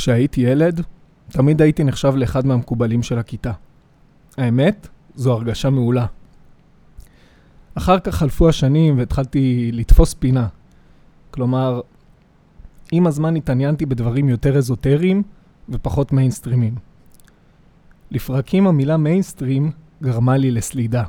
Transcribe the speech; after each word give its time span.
כשהייתי 0.00 0.40
ילד, 0.40 0.80
תמיד 1.28 1.62
הייתי 1.62 1.84
נחשב 1.84 2.12
לאחד 2.16 2.46
מהמקובלים 2.46 3.02
של 3.02 3.18
הכיתה. 3.18 3.52
האמת, 4.36 4.88
זו 5.14 5.32
הרגשה 5.32 5.70
מעולה. 5.70 6.06
אחר 7.74 7.98
כך 7.98 8.14
חלפו 8.14 8.48
השנים 8.48 8.98
והתחלתי 8.98 9.70
לתפוס 9.72 10.14
פינה. 10.14 10.48
כלומר, 11.30 11.80
עם 12.92 13.06
הזמן 13.06 13.36
התעניינתי 13.36 13.86
בדברים 13.86 14.28
יותר 14.28 14.58
אזוטריים 14.58 15.22
ופחות 15.68 16.12
מיינסטרימים. 16.12 16.74
לפרקים 18.10 18.66
המילה 18.66 18.96
מיינסטרים 18.96 19.70
גרמה 20.02 20.36
לי 20.36 20.50
לסלידה. 20.50 21.04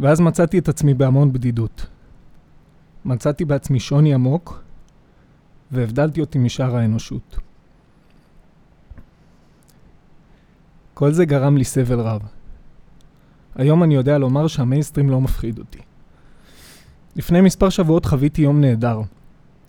ואז 0.00 0.20
מצאתי 0.20 0.58
את 0.58 0.68
עצמי 0.68 0.94
בהמון 0.94 1.32
בדידות. 1.32 1.86
מצאתי 3.04 3.44
בעצמי 3.44 3.80
שוני 3.80 4.14
עמוק, 4.14 4.61
והבדלתי 5.72 6.20
אותי 6.20 6.38
משאר 6.38 6.76
האנושות. 6.76 7.38
כל 10.94 11.12
זה 11.12 11.24
גרם 11.24 11.56
לי 11.56 11.64
סבל 11.64 12.00
רב. 12.00 12.22
היום 13.54 13.82
אני 13.82 13.94
יודע 13.94 14.18
לומר 14.18 14.46
שהמיינסטרים 14.46 15.10
לא 15.10 15.20
מפחיד 15.20 15.58
אותי. 15.58 15.78
לפני 17.16 17.40
מספר 17.40 17.68
שבועות 17.68 18.04
חוויתי 18.04 18.42
יום 18.42 18.60
נהדר. 18.60 19.00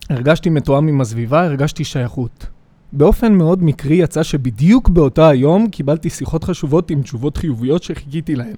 הרגשתי 0.09 0.49
מתואם 0.49 0.87
עם 0.87 1.01
הסביבה, 1.01 1.45
הרגשתי 1.45 1.83
שייכות. 1.83 2.45
באופן 2.91 3.33
מאוד 3.33 3.63
מקרי 3.63 3.95
יצא 3.95 4.23
שבדיוק 4.23 4.89
באותה 4.89 5.27
היום 5.27 5.69
קיבלתי 5.69 6.09
שיחות 6.09 6.43
חשובות 6.43 6.91
עם 6.91 7.01
תשובות 7.01 7.37
חיוביות 7.37 7.83
שחיכיתי 7.83 8.35
להן. 8.35 8.55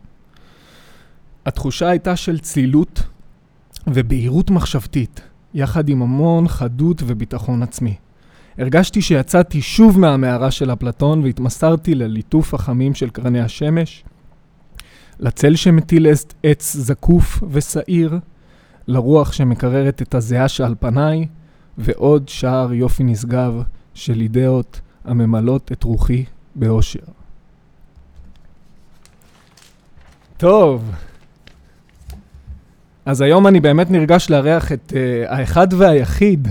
התחושה 1.45 1.89
הייתה 1.89 2.16
של 2.16 2.39
צלילות 2.39 3.02
ובהירות 3.88 4.52
מחשבתית, 4.52 5.22
יחד 5.56 5.89
עם 5.89 6.02
המון 6.02 6.48
חדות 6.48 7.02
וביטחון 7.06 7.64
עצמי. 7.64 7.95
הרגשתי 8.58 9.02
שיצאתי 9.02 9.61
שוב 9.61 10.00
מהמערה 10.00 10.52
של 10.52 10.73
אפלטון 10.73 11.23
והתמסרתי 11.23 11.95
לליטוף 11.95 12.53
החמים 12.53 12.94
של 12.94 13.09
קרני 13.09 13.42
השמש, 13.42 14.03
לצל 15.20 15.56
שמטיל 15.56 16.08
עץ 16.44 16.76
זקוף 16.76 17.44
ושעיר, 17.50 18.20
לרוח 18.88 19.31
שמקררת 19.31 20.02
את 20.02 20.16
הזיעה 20.16 20.48
שעל 20.48 20.76
פניי, 20.80 21.28
ועוד 21.78 22.30
שער 22.30 22.73
יופי 22.73 23.03
נשגב 23.03 23.61
של 23.94 24.22
אידאות 24.22 24.81
הממלאות 25.06 25.72
את 25.72 25.83
רוחי 25.83 26.26
באושר. 26.56 27.00
טוב, 30.38 30.92
אז 33.06 33.22
היום 33.22 33.48
אני 33.48 33.59
באמת 33.59 33.92
נרגש 33.92 34.30
לארח 34.30 34.72
את 34.72 34.94
uh, 34.94 35.31
האחד 35.31 35.67
והיחיד, 35.73 36.48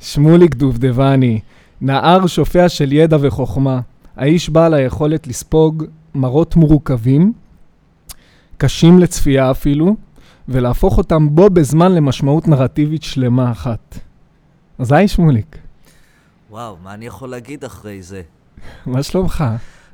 שמוליק 0.00 0.54
דובדבני, 0.54 1.40
נער 1.80 2.26
שופע 2.26 2.68
של 2.68 2.92
ידע 2.92 3.16
וחוכמה, 3.20 3.80
האיש 4.16 4.50
בעל 4.50 4.74
היכולת 4.74 5.26
לספוג 5.26 5.84
מראות 6.14 6.56
מורכבים, 6.56 7.32
קשים 8.56 8.98
לצפייה 8.98 9.50
אפילו, 9.50 9.96
ולהפוך 10.48 10.98
אותם 10.98 11.34
בו 11.34 11.50
בזמן 11.50 11.92
למשמעות 11.92 12.48
נרטיבית 12.48 13.02
שלמה 13.02 13.50
אחת. 13.50 13.98
אז 14.78 14.92
היי 14.92 15.08
שמוליק. 15.08 15.58
וואו, 16.50 16.76
מה 16.82 16.94
אני 16.94 17.06
יכול 17.06 17.28
להגיד 17.28 17.64
אחרי 17.64 18.02
זה? 18.02 18.22
מה 18.86 19.02
שלומך? 19.02 19.44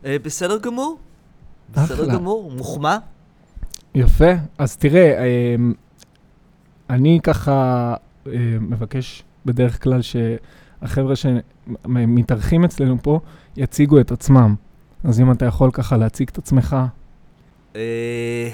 אה, 0.04 0.16
בסדר 0.22 0.58
גמור. 0.58 0.98
בסדר 1.72 1.94
אחלה. 1.94 2.14
גמור, 2.14 2.52
מוחמא. 2.56 2.96
יפה. 3.94 4.32
אז 4.58 4.76
תראה, 4.76 5.18
אה, 5.18 5.56
אני 6.90 7.20
ככה 7.22 7.94
אה, 8.26 8.32
מבקש 8.60 9.24
בדרך 9.46 9.82
כלל 9.82 10.00
שהחבר'ה 10.02 11.14
שמתארחים 11.16 12.64
אצלנו 12.64 13.02
פה 13.02 13.20
יציגו 13.56 14.00
את 14.00 14.12
עצמם. 14.12 14.54
אז 15.04 15.20
אם 15.20 15.32
אתה 15.32 15.44
יכול 15.44 15.70
ככה 15.72 15.96
להציג 15.96 16.28
את 16.28 16.38
עצמך. 16.38 16.76
אה, 17.76 18.50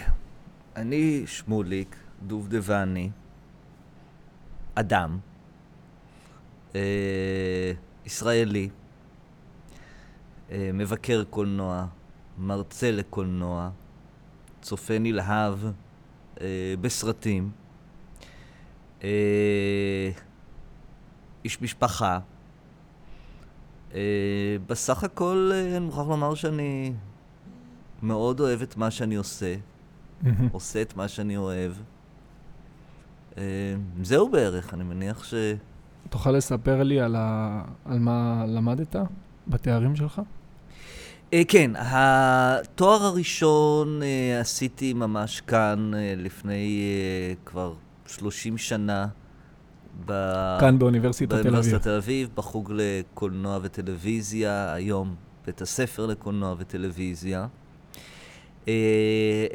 אני 0.76 1.22
שמוליק, 1.26 1.96
דובדבני, 2.26 3.10
אדם, 4.74 5.18
אה, 6.74 7.72
ישראלי, 8.06 8.68
אה, 10.50 10.70
מבקר 10.74 11.24
קולנוע, 11.30 11.86
מרצה 12.38 12.90
לקולנוע, 12.90 13.70
צופה 14.62 14.98
נלהב 14.98 15.58
אה, 16.40 16.74
בסרטים, 16.80 17.50
אה, 19.04 20.10
איש 21.44 21.62
משפחה. 21.62 22.18
אה, 23.94 24.56
בסך 24.66 25.04
הכל 25.04 25.50
אה, 25.54 25.76
אני 25.76 25.84
מוכרח 25.86 26.08
לומר 26.08 26.34
שאני 26.34 26.92
מאוד 28.02 28.40
אוהב 28.40 28.62
את 28.62 28.76
מה 28.76 28.90
שאני 28.90 29.14
עושה, 29.14 29.54
עושה 30.52 30.82
את 30.82 30.96
מה 30.96 31.08
שאני 31.08 31.36
אוהב. 31.36 31.72
אה, 33.38 33.42
זהו 34.02 34.30
בערך, 34.30 34.74
אני 34.74 34.84
מניח 34.84 35.24
ש... 35.24 35.34
תוכל 36.10 36.30
לספר 36.30 36.82
לי 36.82 37.00
על, 37.00 37.16
ה... 37.18 37.62
על 37.84 37.98
מה 37.98 38.44
למדת 38.46 38.96
בתארים 39.48 39.96
שלך? 39.96 40.22
אה, 41.32 41.42
כן, 41.48 41.70
התואר 41.76 43.02
הראשון 43.02 44.02
אה, 44.02 44.40
עשיתי 44.40 44.92
ממש 44.92 45.40
כאן 45.40 45.90
אה, 45.94 46.14
לפני 46.16 46.82
כבר 47.44 47.74
30 48.06 48.58
שנה. 48.58 49.06
ב... 50.06 50.12
כאן 50.60 50.78
באוניברסיטת 50.78 51.30
תל 51.30 51.34
אביב. 51.34 51.52
באוניברסיטת 51.52 51.82
תל 51.82 51.96
אביב, 51.96 52.28
בחוג 52.34 52.72
לקולנוע 52.74 53.58
וטלוויזיה, 53.62 54.72
היום 54.72 55.14
בית 55.46 55.62
הספר 55.62 56.06
לקולנוע 56.06 56.54
וטלוויזיה. 56.58 57.46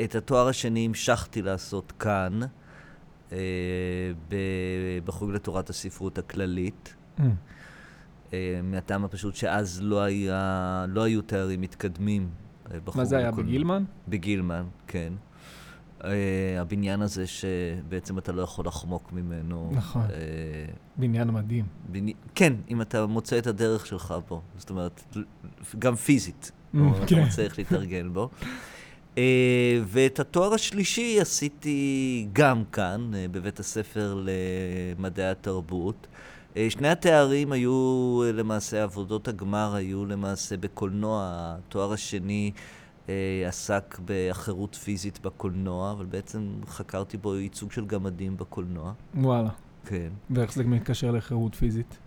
את 0.04 0.16
התואר 0.16 0.48
השני 0.48 0.86
המשכתי 0.86 1.42
לעשות 1.42 1.94
כאן, 2.00 2.40
בחוג 5.06 5.32
לתורת 5.32 5.70
הספרות 5.70 6.18
הכללית. 6.18 6.96
Mm. 7.18 7.22
אה, 8.34 8.60
מהטעם 8.64 9.06
הפשוט 9.06 9.36
שאז 9.36 9.80
לא, 9.82 10.02
היה, 10.02 10.86
לא 10.90 11.04
היו 11.04 11.22
תארים 11.22 11.62
מתקדמים 11.62 12.30
אה, 12.72 12.78
מה 12.96 13.06
זה 13.06 13.18
היה, 13.18 13.28
לקולנוע. 13.28 13.50
בגילמן? 13.50 13.84
בגילמן, 14.08 14.64
כן. 14.88 15.14
Uh, 16.00 16.06
הבניין 16.60 17.02
הזה 17.02 17.28
שבעצם 17.28 18.18
אתה 18.18 18.32
לא 18.32 18.42
יכול 18.42 18.66
לחמוק 18.68 19.14
ממנו. 19.14 19.72
נכון. 19.74 20.06
Uh, 20.08 20.12
בניין 20.98 21.32
מדהים. 21.32 21.66
בני... 21.92 22.14
כן, 22.36 22.54
אם 22.70 22.82
אתה 22.82 23.06
מוצא 23.06 23.38
את 23.38 23.48
הדרך 23.48 23.86
שלך 23.86 24.16
בו. 24.30 24.42
זאת 24.58 24.70
אומרת, 24.70 25.16
גם 25.80 25.96
פיזית. 25.96 26.52
Mm, 26.52 26.78
או 26.80 26.98
אתה 26.98 27.06
כן. 27.06 27.24
איך 27.38 27.58
להתארגן 27.58 28.14
בו. 28.14 28.30
Uh, 29.16 29.18
ואת 29.86 30.20
התואר 30.20 30.54
השלישי 30.54 31.18
עשיתי 31.22 32.28
גם 32.34 32.64
כאן, 32.72 33.12
uh, 33.14 33.32
בבית 33.32 33.60
הספר 33.60 34.24
למדעי 34.26 35.30
התרבות. 35.30 36.08
Uh, 36.54 36.56
שני 36.70 36.88
התארים 36.90 37.52
היו 37.52 37.72
uh, 38.24 38.32
למעשה, 38.34 38.84
עבודות 38.84 39.28
הגמר 39.28 39.76
היו 39.76 40.06
למעשה 40.06 40.58
בקולנוע. 40.58 41.22
התואר 41.58 41.94
השני 41.94 42.52
uh, 43.08 43.10
עסק 43.48 44.00
בחירות 44.06 44.76
פיזית 44.76 45.20
בקולנוע, 45.22 45.92
אבל 45.92 46.06
בעצם 46.06 46.42
חקרתי 46.68 47.18
בו 47.18 47.36
ייצוג 47.36 47.72
של 47.72 47.86
גמדים 47.86 48.38
בקולנוע. 48.38 48.94
וואלה. 49.16 49.50
כן. 49.86 50.10
ואיך 50.30 50.54
זה 50.54 50.64
מתקשר 50.64 51.12
לחירות 51.12 51.56
פיזית? 51.56 51.98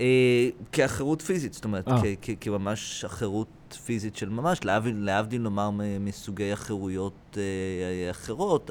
אה, 0.00 0.48
כהחירות 0.72 1.22
פיזית, 1.22 1.52
זאת 1.52 1.64
אומרת, 1.64 1.88
אה. 1.88 2.00
כ- 2.02 2.18
כ- 2.22 2.30
כממש 2.40 3.04
החירות 3.04 3.48
פיזית 3.84 4.16
של 4.16 4.28
ממש, 4.28 4.64
להבדיל, 4.64 4.96
להבדיל 5.04 5.42
נאמר 5.42 5.70
מ- 5.70 6.04
מסוגי 6.04 6.52
החירויות 6.52 7.36
אה, 7.36 8.10
אחרות, 8.10 8.70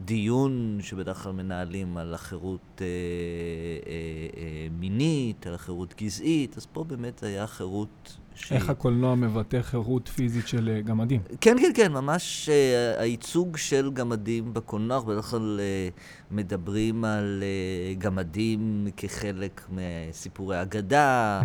הדיון 0.00 0.78
שבדרך 0.80 1.22
כלל 1.22 1.32
מנהלים 1.32 1.96
על 1.96 2.14
החירות 2.14 2.80
אה, 2.80 2.86
אה, 2.86 3.92
אה, 4.36 4.66
מינית, 4.80 5.46
על 5.46 5.54
החירות 5.54 5.94
גזעית, 6.02 6.56
אז 6.56 6.66
פה 6.66 6.84
באמת 6.84 7.22
היה 7.22 7.46
חירות 7.46 8.16
שהיא... 8.34 8.58
איך 8.58 8.70
הקולנוע 8.70 9.14
מבטא 9.14 9.62
חירות 9.62 10.08
פיזית 10.08 10.48
של 10.48 10.68
אה, 10.68 10.80
גמדים? 10.80 11.20
כן, 11.40 11.56
כן, 11.60 11.70
כן, 11.74 11.92
ממש 11.92 12.48
uh, 12.48 13.00
הייצוג 13.00 13.56
של 13.56 13.90
גמדים 13.90 14.54
בקולנוע, 14.54 15.00
בדרך 15.00 15.24
כלל 15.24 15.60
uh, 15.60 16.34
מדברים 16.34 17.04
על 17.04 17.42
uh, 17.42 17.98
גמדים 17.98 18.86
כחלק 18.96 19.68
מסיפורי 19.70 20.62
אגדה. 20.62 21.42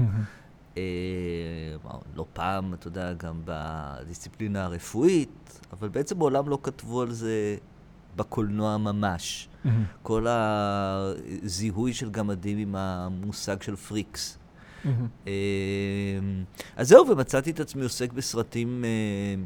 uh, 0.74 0.78
לא 2.16 2.26
פעם, 2.34 2.74
אתה 2.74 2.88
יודע, 2.88 3.14
גם 3.14 3.42
בדיסציפלינה 3.46 4.66
הרפואית, 4.66 5.60
אבל 5.74 5.90
בעצם 5.90 6.18
מעולם 6.18 6.50
לא 6.50 6.60
כתבו 6.64 7.02
על 7.02 7.12
זה 7.12 7.58
בקולנוע 8.16 8.78
ממש. 8.78 9.50
כל 10.02 10.26
הזיהוי 10.30 11.94
של 11.94 12.10
גמדים 12.10 12.58
עם 12.58 12.76
המושג 12.76 13.62
של 13.62 13.76
פריקס. 13.76 14.38
אמ, 14.86 15.32
אז 16.76 16.88
זהו, 16.88 17.08
ומצאתי 17.10 17.52
את 17.52 17.60
עצמי 17.60 17.84
עוסק 17.84 18.14
בסרטים 18.14 18.86
אה, 18.86 19.44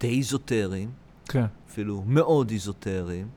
די 0.00 0.16
איזוטריים, 0.16 0.90
כן. 1.28 1.44
אפילו 1.68 2.02
מאוד 2.06 2.50
איזוטריים. 2.50 3.28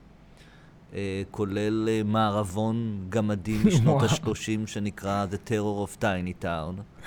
אה, 0.94 1.22
כולל 1.30 1.88
אה, 1.88 2.02
מערבון 2.04 3.06
גמדים 3.08 3.60
משנות 3.66 4.02
וואו. 4.02 4.32
ה-30 4.32 4.66
שנקרא 4.66 5.26
The 5.30 5.48
Terror 5.48 5.88
of 5.88 6.02
Tiny 6.02 6.44
Town, 6.44 7.02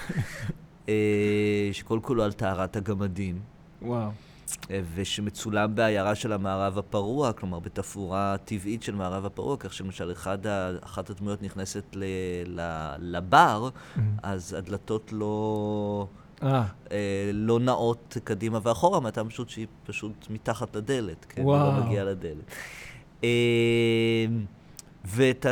שכל 1.73 1.99
כולו 2.01 2.23
על 2.23 2.31
טהרת 2.33 2.75
הגמדים. 2.75 3.39
וואו. 3.81 4.09
אה, 4.71 4.81
ושמצולם 4.95 5.75
בעיירה 5.75 6.15
של 6.15 6.33
המערב 6.33 6.77
הפרוע, 6.77 7.33
כלומר 7.33 7.59
בתפאורה 7.59 8.35
טבעית 8.45 8.83
של 8.83 8.95
מערב 8.95 9.25
הפרוע, 9.25 9.57
כך 9.57 9.73
שלמשל 9.73 10.11
אחד 10.11 10.47
ה, 10.47 10.71
אחת 10.83 11.09
הדמויות 11.09 11.41
נכנסת 11.41 11.83
ל, 11.95 12.03
ל, 12.45 12.61
לבר, 12.99 13.69
אז 14.23 14.53
הדלתות 14.53 15.13
לא, 15.13 16.07
אה, 16.43 16.63
אה, 16.91 17.29
לא 17.33 17.59
נעות 17.59 18.17
קדימה 18.23 18.59
ואחורה, 18.63 18.99
מהטעם 18.99 19.29
פשוט 19.29 19.49
שהיא 19.49 19.67
פשוט 19.85 20.27
מתחת 20.29 20.75
לדלת, 20.75 21.25
כן? 21.29 21.41
היא 21.41 21.47
וואו. 21.47 21.79
לא 21.79 21.85
מגיעה 21.85 22.05
לדלת. 22.05 22.45
אה, 23.23 24.25
ואת 25.05 25.45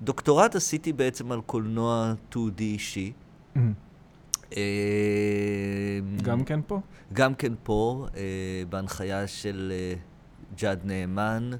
הדוקטורט 0.00 0.54
עשיתי 0.54 0.92
בעצם 0.92 1.32
על 1.32 1.40
קולנוע 1.40 2.12
2D 2.32 2.60
אישי. 2.60 3.12
אה, 3.56 3.62
גם 6.22 6.44
כן 6.44 6.60
פה? 6.66 6.80
גם 7.12 7.34
כן 7.34 7.52
פה, 7.62 8.06
אה, 8.16 8.22
בהנחיה 8.68 9.26
של 9.26 9.72
אה, 9.74 9.94
ג'אד 10.56 10.80
נאמן. 10.84 11.50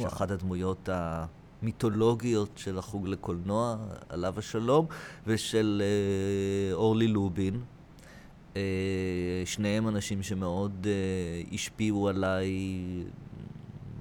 שאחת 0.00 0.30
הדמויות 0.30 0.88
המיתולוגיות 0.92 2.50
של 2.56 2.78
החוג 2.78 3.08
לקולנוע, 3.08 3.76
עליו 4.08 4.38
השלום, 4.38 4.86
ושל 5.26 5.82
אה, 5.84 6.74
אורלי 6.74 7.08
לובין. 7.08 7.60
אה, 8.56 8.62
שניהם 9.44 9.88
אנשים 9.88 10.22
שמאוד 10.22 10.86
אה, 10.86 11.54
השפיעו 11.54 12.08
עליי 12.08 12.50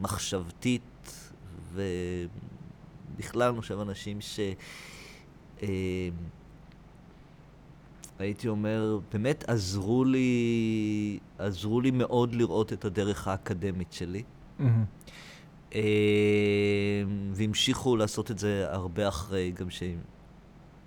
מחשבתית, 0.01 1.27
ובכלל, 1.73 3.49
אני 3.49 3.61
חושב, 3.61 3.79
אנשים 3.79 4.21
ש... 4.21 4.39
אה, 5.63 6.09
הייתי 8.19 8.47
אומר, 8.47 8.99
באמת 9.13 9.43
עזרו 9.47 10.03
לי, 10.03 11.19
עזרו 11.37 11.81
לי 11.81 11.91
מאוד 11.91 12.35
לראות 12.35 12.73
את 12.73 12.85
הדרך 12.85 13.27
האקדמית 13.27 13.93
שלי. 13.93 14.23
מהמם. 14.59 14.85
אה, 15.75 17.03
והמשיכו 17.33 17.95
לעשות 17.95 18.31
את 18.31 18.39
זה 18.39 18.65
הרבה 18.69 19.07
אחרי, 19.07 19.51
גם 19.51 19.67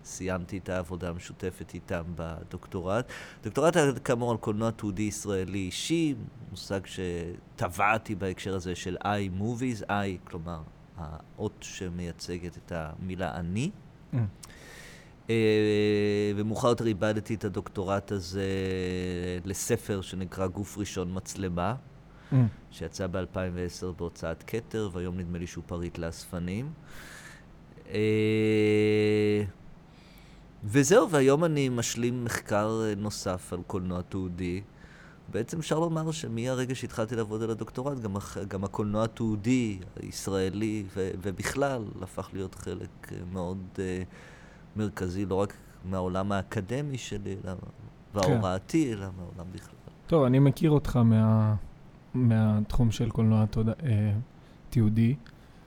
שסיימתי 0.04 0.58
את 0.58 0.68
העבודה 0.68 1.08
המשותפת 1.08 1.74
איתם 1.74 2.02
בדוקטורט. 2.14 3.12
דוקטורט 3.42 3.76
היה 3.76 3.92
כאמור 3.92 4.30
על 4.30 4.36
קולנוע 4.36 4.70
תעודי 4.70 5.02
ישראלי 5.02 5.58
אישי, 5.58 6.14
מושג 6.50 6.80
שטבעתי 6.86 8.14
בהקשר 8.14 8.54
הזה 8.54 8.74
של 8.74 8.96
i-movies, 9.04 9.84
i, 9.88 10.28
כלומר, 10.30 10.60
האות 10.96 11.56
שמייצגת 11.60 12.56
את 12.56 12.72
המילה 12.72 13.34
אני. 13.34 13.70
מהמם. 14.12 14.26
אה, 15.30 15.34
ומאוחר 16.36 16.68
יותר 16.68 16.86
איבדתי 16.86 17.34
את 17.34 17.44
הדוקטורט 17.44 18.12
הזה 18.12 18.48
לספר 19.44 20.00
שנקרא 20.00 20.46
גוף 20.46 20.78
ראשון 20.78 21.10
מצלמה, 21.14 21.74
מהמם. 22.32 22.46
שיצא 22.70 23.06
ב-2010 23.06 23.86
בהוצאת 23.96 24.44
כתר, 24.46 24.90
והיום 24.92 25.18
נדמה 25.18 25.38
לי 25.38 25.46
שהוא 25.46 25.64
פריט 25.66 25.98
לאספנים. 25.98 26.72
אה, 27.90 29.42
וזהו, 30.64 31.10
והיום 31.10 31.44
אני 31.44 31.68
משלים 31.68 32.24
מחקר 32.24 32.82
נוסף 32.96 33.52
על 33.52 33.58
קולנוע 33.66 34.02
תעודי. 34.02 34.62
בעצם 35.30 35.58
אפשר 35.58 35.78
לומר 35.78 36.10
שמהרגע 36.10 36.74
שהתחלתי 36.74 37.16
לעבוד 37.16 37.42
על 37.42 37.50
הדוקטורט, 37.50 37.98
גם, 37.98 38.16
גם 38.48 38.64
הקולנוע 38.64 39.04
התעודי, 39.04 39.78
הישראלי 40.02 40.84
ו- 40.96 41.10
ובכלל, 41.22 41.84
הפך 42.02 42.30
להיות 42.32 42.54
חלק 42.54 43.12
מאוד 43.32 43.58
uh, 43.74 43.78
מרכזי, 44.78 45.26
לא 45.26 45.34
רק 45.34 45.54
מהעולם 45.84 46.32
האקדמי 46.32 46.98
שלי, 46.98 47.36
אלא 47.44 47.52
וההוראתי, 48.14 48.92
אלא 48.92 49.06
מהעולם 49.16 49.52
בכלל. 49.52 49.74
טוב, 50.06 50.24
אני 50.24 50.38
מכיר 50.38 50.70
אותך 50.70 50.96
מה, 50.96 51.54
מהתחום 52.14 52.90
של 52.90 53.10
קולנוע 53.10 53.46
תודה, 53.46 53.72
אה, 53.82 54.12
תיעודי. 54.70 55.14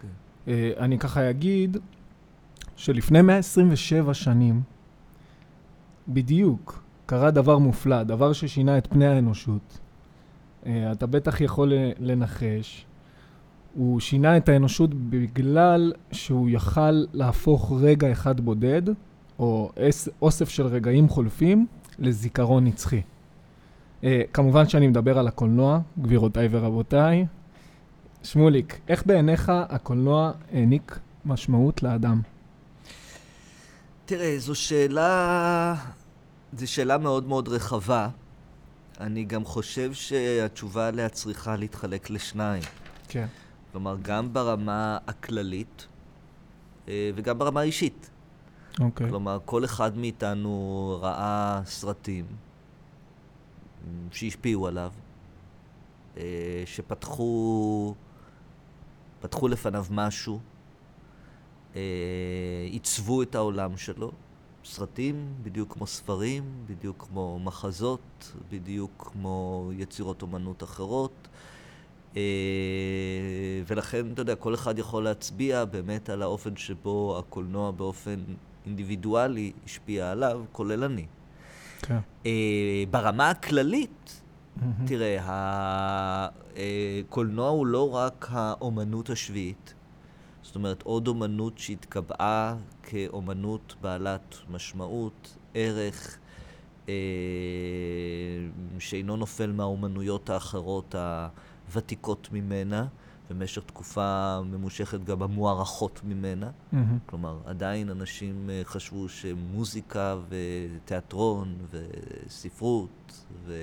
כן. 0.01 0.07
אה, 0.47 0.71
אני 0.77 0.99
ככה 0.99 1.29
אגיד 1.29 1.77
שלפני 2.75 3.21
127 3.21 4.13
שנים, 4.13 4.61
בדיוק, 6.07 6.83
קרה 7.05 7.31
דבר 7.31 7.57
מופלא, 7.57 8.03
דבר 8.03 8.33
ששינה 8.33 8.77
את 8.77 8.87
פני 8.87 9.07
האנושות. 9.07 9.79
אה, 10.65 10.91
אתה 10.91 11.05
בטח 11.05 11.41
יכול 11.41 11.73
לנחש. 11.99 12.85
הוא 13.75 13.99
שינה 13.99 14.37
את 14.37 14.49
האנושות 14.49 14.93
בגלל 14.93 15.93
שהוא 16.11 16.49
יכל 16.49 17.05
להפוך 17.13 17.71
רגע 17.81 18.11
אחד 18.11 18.41
בודד, 18.41 18.81
או 19.39 19.71
אוסף 20.21 20.49
של 20.49 20.65
רגעים 20.65 21.09
חולפים, 21.09 21.67
לזיכרון 21.99 22.65
נצחי. 22.65 23.01
Uh, 24.01 24.05
כמובן 24.33 24.67
שאני 24.69 24.87
מדבר 24.87 25.19
על 25.19 25.27
הקולנוע, 25.27 25.79
גבירותיי 26.01 26.47
ורבותיי. 26.51 27.25
שמוליק, 28.23 28.79
איך 28.87 29.05
בעיניך 29.05 29.51
הקולנוע 29.69 30.31
העניק 30.51 30.99
משמעות 31.25 31.83
לאדם? 31.83 32.21
תראה, 34.05 34.39
זו 34.39 34.55
שאלה, 34.55 35.75
זו 36.57 36.71
שאלה 36.71 36.97
מאוד 36.97 37.27
מאוד 37.27 37.47
רחבה. 37.47 38.09
אני 38.99 39.23
גם 39.23 39.45
חושב 39.45 39.93
שהתשובה 39.93 40.87
עליה 40.87 41.09
צריכה 41.09 41.55
להתחלק 41.55 42.09
לשניים. 42.09 42.63
כן. 43.07 43.25
כלומר, 43.71 43.95
גם 44.01 44.33
ברמה 44.33 44.97
הכללית 45.07 45.87
אה, 46.87 47.11
וגם 47.15 47.39
ברמה 47.39 47.59
האישית. 47.59 48.09
אוקיי. 48.79 49.09
כלומר, 49.09 49.39
כל 49.45 49.65
אחד 49.65 49.97
מאיתנו 49.97 50.97
ראה 51.01 51.61
סרטים 51.65 52.25
מ, 53.87 54.07
שהשפיעו 54.11 54.67
עליו, 54.67 54.91
אה, 56.17 56.63
שפתחו 56.65 57.95
פתחו 59.21 59.47
לפניו 59.47 59.85
משהו, 59.91 60.39
אה, 61.75 61.81
עיצבו 62.71 63.21
את 63.21 63.35
העולם 63.35 63.77
שלו. 63.77 64.11
סרטים, 64.65 65.33
בדיוק 65.43 65.73
כמו 65.73 65.87
ספרים, 65.87 66.43
בדיוק 66.65 67.05
כמו 67.09 67.39
מחזות, 67.39 68.31
בדיוק 68.49 69.11
כמו 69.13 69.69
יצירות 69.73 70.21
אומנות 70.21 70.63
אחרות. 70.63 71.27
אה, 72.17 72.21
ולכן, 73.67 74.11
אתה 74.13 74.21
יודע, 74.21 74.35
כל 74.35 74.55
אחד 74.55 74.79
יכול 74.79 75.03
להצביע 75.03 75.65
באמת 75.65 76.09
על 76.09 76.21
האופן 76.21 76.55
שבו 76.55 77.19
הקולנוע 77.19 77.71
באופן 77.71 78.19
אינדיבידואלי 78.65 79.51
השפיע 79.65 80.11
עליו, 80.11 80.41
כולל 80.51 80.83
אני. 80.83 81.05
כן. 81.81 81.97
אה, 82.25 82.83
ברמה 82.91 83.29
הכללית, 83.29 84.21
מהמם. 84.55 84.85
תראה, 84.85 85.17
הקולנוע 86.55 87.49
הוא 87.49 87.67
לא 87.67 87.95
רק 87.95 88.27
האומנות 88.31 89.09
השביעית, 89.09 89.73
זאת 90.43 90.55
אומרת, 90.55 90.81
עוד 90.81 91.07
אומנות 91.07 91.57
שהתקבעה 91.57 92.55
כאומנות 92.83 93.75
בעלת 93.81 94.35
משמעות, 94.49 95.37
ערך, 95.53 96.17
אה, 96.89 96.93
שאינו 98.79 99.17
נופל 99.17 99.51
מהאומנויות 99.51 100.29
האחרות 100.29 100.95
הוותיקות 101.71 102.29
ממנה, 102.31 102.85
במשך 103.29 103.63
תקופה 103.65 104.39
ממושכת 104.45 105.03
גם 105.03 105.23
המוערכות 105.23 106.01
ממנה. 106.03 106.49
מהמם. 106.71 106.97
כלומר, 107.05 107.37
עדיין 107.45 107.89
אנשים 107.89 108.49
אה, 108.49 108.61
חשבו 108.63 109.09
שמוזיקה 109.09 110.17
ותיאטרון 110.29 111.55
וספרות 111.71 113.23
ו... 113.45 113.53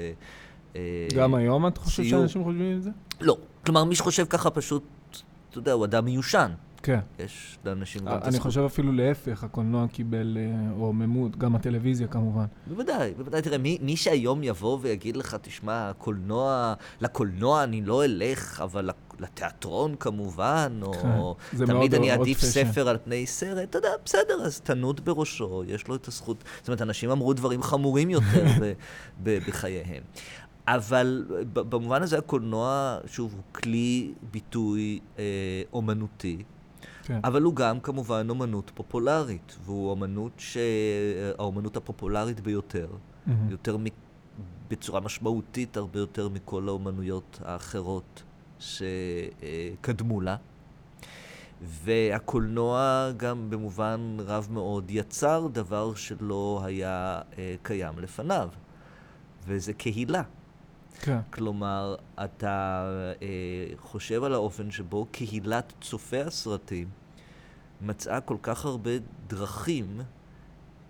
אה, 0.76 1.08
גם 1.16 1.34
היום 1.34 1.66
את 1.66 1.78
חושב 1.78 2.02
ציור. 2.02 2.20
שאנשים 2.20 2.44
חושבים 2.44 2.76
את 2.76 2.82
זה? 2.82 2.90
לא. 3.20 3.36
כלומר, 3.66 3.84
מי 3.84 3.94
שחושב 3.94 4.24
ככה 4.24 4.50
פשוט, 4.50 4.82
אתה 5.50 5.58
יודע, 5.58 5.72
הוא 5.72 5.84
אדם 5.84 6.04
מיושן. 6.04 6.52
כן. 6.82 6.98
יש 7.18 7.58
לאנשים 7.64 8.00
גם 8.04 8.16
את 8.16 8.22
אני 8.22 8.28
הזכות. 8.28 8.42
חושב 8.42 8.60
אפילו 8.60 8.92
להפך, 8.92 9.44
הקולנוע 9.44 9.86
קיבל 9.88 10.38
אה, 10.40 10.72
רוממות, 10.72 11.36
גם 11.36 11.56
הטלוויזיה 11.56 12.06
כמובן. 12.06 12.44
בוודאי, 12.66 13.14
בוודאי. 13.16 13.42
תראה, 13.42 13.58
מי, 13.58 13.78
מי 13.82 13.96
שהיום 13.96 14.42
יבוא 14.42 14.78
ויגיד 14.80 15.16
לך, 15.16 15.36
תשמע, 15.42 15.88
הקולנוע, 15.88 16.74
לקולנוע 17.00 17.64
אני 17.64 17.82
לא 17.82 18.04
אלך, 18.04 18.60
אבל 18.60 18.90
לתיאטרון 19.20 19.94
כמובן, 20.00 20.80
או 20.82 21.36
כן, 21.58 21.66
תמיד 21.66 21.94
אני 21.94 22.12
אעדיף. 22.12 22.40
ספר 22.40 22.88
על 22.88 22.98
פני 23.04 23.26
סרט, 23.26 23.68
אתה 23.70 23.78
יודע, 23.78 23.90
בסדר, 24.04 24.42
אז 24.44 24.60
תנות 24.60 25.00
בראשו, 25.00 25.62
יש 25.66 25.88
לו 25.88 25.94
את 25.94 26.08
הזכות. 26.08 26.44
זאת 26.58 26.68
אומרת, 26.68 26.82
אנשים 26.82 27.10
אמרו 27.10 27.32
דברים 27.32 27.62
חמורים 27.62 28.10
יותר 28.10 28.46
ב, 28.60 28.72
ב, 29.22 29.38
בחייהם. 29.48 30.02
אבל 30.68 31.24
במובן 31.52 32.02
הזה 32.02 32.18
הקולנוע, 32.18 32.98
שוב, 33.06 33.32
הוא 33.34 33.42
כלי 33.52 34.12
ביטוי 34.30 35.00
אה, 35.18 35.24
אומנותי. 35.72 36.42
כן. 37.08 37.20
אבל 37.24 37.42
הוא 37.42 37.54
גם 37.54 37.80
כמובן 37.80 38.26
אומנות 38.30 38.70
פופולרית, 38.74 39.56
והוא 39.64 39.90
אומנות 39.90 40.32
ש... 40.38 40.56
האומנות 41.38 41.76
הפופולרית 41.76 42.40
ביותר, 42.40 42.88
מהמם. 43.26 43.50
יותר 43.50 43.76
מ... 43.76 43.84
בצורה 44.70 45.00
משמעותית 45.00 45.76
הרבה 45.76 45.98
יותר 45.98 46.28
מכל 46.28 46.68
האומנויות 46.68 47.40
האחרות 47.44 48.22
שקדמו 48.58 50.20
לה. 50.20 50.36
והקולנוע 51.62 53.10
גם 53.16 53.50
במובן 53.50 54.16
רב 54.20 54.48
מאוד 54.50 54.90
יצר 54.90 55.48
דבר 55.52 55.94
שלא 55.94 56.60
היה 56.64 57.20
אה, 57.38 57.54
קיים 57.62 57.98
לפניו, 57.98 58.48
וזה 59.46 59.72
קהילה. 59.72 60.22
כן. 61.00 61.18
כלומר, 61.30 61.94
אתה 62.24 62.86
אה, 63.22 63.26
חושב 63.78 64.24
על 64.24 64.34
האופן 64.34 64.70
שבו 64.70 65.06
קהילת 65.10 65.72
צופי 65.80 66.20
הסרטים 66.20 66.88
מצאה 67.80 68.20
כל 68.20 68.36
כך 68.42 68.64
הרבה 68.64 68.90
דרכים 69.26 70.00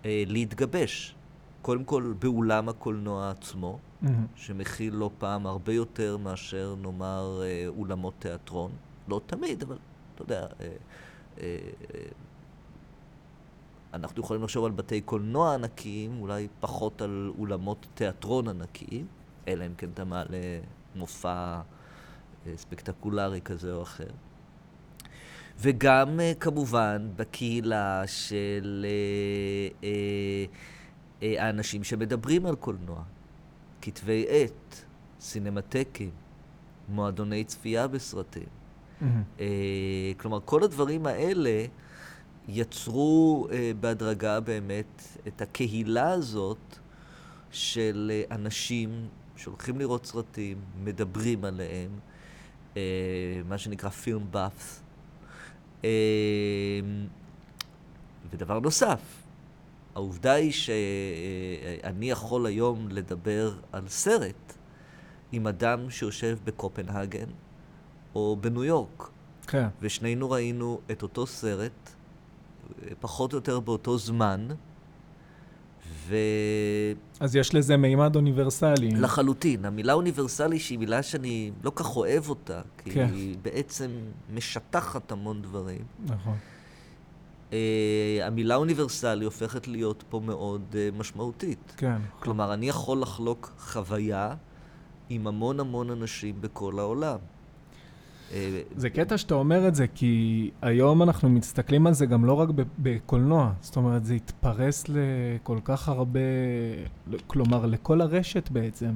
אה, 0.05 0.23
להתגבש. 0.27 1.15
קודם 1.61 1.83
כל, 1.83 2.13
באולם 2.19 2.69
הקולנוע 2.69 3.29
עצמו, 3.29 3.79
מהמם. 4.01 4.25
שמכיל 4.35 4.93
לא 4.93 5.09
פעם 5.17 5.45
הרבה 5.45 5.73
יותר 5.73 6.17
מאשר 6.17 6.75
נאמר 6.81 7.41
אה, 7.43 7.67
אולמות 7.67 8.13
תיאטרון. 8.19 8.71
לא 9.07 9.21
תמיד, 9.25 9.63
אבל 9.63 9.77
אתה 10.15 10.21
יודע, 10.21 10.41
אה, 10.41 10.67
אה, 11.41 11.57
אה, 11.95 12.01
אנחנו 13.93 14.21
יכולים 14.21 14.43
לחשוב 14.43 14.65
על 14.65 14.71
בתי 14.71 15.01
קולנוע 15.01 15.53
ענקיים, 15.53 16.21
אולי 16.21 16.47
פחות 16.59 17.01
על 17.01 17.31
אולמות 17.37 17.87
תיאטרון 17.93 18.47
ענקיים, 18.47 19.07
אלא 19.53 19.65
אם 19.65 19.75
כן 19.77 19.89
אתה 19.93 20.03
מעלה 20.05 20.59
מופע 20.95 21.61
אה, 22.47 22.57
ספקטקולרי 22.57 23.41
כזה 23.41 23.73
או 23.73 23.81
אחר. 23.81 24.09
וגם 25.59 26.19
אה, 26.19 26.33
כמובן 26.39 27.09
בקהילה 27.15 28.03
של 28.05 28.85
אה, 29.83 30.45
האנשים 31.21 31.83
שמדברים 31.83 32.45
על 32.45 32.55
קולנוע, 32.55 33.03
כתבי 33.81 34.25
עת, 34.29 34.85
סינמטקים, 35.19 36.11
מועדוני 36.89 37.43
צפייה 37.43 37.87
בסרטים. 37.87 38.47
כלומר, 40.17 40.39
כל 40.45 40.63
הדברים 40.63 41.05
האלה 41.05 41.65
יצרו 42.47 43.47
בהדרגה 43.79 44.39
באמת 44.39 45.03
את 45.27 45.41
הקהילה 45.41 46.11
הזאת 46.11 46.77
של 47.51 48.11
אנשים 48.31 49.07
שהולכים 49.39 49.79
לראות 49.79 50.05
סרטים, 50.05 50.57
מדברים 50.83 51.45
עליהם, 51.45 51.89
אה, 52.77 52.81
מה 53.49 53.57
שנקרא 53.57 53.89
פילם 53.89 54.31
באפס. 54.31 54.81
אה, 55.83 55.89
ודבר 58.31 58.59
נוסף, 58.59 59.01
העובדה 59.95 60.33
היא 60.33 60.51
שאני 60.51 62.09
יכול 62.11 62.45
היום 62.45 62.87
לדבר 62.89 63.53
על 63.71 63.87
סרט 63.87 64.53
עם 65.31 65.47
אדם 65.47 65.89
שיושב 65.89 66.37
בקופנהגן 66.43 67.29
או 68.15 68.37
בניו 68.41 68.63
יורק, 68.63 69.09
כן. 69.47 69.67
ושנינו 69.81 70.31
ראינו 70.31 70.79
את 70.91 71.03
אותו 71.03 71.27
סרט, 71.27 71.89
אה, 72.83 72.87
פחות 72.99 73.33
או 73.33 73.37
יותר 73.37 73.59
באותו 73.59 73.97
זמן, 73.97 74.47
אז 77.19 77.35
יש 77.35 77.55
לזה 77.55 77.77
מימד 77.77 78.15
אוניברסלי. 78.15 78.89
ולחלוטין, 78.97 79.65
המילה 79.65 79.93
אוניברסלי 79.93 80.59
שהיא 80.59 80.79
מילה 80.79 81.03
שאני 81.03 81.51
לא 81.63 81.71
כך 81.75 81.95
אוהב 81.95 82.29
אותה, 82.29 82.61
כי 82.77 82.91
כן. 82.91 83.09
היא 83.13 83.37
בעצם 83.41 83.91
משטחת 84.33 85.11
המון 85.11 85.41
דברים. 85.41 85.83
נכון. 86.05 86.37
Uh, 87.49 87.53
המילה 88.23 88.55
אוניברסלי 88.55 89.25
הופכת 89.25 89.67
להיות 89.67 90.03
פה 90.09 90.21
מאוד 90.25 90.61
uh, 90.71 90.97
משמעותית. 90.97 91.73
כן. 91.77 91.97
כלומר, 92.19 92.53
אני 92.53 92.69
יכול 92.69 93.01
לחלוק 93.01 93.53
חוויה 93.59 94.35
עם 95.09 95.27
המון 95.27 95.59
המון 95.59 95.89
אנשים 95.89 96.41
בכל 96.41 96.79
העולם. 96.79 97.17
אה, 98.33 98.61
זה 98.75 98.89
קטע 98.89 99.17
שאתה 99.17 99.33
אומר 99.33 99.67
את 99.67 99.75
זה, 99.75 99.87
כי 99.87 100.51
היום 100.61 101.03
אנחנו 101.03 101.29
מסתכלים 101.29 101.87
על 101.87 101.93
זה 101.93 102.05
גם 102.05 102.25
לא 102.25 102.33
רק 102.33 102.49
בקולנוע. 102.79 103.51
זאת 103.61 103.75
אומרת, 103.75 104.05
זה 104.05 104.13
התפרס 104.13 104.85
לכל 104.87 105.57
כך 105.63 105.89
הרבה, 105.89 106.19
כלומר, 107.27 107.65
לכל 107.65 108.01
הרשת 108.01 108.49
בעצם. 108.49 108.91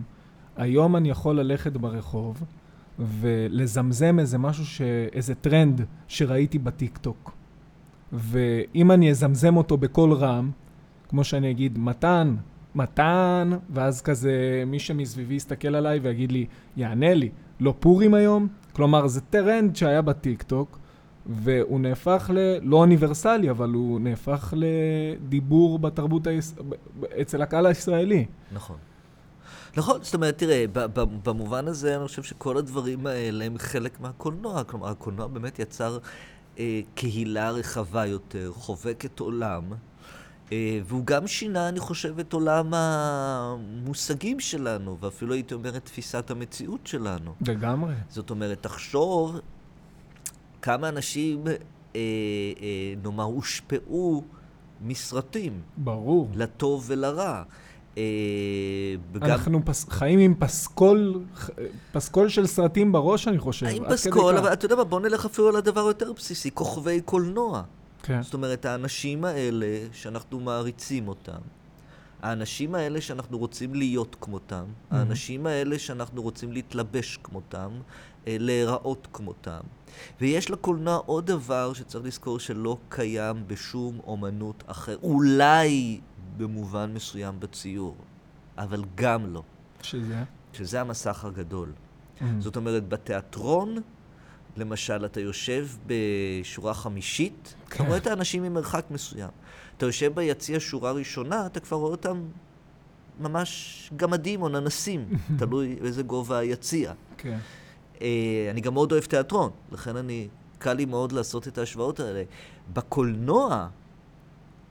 היום 0.57 0.95
אני 0.95 1.09
יכול 1.09 1.39
ללכת 1.39 1.71
ברחוב 1.71 2.43
ולזמזם 2.99 4.19
איזה 4.19 4.37
משהו, 4.37 4.65
ש... 4.65 4.81
איזה 5.13 5.35
טרנד 5.35 5.81
שראיתי 6.07 6.59
בטיקטוק. 6.59 7.31
ואם 8.13 8.91
אני 8.91 9.11
אזמזם 9.11 9.57
אותו 9.57 9.77
בקול 9.77 10.13
רם, 10.13 10.51
כמו 11.09 11.23
שאני 11.23 11.51
אגיד, 11.51 11.77
מתן, 11.77 12.35
מתן, 12.75 13.49
ואז 13.69 14.01
כזה 14.01 14.63
מי 14.67 14.79
שמסביבי 14.79 15.33
יסתכל 15.33 15.75
עליי 15.75 15.99
ויגיד 15.99 16.31
לי, 16.31 16.45
יענה 16.77 17.13
לי, 17.13 17.29
לא 17.59 17.73
פורים 17.79 18.13
היום? 18.13 18.47
כלומר, 18.73 19.07
זה 19.07 19.21
טרנד 19.21 19.75
שהיה 19.75 20.01
בטיקטוק, 20.01 20.79
והוא 21.25 21.79
נהפך 21.79 22.31
ל... 22.33 22.57
לא 22.61 22.77
אוניברסלי, 22.77 23.49
אבל 23.49 23.69
הוא 23.69 23.99
נהפך 23.99 24.53
לדיבור 24.57 25.79
בתרבות, 25.79 26.27
היש... 26.27 26.51
אצל 27.21 27.41
הקהל 27.41 27.65
הישראלי. 27.65 28.25
נכון. 28.51 28.77
נכון, 29.77 30.03
זאת 30.03 30.13
אומרת, 30.13 30.37
תראה, 30.37 30.65
במובן 31.23 31.67
הזה 31.67 31.95
אני 31.97 32.07
חושב 32.07 32.23
שכל 32.23 32.57
הדברים 32.57 33.07
האלה 33.07 33.45
הם 33.45 33.57
חלק 33.57 33.99
מהקולנוע. 33.99 34.63
כלומר, 34.63 34.87
הקולנוע 34.87 35.27
באמת 35.27 35.59
יצר 35.59 35.97
אה, 36.59 36.81
קהילה 36.95 37.51
רחבה 37.51 38.05
יותר, 38.05 38.51
חובקת 38.53 39.19
עולם, 39.19 39.63
והוא 40.86 41.05
גם 41.05 41.27
שינה, 41.27 41.69
אני 41.69 41.79
חושב, 41.79 42.19
את 42.19 42.33
עולם 42.33 42.74
המושגים 42.74 44.39
שלנו, 44.39 44.98
ואפילו 45.00 45.33
הייתי 45.33 45.53
אומר 45.53 45.77
את 45.77 45.86
תפיסת 45.86 46.31
המציאות 46.31 46.88
שלנו. 46.88 47.33
לגמרי. 47.48 47.93
זאת 48.10 48.29
אומרת, 48.29 48.63
תחשוב 48.63 49.39
כמה 50.62 50.89
אנשים, 50.89 51.48
אה, 51.48 51.53
אה, 51.95 52.93
נאמר, 53.03 53.24
הושפעו 53.24 54.24
מסרטים, 54.81 55.62
ברור. 55.77 56.29
לטוב 56.36 56.83
ולרע. 56.88 57.43
אה, 57.98 58.03
וגם, 59.13 59.29
אנחנו 59.29 59.65
פס... 59.65 59.89
חיים 59.89 60.19
עם 60.19 60.36
פסקול, 60.39 61.24
פסקול 61.91 62.29
של 62.29 62.48
סרטים 62.48 62.91
בראש, 62.91 63.27
אני 63.27 63.39
חושב. 63.39 63.65
כדי 63.65 63.79
פסקול. 63.89 64.38
אבל 64.38 64.53
אתה 64.53 64.65
יודע 64.65 64.75
מה, 64.75 64.83
בוא 64.83 65.00
נלך 65.00 65.25
אפילו 65.25 65.50
על 65.50 65.55
הדבר 65.55 65.81
היותר 65.81 66.13
בסיסי, 66.13 66.51
כוכבי 66.53 67.01
קולנוע. 67.01 67.63
כן. 68.03 68.22
זאת 68.22 68.33
אומרת, 68.33 68.65
האנשים 68.65 69.25
האלה 69.25 69.88
שאנחנו 69.91 70.39
מעריצים 70.39 71.07
אותם, 71.07 71.39
האנשים 72.22 72.75
האלה 72.75 73.01
שאנחנו 73.01 73.38
רוצים 73.38 73.75
להיות 73.75 74.15
כמותם, 74.22 74.65
האנשים 74.91 75.45
האלה 75.45 75.79
שאנחנו 75.79 76.22
רוצים 76.22 76.51
להתלבש 76.51 77.19
כמותם, 77.24 77.69
אה, 78.27 78.38
להיראות 78.39 79.07
כמותם. 79.13 79.60
ויש 80.22 80.51
לקולנוע 80.51 80.98
עוד 81.05 81.25
דבר 81.25 81.74
שצריך 81.74 82.05
לזכור 82.05 82.39
שלא 82.39 82.77
קיים 82.89 83.43
בשום 83.48 84.00
אומנות 84.07 84.63
אחר, 84.67 84.98
אולי 85.03 86.00
במובן 86.38 86.93
מסוים 86.93 87.39
בציור, 87.39 87.95
אבל 88.57 88.83
גם 88.95 89.33
לא, 89.33 89.43
שזה? 89.81 90.24
שזה 90.53 90.81
המסך 90.81 91.25
הגדול. 91.25 91.72
Mm. 91.72 92.24
זאת 92.39 92.55
אומרת, 92.55 92.89
בתיאטרון, 92.89 93.77
למשל, 94.57 95.05
אתה 95.05 95.19
יושב 95.19 95.67
בשורה 95.88 96.74
חמישית, 96.74 97.55
אתה 97.67 97.75
כן. 97.75 97.86
רואה 97.86 97.98
את 97.98 98.07
האנשים 98.07 98.43
ממרחק 98.43 98.86
מסוים. 98.91 99.29
אתה 99.77 99.86
יושב 99.86 100.15
ביציע 100.15 100.60
שורה 100.60 100.91
ראשונה, 100.91 101.45
אתה 101.45 101.60
כבר 101.60 101.77
רואה 101.77 101.91
אותם 101.91 102.24
ממש 103.19 103.89
גמדים 103.95 104.41
או 104.41 104.50
ננסים, 104.50 105.05
תלוי 105.39 105.77
איזה 105.81 106.03
גובה 106.03 106.38
היציע. 106.38 106.93
כן. 107.17 107.38
אה, 108.01 108.48
אני 108.51 108.62
גם 108.62 108.74
מאוד 108.74 108.91
אוהב 108.91 109.03
תיאטרון, 109.03 109.51
לכן 109.72 109.95
אני, 109.95 110.27
קל 110.63 110.74
לי 110.74 110.86
מאוד 110.86 111.12
לעשות 111.12 111.48
את 111.48 111.57
ההשוואות 111.57 112.00
האלה. 112.00 112.24
בקולנוע 112.74 113.67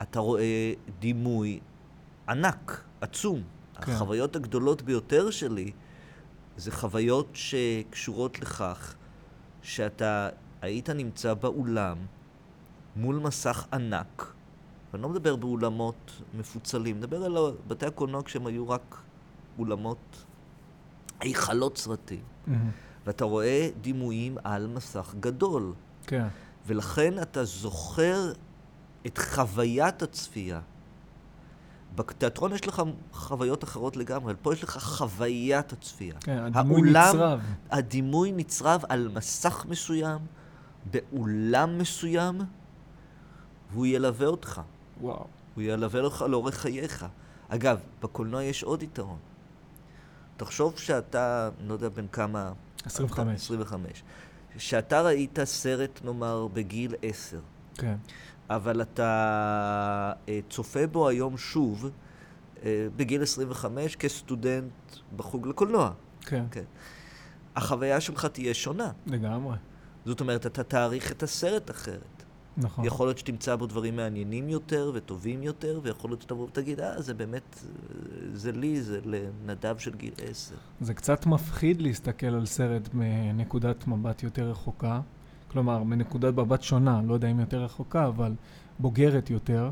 אתה 0.03 0.21
רואה 0.21 0.73
דימוי 0.99 1.61
ענק, 2.29 2.85
עצום. 3.01 3.43
כן. 3.83 3.93
החוויות 3.93 4.37
הגדולות 4.37 4.83
ביותר 4.83 5.31
שלי 5.31 5.71
זה 6.57 6.71
חוויות 6.73 7.29
שקשורות 7.33 8.41
לכך 8.41 8.95
שאתה 9.63 10.29
היית 10.63 10.91
נמצא 10.91 11.35
באולם 11.35 11.99
מול 12.97 13.17
מסך 13.17 13.67
ענק, 13.73 14.33
ואני 14.93 15.03
לא 15.03 15.09
מדבר 15.09 15.37
באולמות 15.37 16.23
מפוצלים, 16.39 16.97
מדבר 16.97 17.25
על 17.25 17.37
בתי 17.69 17.87
הקולנוע 17.87 18.23
כשהם 18.23 18.47
היו 18.47 18.69
רק 18.69 18.97
אולמות, 19.59 20.25
היכלות 21.21 21.79
סרטים. 21.79 22.23
מהמם. 22.47 22.71
ואתה 23.07 23.25
רואה 23.25 23.69
דימויים 23.81 24.37
על 24.45 24.67
מסך 24.67 25.15
גדול, 25.21 25.73
כן. 26.07 26.27
ולכן 26.67 27.23
אתה 27.23 27.45
זוכר 27.45 28.33
את 29.07 29.19
חוויית 29.19 30.03
הצפייה. 30.03 30.61
בתיאטרון 31.95 32.53
יש 32.53 32.69
לך 32.69 32.83
חוויות 33.13 33.65
אחרות 33.65 33.97
לגמרי, 33.97 34.35
פה 34.43 34.53
יש 34.53 34.65
לך 34.65 34.79
חוויית 34.79 35.73
הצפייה. 35.73 36.15
כן, 36.21 36.39
הדימוי 36.39 36.81
האולם- 36.81 37.15
נצרב. 37.15 37.41
הדימוי 37.71 38.33
נצרב 38.33 38.83
על 38.89 39.09
מסך 39.15 39.65
מסוים, 39.69 40.19
באולם 40.91 41.79
מסוים, 41.79 42.39
והוא 43.73 43.87
ילווה 43.87 44.27
אותך. 44.27 44.61
וואו. 45.01 45.25
הוא 45.55 45.63
ילווה 45.63 46.01
אותך 46.01 46.25
לאורך 46.29 46.55
חייך. 46.55 47.07
אגב, 47.49 47.79
בקולנוע 48.03 48.43
יש 48.43 48.63
עוד 48.63 48.83
יתרון. 48.83 49.19
תחשוב 50.37 50.79
שאתה, 50.79 51.49
לא 51.67 51.73
יודע 51.73 51.89
בן 51.89 52.07
כמה... 52.13 52.53
25. 52.85 53.43
25. 53.43 54.03
שאתה 54.59 55.01
ראית 55.03 55.39
סרט, 55.45 56.01
נאמר, 56.05 56.47
בגיל 56.53 56.95
עשר, 57.03 57.41
כן. 57.75 57.97
אבל 58.57 58.83
אתה 58.83 60.13
אה, 60.29 60.41
צופה 60.51 60.87
בו 60.87 61.09
היום 61.09 61.37
שוב, 61.37 61.91
אה, 62.65 62.87
בגיל 62.97 63.23
25, 63.23 63.97
כסטודנט 63.97 64.73
בחוג 65.17 65.49
לקולנוע. 65.49 65.91
כן, 66.21 66.45
כן. 66.51 66.65
החוויה 67.57 68.01
שלך 68.01 68.27
תהיה 68.27 68.55
שונה. 68.55 68.91
לגמרי. 69.07 69.57
זאת 70.05 70.21
אומרת, 70.21 70.47
אתה 70.47 70.63
תעריך 70.63 71.13
את 71.13 71.23
הסרט 71.23 71.71
אחרת. 71.71 72.23
נכון. 72.57 72.85
יכול 72.85 73.07
להיות 73.07 73.19
שתמצא 73.19 73.57
בו 73.57 73.67
דברים 73.67 73.97
מעניינים 73.97 74.49
יותר 74.49 74.91
וטובים 74.95 75.43
יותר, 75.43 75.81
ויכול 75.83 76.11
להיות 76.11 76.23
שתבוא 76.23 76.45
ותגיד, 76.45 76.81
אה, 76.81 77.03
זה 77.03 77.15
באמת, 77.15 77.65
זה 78.33 78.53
לי, 78.53 78.83
זה 78.83 79.01
לנדב 79.05 79.79
של 79.79 79.95
גיל 79.95 80.13
עשר. 80.27 80.55
זה 80.81 80.95
קצת 80.95 81.27
מפחיד 81.27 81.83
להסתכל 81.83 82.27
על 82.27 82.47
סרט 82.47 82.89
מנקודת 82.95 83.87
מבט 83.87 84.23
יותר 84.23 84.51
רחוקה. 84.51 85.01
כלומר, 85.53 85.83
מנקודת 85.83 86.35
מבט 86.35 86.63
שונה, 86.63 87.01
לא 87.07 87.15
יודע 87.15 87.29
אם 87.31 87.41
יותר 87.41 87.63
רחוקה, 87.65 88.07
אבל 88.07 88.33
בוגרת 88.79 89.31
יותר. 89.31 89.71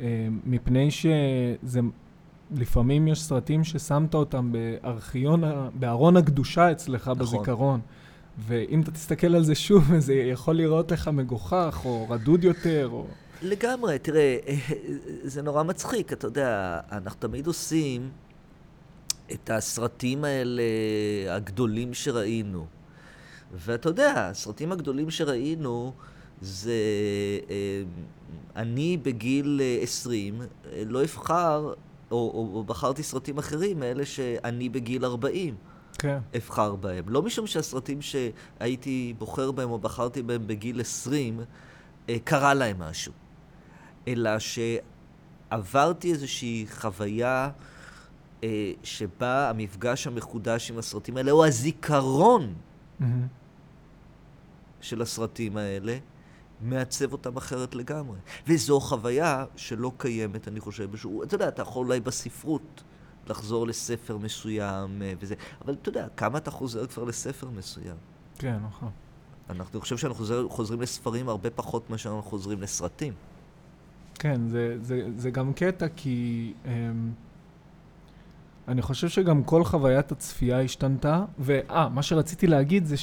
אה, 0.00 0.28
מפני 0.44 0.90
שזה... 0.90 1.80
לפעמים 2.56 3.08
יש 3.08 3.22
סרטים 3.22 3.64
ששמת 3.64 4.14
אותם 4.14 4.52
בארכיון, 4.52 5.42
בארון 5.74 6.16
הקדושה 6.16 6.72
אצלך 6.72 7.08
נכון. 7.08 7.18
בזיכרון. 7.18 7.80
ואם 8.38 8.80
אתה 8.80 8.90
תסתכל 8.90 9.34
על 9.34 9.44
זה 9.44 9.54
שוב, 9.54 9.94
זה 9.98 10.14
יכול 10.14 10.56
לראות 10.56 10.92
לך 10.92 11.08
מגוחך, 11.08 11.80
או 11.84 12.06
רדוד 12.10 12.44
יותר, 12.44 12.88
או... 12.92 13.06
לגמרי, 13.42 13.98
תראה, 13.98 14.38
זה 15.22 15.42
נורא 15.42 15.62
מצחיק, 15.62 16.12
אתה 16.12 16.26
יודע, 16.26 16.80
אנחנו 16.92 17.20
תמיד 17.20 17.46
עושים 17.46 18.10
את 19.32 19.50
הסרטים 19.50 20.24
האלה 20.24 20.62
הגדולים 21.28 21.94
שראינו. 21.94 22.66
ואתה 23.52 23.88
יודע, 23.88 24.28
הסרטים 24.28 24.72
הגדולים 24.72 25.10
שראינו 25.10 25.92
זה... 26.40 26.72
אה, 27.50 27.82
אני 28.56 28.96
בגיל 28.96 29.60
אה, 29.62 29.82
20 29.82 30.42
אה, 30.42 30.82
לא 30.86 31.02
אבחר, 31.02 31.72
או, 32.10 32.16
או, 32.16 32.50
או 32.54 32.64
בחרתי 32.64 33.02
סרטים 33.02 33.38
אחרים 33.38 33.80
מאלה 33.80 34.04
שאני 34.04 34.68
בגיל 34.68 35.04
40 35.04 35.54
כן, 35.98 36.18
אבחר 36.36 36.74
בהם. 36.74 37.04
לא 37.08 37.22
משום 37.22 37.46
שהסרטים 37.46 37.98
שהייתי 38.02 39.14
בוחר 39.18 39.52
בהם 39.52 39.70
או 39.70 39.78
בחרתי 39.78 40.22
בהם 40.22 40.46
בגיל 40.46 40.80
20, 40.80 41.40
אה, 42.08 42.16
קרה 42.24 42.54
להם 42.54 42.78
משהו. 42.78 43.12
אלא 44.08 44.30
שעברתי 44.38 46.12
איזושהי 46.12 46.66
חוויה 46.70 47.50
אה, 48.44 48.72
שבה 48.82 49.50
המפגש 49.50 50.06
המחודש 50.06 50.70
עם 50.70 50.78
הסרטים 50.78 51.16
האלה, 51.16 51.30
או 51.30 51.46
הזיכרון 51.46 52.54
מהמם. 53.00 53.39
של 54.80 55.02
הסרטים 55.02 55.56
האלה, 55.56 55.98
מעצב 56.60 57.12
אותם 57.12 57.36
אחרת 57.36 57.74
לגמרי. 57.74 58.18
וזו 58.46 58.80
חוויה 58.80 59.44
שלא 59.56 59.92
קיימת, 59.96 60.48
אני 60.48 60.60
חושב, 60.60 60.90
בשום... 60.90 61.22
אתה 61.22 61.34
יודע, 61.34 61.48
אתה 61.48 61.62
יכול 61.62 61.86
אולי 61.86 62.00
בספרות 62.00 62.82
לחזור 63.26 63.66
לספר 63.66 64.18
מסוים 64.18 65.02
אה, 65.02 65.12
וזה, 65.20 65.34
אבל 65.64 65.74
אתה 65.82 65.88
יודע, 65.88 66.06
כמה 66.16 66.38
אתה 66.38 66.50
חוזר 66.50 66.86
כבר 66.86 67.04
לספר 67.04 67.50
מסוים? 67.50 67.96
כן, 68.38 68.56
נכון. 68.68 68.90
אנחנו, 69.50 69.80
חושב 69.80 69.96
שאנחנו 69.96 70.18
חוזר, 70.18 70.48
חוזרים 70.48 70.80
לספרים 70.80 71.28
הרבה 71.28 71.50
פחות 71.50 71.90
מאשר 71.90 72.10
אנחנו 72.10 72.30
חוזרים 72.30 72.62
לסרטים. 72.62 73.12
כן, 74.14 74.48
זה, 74.48 74.76
זה, 74.80 75.08
זה 75.16 75.30
גם 75.30 75.52
קטע 75.52 75.86
כי 75.96 76.52
אמ, 76.64 77.12
אני 78.68 78.82
חושב 78.82 79.08
שגם 79.08 79.44
כל 79.44 79.64
חוויית 79.64 80.12
הצפייה 80.12 80.60
השתנתה, 80.60 81.24
ואה, 81.38 81.88
מה 81.88 82.02
שרציתי 82.02 82.46
להגיד 82.46 82.86
זה 82.86 82.96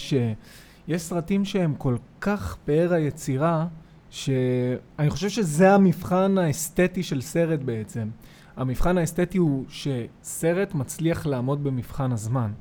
שיש 0.87 1.01
סרטים 1.01 1.45
שהם 1.45 1.75
כל 1.77 1.95
כך 2.21 2.57
פאר 2.65 2.93
היצירה, 2.93 3.67
שאני 4.09 5.09
חושב 5.09 5.29
שזה 5.29 5.73
המבחן 5.73 6.37
האסתטי 6.37 7.03
של 7.03 7.21
סרט 7.21 7.59
בעצם. 7.59 8.09
המבחן 8.57 8.97
האסתטי 8.97 9.37
הוא 9.37 9.65
שסרט 9.69 10.73
מצליח 10.73 11.25
לעמוד 11.25 11.63
במבחן 11.63 12.11
הזמן. 12.11 12.51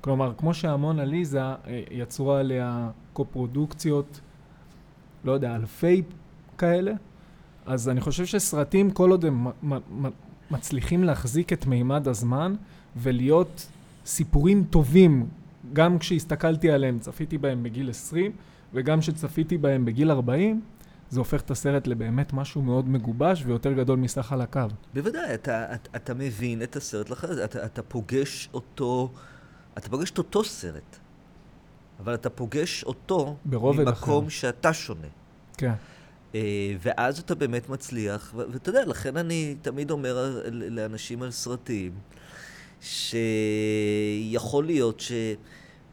כלומר, 0.00 0.32
כמו 0.38 0.54
שהמון 0.54 1.00
עליזה 1.00 1.40
אה, 1.40 1.56
יצרו 1.90 2.32
עליה 2.32 2.90
קופרודוקציות, 3.12 4.20
לא 5.24 5.32
יודע, 5.32 5.56
אלפי 5.56 6.02
כאלה, 6.58 6.92
אז 7.66 7.88
אני 7.88 8.00
חושב 8.00 8.26
שסרטים, 8.26 8.90
כל 8.90 9.10
עוד 9.10 9.24
הם 9.24 9.46
מצליחים 10.50 11.04
להחזיק 11.04 11.52
את 11.52 11.66
מימד 11.66 12.08
הזמן 12.08 12.54
ולהיות 12.96 13.68
סיפורים 14.06 14.64
טובים, 14.70 15.26
גם 15.72 15.98
כשהסתכלתי 15.98 16.70
עליהם, 16.70 16.98
צפיתי 16.98 17.38
בהם 17.38 17.62
בגיל 17.62 17.90
20, 17.90 18.32
וגם 18.74 19.00
כשצפיתי 19.00 19.58
בהם 19.58 19.84
בגיל 19.84 20.10
40, 20.10 20.60
זה 21.10 21.20
הופך 21.20 21.40
את 21.40 21.50
הסרט 21.50 21.86
לבאמת 21.86 22.32
משהו 22.32 22.62
מאוד 22.62 22.88
מגובש 22.88 23.42
ויותר 23.46 23.72
גדול 23.72 23.98
מסך 23.98 24.32
על 24.32 24.40
הקו. 24.40 24.60
בוודאי, 24.94 25.34
אתה, 25.34 25.74
אתה, 25.74 25.90
אתה 25.96 26.14
מבין 26.14 26.62
את 26.62 26.76
הסרט 26.76 27.12
אתה, 27.44 27.64
אתה 27.64 27.82
פוגש 27.82 28.48
אותו, 28.54 29.12
אתה 29.78 29.88
פוגש 29.88 30.10
את 30.10 30.18
אותו 30.18 30.44
סרט, 30.44 30.96
אבל 32.00 32.14
אתה 32.14 32.30
פוגש 32.30 32.84
אותו 32.84 33.36
ברובד 33.44 33.84
ממקום 33.84 34.24
אחר. 34.24 34.30
שאתה 34.30 34.72
שונה. 34.72 35.08
כן, 35.56 35.72
אה, 36.34 36.74
ואז 36.82 37.18
אתה 37.18 37.34
באמת 37.34 37.68
מצליח, 37.68 38.34
ואתה 38.34 38.68
יודע, 38.68 38.84
לכן 38.84 39.16
אני 39.16 39.56
תמיד 39.62 39.90
אומר 39.90 40.40
לאנשים 40.50 41.22
על 41.22 41.30
סרטים, 41.30 41.92
שיכול 42.80 44.64
להיות 44.64 45.02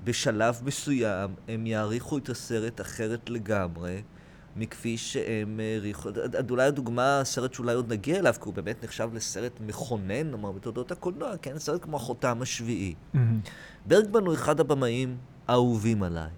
שבשלב 0.04 0.62
מסוים 0.66 1.32
הם 1.48 1.68
יעריכו 1.68 2.18
את 2.18 2.30
הסרט 2.30 2.82
אחרת 2.82 3.30
לגמרי. 3.30 4.02
מכפי 4.56 4.98
שהם 4.98 5.60
העריכו, 5.60 6.10
אולי 6.50 6.64
הדוגמה, 6.64 7.22
סרט 7.24 7.54
שאולי 7.54 7.74
עוד 7.74 7.94
נגיע 7.94 8.20
אליו, 8.20 8.34
כי 8.34 8.46
הוא 8.46 8.54
באמת 8.54 8.84
נחשב 8.84 9.10
לסרט 9.14 9.52
מכונן, 9.60 10.32
נאמר, 10.32 10.52
בתולדות 10.52 10.92
הקולנוע, 10.92 11.38
כן? 11.38 11.60
סרט 11.60 11.84
כמו 11.84 11.98
החותם 11.98 12.42
השביעי. 12.42 12.96
מהמם. 13.14 13.40
ברגמן 13.86 14.26
הוא 14.26 14.34
אחד 14.34 14.60
הבמאים 14.60 15.18
האהובים 15.48 16.04
עליי. 16.04 16.30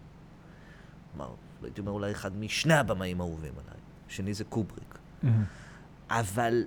כלומר, 1.12 1.34
הייתי 1.64 1.82
אומר 1.82 1.92
אולי 1.92 2.12
אחד 2.12 2.38
משני 2.38 2.74
הבמאים 2.74 3.22
האהובים 3.22 3.54
עליי. 3.66 3.80
שני 4.08 4.34
זה 4.34 4.44
קובריק. 4.44 4.98
מהמם. 5.24 5.44
אבל, 6.10 6.64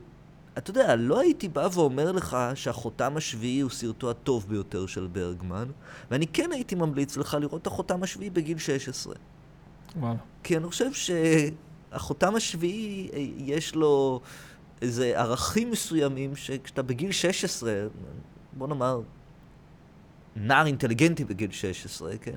אתה 0.59 0.71
יודע, 0.71 0.97
לא 0.97 1.21
הייתי 1.21 1.49
בא 1.49 1.69
ואומר 1.73 2.13
לך 2.13 2.37
שהחותם 2.55 3.17
השביעי 3.17 3.61
הוא 3.61 3.71
סרטו 3.71 4.11
הטוב 4.11 4.47
ביותר 4.49 4.87
של 4.87 5.07
ברגמן, 5.13 5.69
ואני 6.11 6.27
כן 6.27 6.53
הייתי 6.53 6.75
ממליץ 6.75 7.17
לך 7.17 7.37
לראות 7.41 7.63
את 7.63 7.67
החותם 7.67 8.03
השביעי 8.03 8.31
בגיל 8.31 8.59
16. 8.59 9.15
וואלה. 9.97 10.17
כי 10.43 10.57
אני 10.57 10.67
חושב 10.67 10.91
שהחותם 10.93 12.35
השביעי, 12.35 13.09
אה, 13.13 13.19
יש 13.37 13.75
לו 13.75 14.21
איזה 14.83 15.21
ערכים 15.21 15.71
מסוימים 15.71 16.37
שכשאתה 16.37 16.83
בגיל 16.83 17.13
16, 17.13 17.73
בוא 18.53 18.69
נאמר, 18.69 19.01
נער 20.37 20.67
אינטליגנטי 20.67 21.25
בגיל 21.25 21.51
16, 21.51 22.19
כן? 22.19 22.37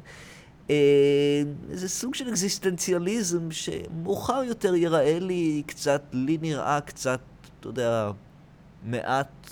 אה, 0.69 1.43
זה 1.71 1.89
סוג 1.89 2.15
של 2.15 2.29
אקזיסטנציאליזם 2.29 3.51
שמאוחר 3.51 4.43
יותר 4.43 4.75
ייראה 4.75 5.19
לי 5.19 5.63
קצת, 5.65 6.01
לי 6.13 6.37
נראה 6.41 6.81
קצת, 6.81 7.19
אתה 7.61 7.69
יודע, 7.69 8.11
מעט 8.83 9.49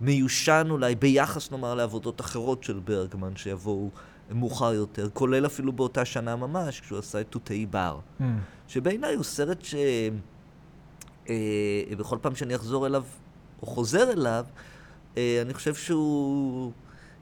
מיושן 0.00 0.66
אולי, 0.70 0.94
ביחס 0.94 1.50
נאמר 1.50 1.74
לעבודות 1.74 2.20
אחרות 2.20 2.64
של 2.64 2.80
ברגמן 2.84 3.36
שיבואו 3.36 3.90
מאוחר 4.30 4.72
יותר, 4.74 5.08
כולל 5.12 5.46
אפילו 5.46 5.72
באותה 5.72 6.04
שנה 6.04 6.36
ממש, 6.36 6.80
כשהוא 6.80 6.98
עשה 6.98 7.20
את 7.20 7.26
תותאי 7.30 7.66
בר. 7.66 7.98
מהמם. 8.18 8.38
שבעיניי 8.68 9.14
הוא 9.14 9.24
סרט 9.24 9.64
ש... 9.64 9.74
אה, 11.28 11.96
בכל 11.98 12.18
פעם 12.20 12.34
שאני 12.34 12.54
אחזור 12.54 12.86
אליו, 12.86 13.04
או 13.62 13.66
חוזר 13.66 14.12
אליו, 14.12 14.44
אה, 15.16 15.38
אני 15.42 15.54
חושב 15.54 15.74
שהוא... 15.74 16.72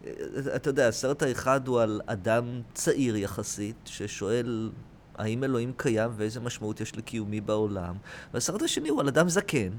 אה, 0.05 0.12
אתה 0.57 0.70
יודע, 0.70 0.88
הסרט 0.88 1.22
האחד 1.22 1.68
הוא 1.68 1.81
על 1.81 2.01
אדם 2.07 2.61
צעיר 2.75 3.16
יחסית, 3.16 3.77
ששואל 3.85 4.70
האם 5.14 5.44
אלוהים 5.44 5.72
קיים 5.77 6.11
ואיזה 6.16 6.40
משמעות 6.40 6.81
יש 6.81 6.96
לקיומי 6.96 7.40
בעולם, 7.40 7.94
והסרט 8.35 8.62
השני 8.62 8.88
הוא 8.88 9.01
על 9.01 9.09
אדם 9.09 9.29
זקן, 9.29 9.72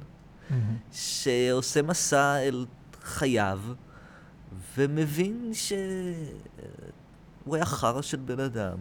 שעושה 0.92 1.82
מסע 1.82 2.36
אל 2.38 2.66
חייו, 3.04 3.60
ומבין 4.78 5.52
שהוא 5.54 5.76
היה 7.56 7.66
חרא 7.66 8.02
של 8.02 8.18
בן 8.18 8.40
אדם, 8.40 8.78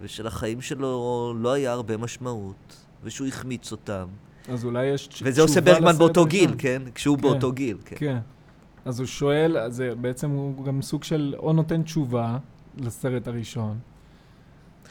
ושלחיים 0.00 0.60
שלו 0.60 1.34
לא 1.38 1.52
היה 1.52 1.72
הרבה 1.72 1.96
משמעות, 1.96 2.76
ושהוא 3.02 3.28
החמיץ 3.28 3.72
אותם. 3.72 4.06
אז 4.48 4.64
אולי 4.64 4.86
יש 4.86 5.06
תש- 5.06 5.22
וזה 5.26 5.42
עושה 5.42 5.54
תשובה 5.60 5.72
ברגמן 5.72 5.88
לסרט 5.88 5.98
באותו. 5.98 6.26
גיל, 6.26 6.54
כן? 6.58 6.82
כשהוא 6.94 7.16
כן. 7.16 7.22
באותו 7.22 7.52
גיל, 7.52 7.76
כן. 7.84 7.96
כן. 7.98 8.18
אז 8.84 8.98
הוא 9.00 9.06
שואל, 9.06 9.58
אז 9.58 9.82
בעצם 10.00 10.30
הוא 10.30 10.64
גם 10.64 10.82
סוג 10.82 11.04
של, 11.04 11.34
או 11.38 11.52
נותן 11.52 11.82
תשובה 11.82 12.38
לסרט 12.76 13.28
הראשון. 13.28 13.78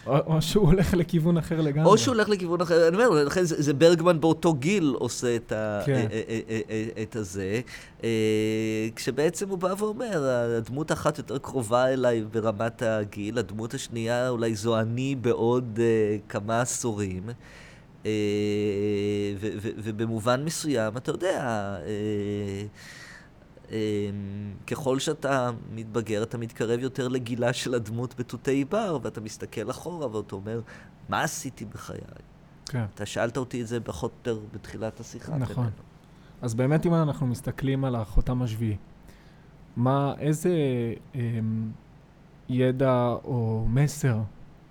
או, 0.07 0.17
או 0.17 0.41
שהוא 0.41 0.67
הולך 0.67 0.93
לכיוון 0.93 1.37
אחר 1.37 1.61
לגמרי. 1.61 1.89
או 1.89 1.97
שהוא 1.97 2.15
הולך 2.15 2.29
לכיוון 2.29 2.61
אחר, 2.61 2.87
אני 2.87 2.95
אומר, 2.95 3.23
לכן 3.23 3.43
זה, 3.43 3.61
זה 3.61 3.73
ברגמן 3.73 4.21
באותו 4.21 4.53
גיל 4.53 4.95
עושה 4.97 5.35
את, 5.35 5.51
ה, 5.51 5.81
כן. 5.85 6.07
אה, 6.11 6.21
אה, 6.29 6.61
אה, 6.69 7.03
את 7.03 7.15
הזה, 7.15 7.61
כשבעצם 8.95 9.49
הוא 9.49 9.57
בא 9.57 9.73
ואומר, 9.77 10.23
הדמות 10.57 10.91
האחת 10.91 11.17
יותר 11.17 11.37
קרובה 11.37 11.87
אליי 11.87 12.23
ברמת 12.31 12.81
הגיל, 12.81 13.37
הדמות 13.37 13.73
השנייה 13.73 14.29
אולי 14.29 14.55
זו 14.55 14.79
אני 14.79 15.15
בעוד 15.15 15.79
כמה 16.29 16.61
עשורים. 16.61 17.23
ובמובן 19.77 20.43
מסוים, 20.45 20.97
אתה 20.97 21.11
יודע, 21.11 21.75
ככל 24.67 24.99
שאתה 24.99 25.51
מתבגר, 25.75 26.23
אתה 26.23 26.37
מתקרב 26.37 26.79
יותר 26.79 27.07
לגילה 27.07 27.53
של 27.53 27.73
הדמות 27.73 28.15
בתותי 28.19 28.65
בר, 28.65 28.97
ואתה 29.01 29.21
מסתכל 29.21 29.69
אחורה 29.71 30.15
ואתה 30.15 30.35
אומר, 30.35 30.61
מה 31.09 31.21
עשיתי 31.23 31.65
בחיי? 31.65 31.97
כן. 32.65 32.85
אתה 32.95 33.05
שאלת 33.05 33.37
אותי 33.37 33.61
את 33.61 33.67
זה 33.67 33.79
פחות 33.79 34.11
או 34.11 34.31
יותר 34.31 34.45
בתחילת 34.53 34.99
השיחה. 34.99 35.37
נכון. 35.37 35.55
בינינו. 35.55 35.71
אז 36.41 36.55
באמת, 36.55 36.85
אם 36.85 36.93
אנחנו 36.93 37.27
מסתכלים 37.27 37.85
על 37.85 37.95
החותם 37.95 38.41
השביעי, 38.41 38.77
מה, 39.75 40.13
איזה 40.19 40.49
אמ, 41.15 41.71
ידע 42.49 43.15
או 43.23 43.65
מסר 43.69 44.17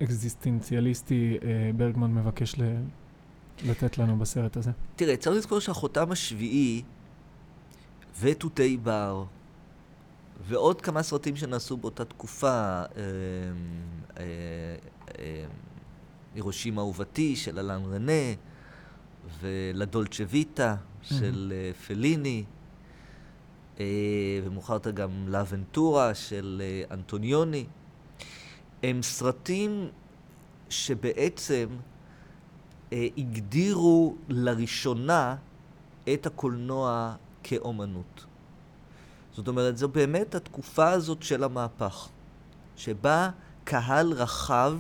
אקזיסטנציאליסטי 0.03 1.39
אה, 1.43 1.71
ברגמן 1.77 2.15
מבקש 2.15 2.59
ל, 2.59 2.63
לתת 3.67 3.99
לנו 3.99 4.19
בסרט 4.19 4.57
הזה? 4.57 4.71
תראה, 4.97 5.17
צריך 5.17 5.37
לזכור 5.37 5.59
שהחותם 5.59 6.13
השביעי 6.13 6.83
ותותי 8.21 8.77
בר. 8.77 9.25
ועוד 10.47 10.81
כמה 10.81 11.03
סרטים 11.03 11.37
שנעשו 11.37 11.77
באותה 11.77 12.05
תקופה, 12.05 12.49
אה, 12.49 12.85
אה, 14.19 14.25
אה, 15.19 15.45
הירושימה 16.35 16.81
אהובתי 16.81 17.37
של 17.37 17.59
אלן 17.59 17.83
רנה 17.85 18.33
ולדולצ'ה 19.41 20.25
ויטה 20.29 20.77
של 21.03 21.53
פליני. 21.87 22.45
ומאוחר 24.45 24.75
יותר 24.75 24.91
גם 24.91 25.11
לאבנטורה 25.29 26.15
של 26.15 26.63
אה, 26.65 26.95
אנטוניוני. 26.95 27.65
הם 28.83 29.03
סרטים 29.03 29.89
שבעצם 30.69 31.67
הגדירו 32.93 34.17
לראשונה 34.29 35.37
את 36.15 36.27
הקולנוע 36.27 37.15
כאומנות. 37.43 38.25
זאת 39.33 39.49
אומרת, 39.49 39.77
זו 39.77 39.89
באמת 39.89 40.35
התקופה 40.35 40.91
הזאת 40.91 41.23
של 41.23 41.45
המהפך, 41.45 42.09
שבה 42.77 43.31
קהל 43.65 44.13
רחב 44.13 44.75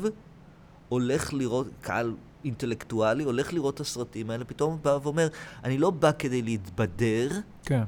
הולך 0.88 1.32
לראות, 1.32 1.66
קהל 1.80 2.14
אינטלקטואלי 2.44 3.24
הולך 3.24 3.52
לראות 3.52 3.74
את 3.74 3.80
הסרטים 3.80 4.30
האלה, 4.30 4.44
פתאום 4.44 4.78
בא 4.82 4.98
ואומר, 5.02 5.28
אני 5.64 5.78
לא 5.78 5.90
בא 5.90 6.10
כדי 6.18 6.42
להתבדר, 6.42 7.28
כן, 7.64 7.82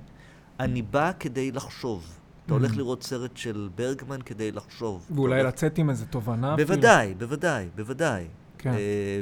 אני 0.60 0.82
בא 0.82 1.12
כדי 1.20 1.52
לחשוב. 1.52 2.04
אתה 2.46 2.52
Mhm. 2.52 2.56
הולך 2.56 2.76
לראות 2.76 3.02
סרט 3.02 3.36
של 3.36 3.68
ברגמן 3.74 4.22
כדי 4.24 4.52
לחשוב. 4.52 5.06
ואולי 5.14 5.40
הולך- 5.40 5.54
לצאת 5.54 5.78
עם 5.78 5.90
איזה 5.90 6.06
תובנה 6.06 6.54
אפילו. 6.54 6.68
בוודאי, 6.68 7.14
בוודאי, 7.14 7.68
בוודאי. 7.76 8.26
כן. 8.58 8.70
אה, 8.72 8.76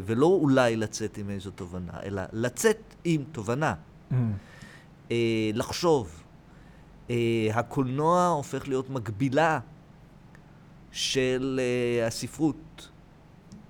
ולא 0.06 0.26
אולי 0.26 0.76
לצאת 0.76 1.18
עם 1.18 1.30
איזו 1.30 1.50
תובנה, 1.50 1.92
אלא 2.02 2.22
לצאת 2.32 2.76
עם 3.04 3.22
תובנה. 3.32 3.74
אמ, 4.12 4.32
אה, 5.12 5.50
לחשוב. 5.54 6.22
אה, 7.10 7.48
הקולנוע 7.54 8.26
הופך 8.26 8.68
להיות 8.68 8.90
מקבילה 8.90 9.60
של 10.92 11.60
אה, 11.62 12.06
הספרות 12.06 12.88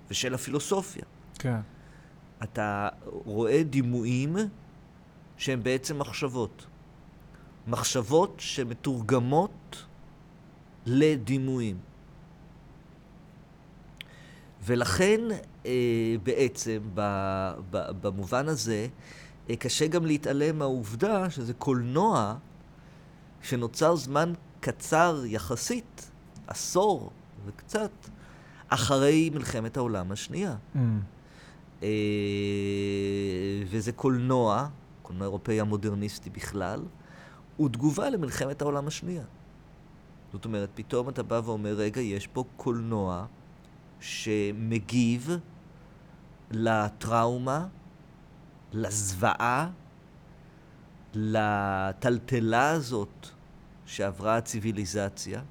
ושל 0.09 0.33
הפילוסופיה. 0.33 1.03
כן, 1.39 1.59
אתה 2.43 2.89
רואה 3.05 3.63
דימויים 3.63 4.35
שהם 5.37 5.63
בעצם 5.63 5.99
מחשבות. 5.99 6.65
מחשבות 7.67 8.35
שמתורגמות 8.37 9.85
לדימויים. 10.85 11.77
ולכן 14.65 15.19
אה, 15.65 15.71
בעצם 16.23 16.79
ב, 16.93 17.01
ב, 17.69 17.77
במובן 18.01 18.47
הזה 18.47 18.73
אה, 18.73 18.87
קשה 19.59 19.87
גם 19.87 20.05
להתעלם 20.05 20.59
מהעובדה 20.59 21.29
שזה 21.29 21.53
קולנוע 21.53 22.35
שנוצר 23.41 23.95
זמן 23.95 24.33
קצר 24.59 25.23
יחסית, 25.25 26.11
עשור 26.47 27.11
וקצת, 27.45 27.91
אחרי 28.67 29.29
מלחמת 29.33 29.77
העולם 29.77 30.11
השנייה. 30.11 30.55
אמ, 30.75 30.99
אה, 31.83 31.89
וזה 33.69 33.91
קולנוע, 33.91 34.67
קולנוע 35.01 35.23
אירופאי 35.25 35.59
המודרניסטי 35.59 36.29
בכלל, 36.29 36.79
הוא 37.57 37.69
תגובה 37.69 38.09
למלחמת 38.09 38.61
העולם 38.61 38.87
השנייה. 38.87 39.23
זאת 40.33 40.45
אומרת, 40.45 40.69
פתאום 40.75 41.09
אתה 41.09 41.23
בא 41.23 41.41
ואומר, 41.45 41.73
רגע, 41.73 42.01
יש 42.01 42.27
פה 42.27 42.43
קולנוע 42.57 43.25
שמגיב 43.99 45.29
לטראומה, 46.51 47.67
לזוועה, 48.73 49.69
לטלטלה 51.13 52.69
הזאת 52.69 53.27
שעברה 53.85 54.37
הציוויליזציה, 54.37 55.41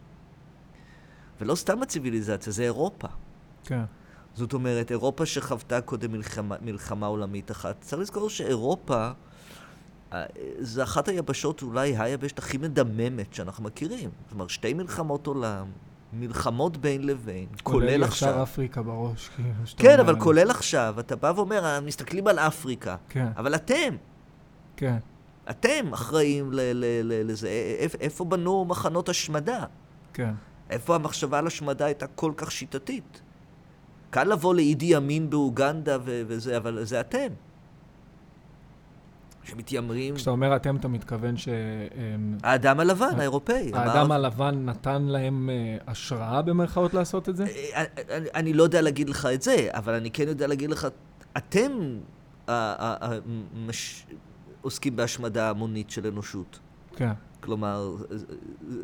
ולא 1.41 1.55
סתם 1.55 1.83
הציוויליזציה, 1.83 2.53
זה 2.53 2.63
אירופה. 2.63 3.09
כן, 3.65 3.85
זאת 4.35 4.53
אומרת, 4.53 4.91
אירופה 4.91 5.27
שחוותה 5.27 5.81
קודם 5.81 6.13
מלחמה, 6.13 6.57
מלחמה 6.61 7.07
עולמית 7.07 7.51
אחת. 7.51 7.77
צריך 7.81 8.03
לזכור 8.03 8.31
שאירופה 8.31 9.11
אה, 10.13 10.25
זה 10.59 10.83
אחת 10.83 11.09
היבשות, 11.09 11.63
אולי 11.63 11.97
היבשת 11.97 12.39
הכי 12.39 12.59
מדממת 12.59 13.35
שאנחנו 13.35 13.65
מכירים. 13.65 14.11
כלומר, 14.29 14.49
שתי 14.49 14.75
מלחמות 14.75 15.27
עולם, 15.27 15.67
מלחמות 16.13 16.77
בין 16.77 17.07
לבין, 17.07 17.47
כולל 17.63 17.85
עולה 17.85 17.97
לי 17.97 18.05
עכשיו. 18.05 18.29
ישר 18.31 18.43
אפריקה 18.43 18.83
בראש, 18.83 19.29
כאילו, 19.37 19.49
כן, 19.77 20.01
אבל. 20.01 20.21
כולל 20.21 20.51
עכשיו. 20.51 20.95
אתה 21.01 21.17
בא 21.17 21.33
ואומר, 21.37 21.65
"אה, 21.65 21.81
מסתכלים 21.81 22.27
על 22.27 22.39
אפריקה, 22.39 22.97
כן, 23.09 23.27
אבל 23.37 23.55
אתם, 23.55 23.97
כן, 24.77 24.97
אתם 25.51 25.93
אחראים 25.93 26.53
ל- 26.53 26.57
ל- 26.61 26.85
ל- 27.05 27.31
לזה. 27.31 27.49
א- 27.49 27.97
איפה 28.01 28.25
בנו 28.25 28.65
מחנות 28.65 29.09
השמדה? 29.09 29.65
כן, 30.13 30.33
איפה 30.71 30.95
המחשבה 30.95 31.39
על 31.39 31.47
השמדה 31.47 31.85
הייתה 31.85 32.07
כל 32.07 32.33
כך 32.37 32.51
שיטתית? 32.53 33.21
קל 34.11 34.25
לבוא 34.25 34.55
לאידי 34.55 34.97
אמין 34.97 35.31
באוגנדה 35.31 35.99
ו- 36.05 36.23
וזה, 36.27 36.57
אבל 36.57 36.85
זה 36.85 37.01
אתם. 37.01 37.29
שמתיימרים... 39.45 40.15
כשאתה 40.15 40.31
אומר 40.31 40.57
אתם, 40.57 40.77
אתה 40.77 40.89
מתכוון 40.89 41.35
האדם 42.43 42.81
הלבן, 42.81 43.07
אה, 43.15 43.19
האירופאי. 43.19 43.71
שהאדם 43.71 43.97
אמר- 44.05 44.15
הלבן 44.15 44.65
נתן 44.65 45.03
להם 45.03 45.51
אה, 45.51 45.77
השראה 45.87 46.43
במרכאות 46.43 46.95
לעשות 46.95 47.29
את 47.29 47.37
זה? 47.37 47.45
אה, 47.45 47.85
אני, 48.17 48.29
אני 48.35 48.53
לא 48.53 48.63
יודע 48.63 48.81
להגיד 48.81 49.09
לך 49.09 49.27
את 49.35 49.43
זה, 49.43 49.69
אבל 49.71 49.95
אני 49.95 50.11
כן 50.11 50.29
יודע 50.29 50.47
להגיד 50.47 50.71
לך, 50.71 50.87
אתם 51.37 51.73
עוסקים 54.63 54.97
בהשמדה 54.97 55.51
המונית 55.51 55.91
של 55.91 56.07
אנושות. 56.07 56.59
כן. 56.97 57.13
כלומר, 57.41 57.97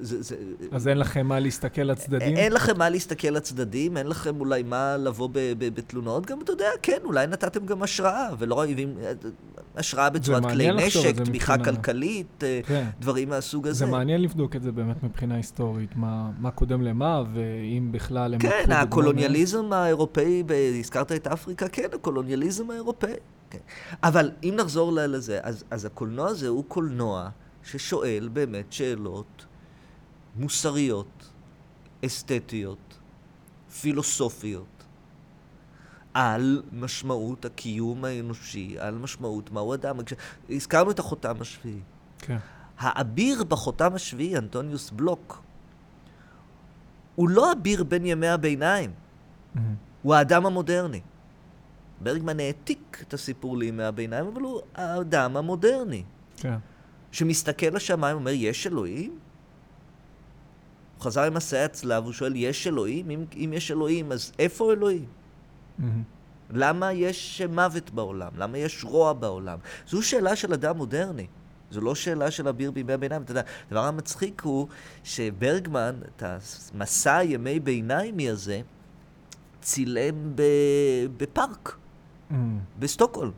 זה... 0.01 0.23
זה 0.23 0.37
אז 0.73 0.89
אין 0.89 0.99
לכם 0.99 1.27
מה 1.27 1.41
להסתכל 1.41 1.83
לצדדים? 1.83 2.37
אין 2.37 2.53
לכם 2.53 2.79
מה 2.79 2.89
להסתכל 2.89 3.29
לצדדים, 3.29 3.97
אין 3.97 4.07
לכם 4.07 4.41
אולי 4.41 4.63
מה 4.63 4.97
לבוא 4.97 5.29
בתלונות, 5.59 6.27
גם 6.27 6.41
אתה 6.41 6.53
יודע, 6.53 6.69
כן, 6.83 6.99
אולי 7.05 7.27
נתתם 7.27 7.67
גם 7.67 7.83
השראה, 7.83 8.29
ולא 8.39 8.55
אוהבים, 8.55 8.95
השראה 9.79 10.11
בצורת 10.11 10.43
כלי 10.43 10.73
נשק, 10.73 11.17
תמיכה 11.17 11.57
מבחינה- 11.57 11.77
כלכלית, 11.77 12.45
אה, 12.45 12.61
כן. 12.67 12.89
דברים 13.01 13.29
מהסוג 13.29 13.67
הזה. 13.67 13.79
זה 13.79 13.87
מעניין 13.87 14.23
לבדוק 14.23 14.57
את 14.57 14.63
זה 14.63 14.73
באמת 14.73 15.03
מבחינה 15.03 15.35
היסטורית, 15.35 15.97
מה, 15.97 16.31
מה 16.39 16.51
קודם 16.51 16.83
למה, 16.83 17.23
ואם 17.35 17.89
בכלל 17.93 18.35
הם... 18.35 18.41
כן, 18.41 18.73
הקולוניאליזם 18.73 19.73
האירופאי, 19.73 20.43
ב- 20.47 20.53
הזכרת 20.81 21.13
את 21.13 21.27
אפריקה, 21.27 21.69
כן, 21.69 21.89
הקולוניאליזם 21.95 22.71
האירופאי. 22.71 23.13
כן. 23.51 23.59
אבל 24.03 24.31
אם 24.43 24.55
נחזור 24.59 24.93
לזה, 24.93 25.39
אז, 25.43 25.65
אז 25.71 25.85
הקולנוע 25.85 26.29
הזה 26.29 26.49
הוא 26.49 26.65
קולנוע 26.69 27.29
ששואל 27.63 28.29
באמת 28.33 28.73
שאלות 28.73 29.47
מוסריות, 30.37 31.29
אסתטיות, 32.07 32.99
פילוסופיות, 33.81 34.78
על 36.19 36.63
משמעות 36.73 37.45
הקיום 37.45 38.05
האנושי, 38.05 38.77
על 38.79 38.95
משמעות 38.95 39.51
מהו 39.51 39.75
אדם. 39.75 39.97
הזכרנו 40.51 40.91
את 40.91 40.99
החותם 40.99 41.35
השביעי. 41.41 41.81
כן, 42.19 42.37
האביר 42.79 43.45
בחותם 43.45 43.95
השביעי, 43.95 44.37
אנטוניוס 44.37 44.91
בלוק, 44.91 45.43
הוא 47.15 47.29
לא 47.29 47.53
אביר 47.53 47.85
בין 47.85 48.07
ימי 48.07 48.29
הביניים, 48.29 48.91
מהמם. 49.55 49.75
הוא 50.03 50.15
האדם 50.15 50.47
המודרני. 50.47 51.01
ברגמן 52.01 52.41
העתיק 52.41 53.03
את 53.09 53.15
הסיפור 53.15 53.59
לימי 53.59 53.85
הביניים, 53.85 54.27
אבל 54.27 54.43
הוא 54.43 54.61
האדם 54.75 55.37
המודרני, 55.37 56.03
כן, 56.37 56.59
שמסתכל 57.13 57.67
לשמיים 57.67 58.17
ואומר, 58.17 58.31
יש 58.31 58.67
אלוהים? 58.67 59.19
הוא 60.97 61.05
חזר 61.05 61.23
עם 61.23 61.35
מסעי 61.35 61.65
הצלב, 61.65 62.05
הוא 62.05 62.13
שואל, 62.13 62.37
יש 62.37 62.67
אלוהים? 62.67 63.11
אם, 63.11 63.25
אם 63.37 63.53
יש 63.53 63.71
אלוהים, 63.71 64.13
אז 64.13 64.33
איפה 64.39 64.73
אלוהים? 64.73 65.18
מהמם. 65.79 66.03
למה 66.51 66.93
יש 66.93 67.43
מוות 67.43 67.91
בעולם? 67.91 68.33
למה 68.37 68.59
יש 68.59 68.85
רוע 68.85 69.13
בעולם? 69.13 69.59
זו 69.89 70.03
שאלה 70.03 70.37
של 70.37 70.53
אדם 70.53 70.77
מודרני. 70.77 71.27
זו 71.71 71.81
לא 71.81 71.95
שאלה 71.95 72.31
של 72.31 72.49
אביר 72.49 72.71
בימי 72.71 72.93
הביניים. 72.93 73.23
אתה 73.23 73.31
יודע, 73.31 73.43
הדבר 73.67 73.85
המצחיק 73.85 74.41
הוא 74.41 74.69
שברגמן, 75.05 75.95
את 76.17 76.23
המסע 76.23 77.17
הימי 77.17 77.61
ביניימי 77.61 78.31
הזה, 78.31 78.61
צילם 79.61 80.33
ב... 80.35 80.43
בפארק, 81.17 81.77
מהמם. 82.31 82.59
בסטוקהולם. 82.79 83.33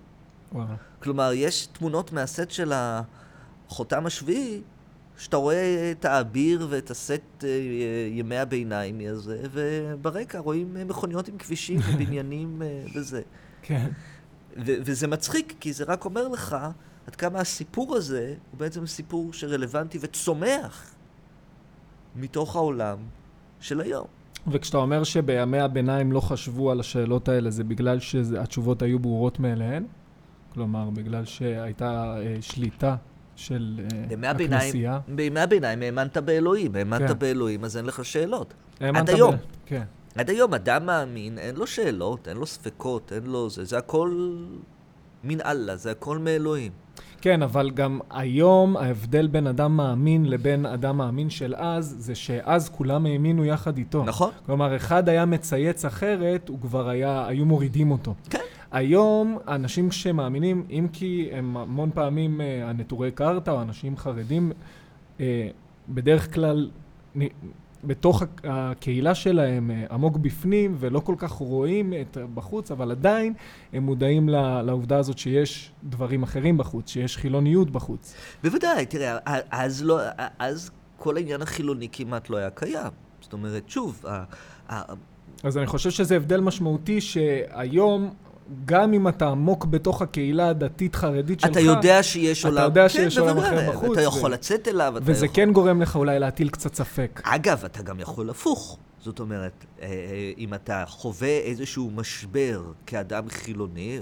וואלה. 0.53 0.75
כלומר, 1.03 1.33
יש 1.35 1.67
תמונות 1.67 2.13
מהסט 2.13 2.51
של 2.51 2.73
החותם 2.75 4.07
השביעי, 4.07 4.61
שאתה 5.21 5.37
רואה 5.37 5.91
את 5.91 6.05
האביר 6.05 6.67
ואת 6.71 6.91
הסט 6.91 7.45
אה, 7.45 7.49
ימי 8.11 8.37
הביניים 8.37 9.01
הזה, 9.11 9.43
וברקע 9.53 10.39
רואים 10.39 10.77
אה, 10.77 10.85
מכוניות 10.85 11.29
עם 11.29 11.39
כבישים 11.39 11.81
ובניינים 11.87 12.63
אה, 12.63 12.85
וזה. 12.95 13.23
כן. 13.63 13.91
ו- 14.57 14.77
וזה 14.85 15.07
מצחיק, 15.07 15.55
כי 15.61 15.73
זה 15.73 15.85
רק 15.85 16.05
אומר 16.05 16.29
לך 16.29 16.57
עד 17.07 17.17
כמה 17.17 17.41
הסיפור 17.41 17.97
הזה 17.97 18.35
הוא 18.51 18.59
בעצם 18.59 18.87
סיפור 18.87 19.33
שרלוונטי 19.33 19.99
וצומח 20.01 20.95
מתוך 22.17 22.57
העולם 22.57 22.99
של 23.61 23.81
היום. 23.81 24.07
וכשאתה 24.47 24.79
אומר 24.79 25.05
שבימי 25.05 25.61
הביניים 25.61 26.13
לא 26.13 26.21
חשבו 26.21 26.71
על 26.71 26.81
השאלות 26.81 27.29
האלה, 27.29 27.51
זה 27.51 27.65
בגלל 27.65 28.01
שהתשובות 28.01 28.83
היו 28.83 28.99
ברורות 28.99 29.41
מאליהן? 29.41 29.85
כלומר, 30.53 30.91
בגלל 30.91 31.25
שהייתה 31.25 32.17
אה, 32.19 32.37
שליטה 32.41 32.97
של 33.41 33.81
אה, 34.25 34.31
הביניים, 34.31 34.53
הכנסייה? 34.53 35.01
בימי 35.09 35.41
הביניים 35.41 35.83
האמנת 35.83 36.17
באלוהים, 36.17 36.77
האמנת 36.77 37.09
כן. 37.09 37.19
באלוהים, 37.19 37.65
אז 37.65 37.77
אין 37.77 37.87
לך 37.87 38.05
שאלות. 38.05 38.55
האמנת 38.81 39.09
היום. 39.09 39.35
ב- 39.35 39.39
כן. 39.67 39.83
עד 40.15 40.31
היום 40.31 40.55
אדם 40.55 40.87
מאמין, 40.87 41.39
אין 41.39 41.57
לו 41.57 41.67
שאלות, 41.67 42.29
אין 42.29 42.37
לו 42.37 42.47
ספקות, 42.47 43.13
אין 43.13 43.27
לו 43.27 43.51
זה, 43.51 43.65
זה 43.65 43.79
הכל 43.79 44.37
מן 45.25 45.41
אללה, 45.41 45.77
זה 45.77 45.91
הכל 45.91 46.19
מאלוהים. 46.19 46.73
כן, 47.21 47.43
אבל 47.43 47.71
גם 47.71 48.01
היום 48.11 48.77
ההבדל 48.77 49.27
בין 49.27 49.47
אדם 49.47 49.77
מאמין 49.77 50.25
לבין 50.31 50.67
אדם 50.67 50.97
מאמין 50.97 51.31
של 51.31 51.55
אז, 51.57 51.97
זה 51.99 52.15
שאז 52.15 52.69
כולם 52.69 53.07
האמינו 53.07 53.45
יחד 53.45 53.77
איתו. 53.79 54.05
נכון? 54.05 54.31
כלומר, 54.47 54.77
אחד 54.77 55.09
היה 55.09 55.25
מצייץ 55.25 55.85
אחרת, 55.85 56.49
הוא 56.49 56.59
כבר 56.61 56.89
היה, 56.89 57.27
היו 57.27 57.45
מורידים 57.45 57.91
אותו. 57.91 58.15
כן. 58.31 58.39
היום, 58.73 59.39
אנשים 59.49 59.93
שמאמינים, 59.93 60.67
אם 60.71 60.87
כי 60.93 61.29
הם 61.33 61.57
המון 61.57 61.91
פעמים 61.95 62.41
אה, 62.41 62.69
הנטורי 62.71 63.11
קרתא 63.11 63.51
או 63.51 63.63
אנשים 63.63 63.97
חרדים, 63.97 64.53
אה, 65.21 65.49
בדרך 65.89 66.35
כלל 66.35 66.71
נ- 67.19 67.27
בתוך 67.85 68.23
הק- 68.23 68.41
הקהילה 68.45 69.15
שלהם 69.15 69.71
אה, 69.71 69.85
עמוק 69.91 70.17
בפנים 70.17 70.77
ולא 70.79 71.01
כל 71.01 71.15
כך 71.19 71.31
רואים 71.31 71.93
את 72.01 72.17
בחוץ, 72.35 72.71
אבל 72.71 72.91
עדיין 72.91 73.33
הם 73.73 73.83
מודעים 73.83 74.29
ל- 74.29 74.63
לעובדה 74.63 74.99
הזאת 74.99 75.19
שיש 75.19 75.73
דברים 75.85 76.23
אחרים 76.23 76.59
בחוץ, 76.59 76.91
שיש 76.91 77.17
חילוניות 77.17 77.71
בחוץ. 77.71 78.15
בוודאי, 78.45 78.87
תראה, 78.87 79.19
אז, 79.51 79.83
לא, 79.85 79.99
אז 80.39 80.71
כל 80.97 81.17
העניין 81.17 81.43
החילוני 81.43 81.89
כמעט 81.93 82.31
לא 82.31 82.37
היה 82.37 82.51
קיים. 82.51 82.93
זאת 83.21 83.33
אומרת, 83.33 83.69
שוב, 83.69 84.05
ה- 84.69 84.83
אז 85.43 85.59
אני 85.59 85.67
חושב 85.67 85.91
שזה 85.91 86.17
הבדל 86.17 86.41
משמעותי 86.41 87.01
שהיום, 87.01 88.11
גם 88.65 88.93
אם 88.93 89.09
אתה 89.09 89.29
עמוק 89.29 89.65
בתוך 89.65 90.03
הקהילה 90.03 90.49
הדתית-חרדית 90.49 91.41
שלך, 91.41 91.51
אתה 91.51 91.61
יודע 91.61 92.03
שיש 92.03 92.41
אתה 92.41 92.49
עולם... 92.49 92.63
יודע 92.65 92.89
שיש 92.89 93.15
כן, 93.19 93.21
עולם 93.21 93.35
בוודאי, 93.37 93.59
אחר 93.59 93.73
בחוץ, 93.73 93.91
אתה 93.99 94.01
ו- 94.01 94.03
יכול 94.03 94.33
לצאת 94.33 94.69
אליו, 94.69 94.97
אתה 94.97 95.05
וזה 95.07 95.27
יכול... 95.27 95.37
כן 95.37 95.53
גורם 95.53 95.83
לך 95.83 95.97
אולי 95.97 96.19
להטיל 96.19 96.49
קצת 96.49 96.75
ספק. 96.75 97.21
אגב, 97.25 97.65
אתה 97.65 97.83
גם 97.83 98.01
יכול 98.01 98.31
הפוך. 98.31 98.79
זאת 99.05 99.21
אומרת, 99.21 99.65
אה, 99.83 99.87
אה, 99.87 99.93
אם 100.39 100.55
אתה 100.55 100.85
חווה 100.87 101.29
איזשהו 101.39 101.91
משבר 101.95 102.63
כאדם 102.87 103.29
חילוני, 103.29 103.99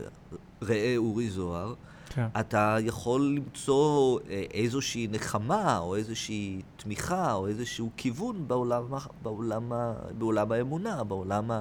ראה 0.63 0.95
אורי 0.97 1.31
זוהר, 1.31 1.75
כן. 2.11 2.27
אתה 2.41 2.77
יכול 2.81 3.35
למצוא 3.37 4.19
אה, 4.31 4.45
איזושהי 4.55 5.09
נחמה, 5.11 5.79
או 5.79 5.97
איזושהי 5.97 6.61
תמיכה, 6.77 7.33
או 7.33 7.47
איזשהו 7.47 7.91
כיוון 7.97 8.45
בעולם, 8.49 8.85
בעולם, 9.23 9.73
בעולם 10.19 10.53
האמונה, 10.53 11.05
בעולם, 11.05 11.51
ה- 11.51 11.61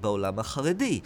בעולם 0.00 0.38
החרדי. 0.38 1.00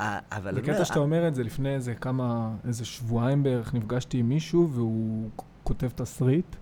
אה, 0.00 0.18
אבל 0.32 0.42
זה 0.42 0.48
אני 0.50 0.68
אומר, 0.68 0.74
קטע 0.74 0.84
שאתה 0.84 0.98
אומר 0.98 1.28
את 1.28 1.34
זה 1.34 1.42
לפני 1.42 1.74
איזה 1.74 1.94
כמה, 1.94 2.50
איזה 2.66 2.84
שבועיים 2.84 3.42
בערך, 3.42 3.74
נפגשתי 3.74 4.18
עם 4.18 4.28
מישהו 4.28 4.68
והוא 4.72 5.30
כותב 5.62 5.88
תסריט, 5.94 6.56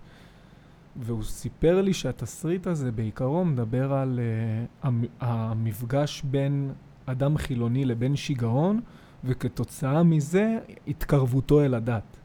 והוא 0.97 1.23
סיפר 1.23 1.81
לי 1.81 1.93
שהתסריט 1.95 2.67
הזה 2.67 2.93
בעיקרו 2.93 3.45
מדבר 3.45 3.93
על 3.93 4.21
uh, 4.21 4.87
המ- 4.87 5.05
המפגש 5.21 6.23
בין 6.25 6.73
אדם 7.07 7.37
חילוני 7.37 7.85
לבין 7.85 8.17
שיגעון, 8.17 8.81
וכתוצאה 9.25 10.03
מזה 10.03 10.59
התקרבותו 10.89 11.61
אל 11.65 11.75
הדת. 11.75 12.17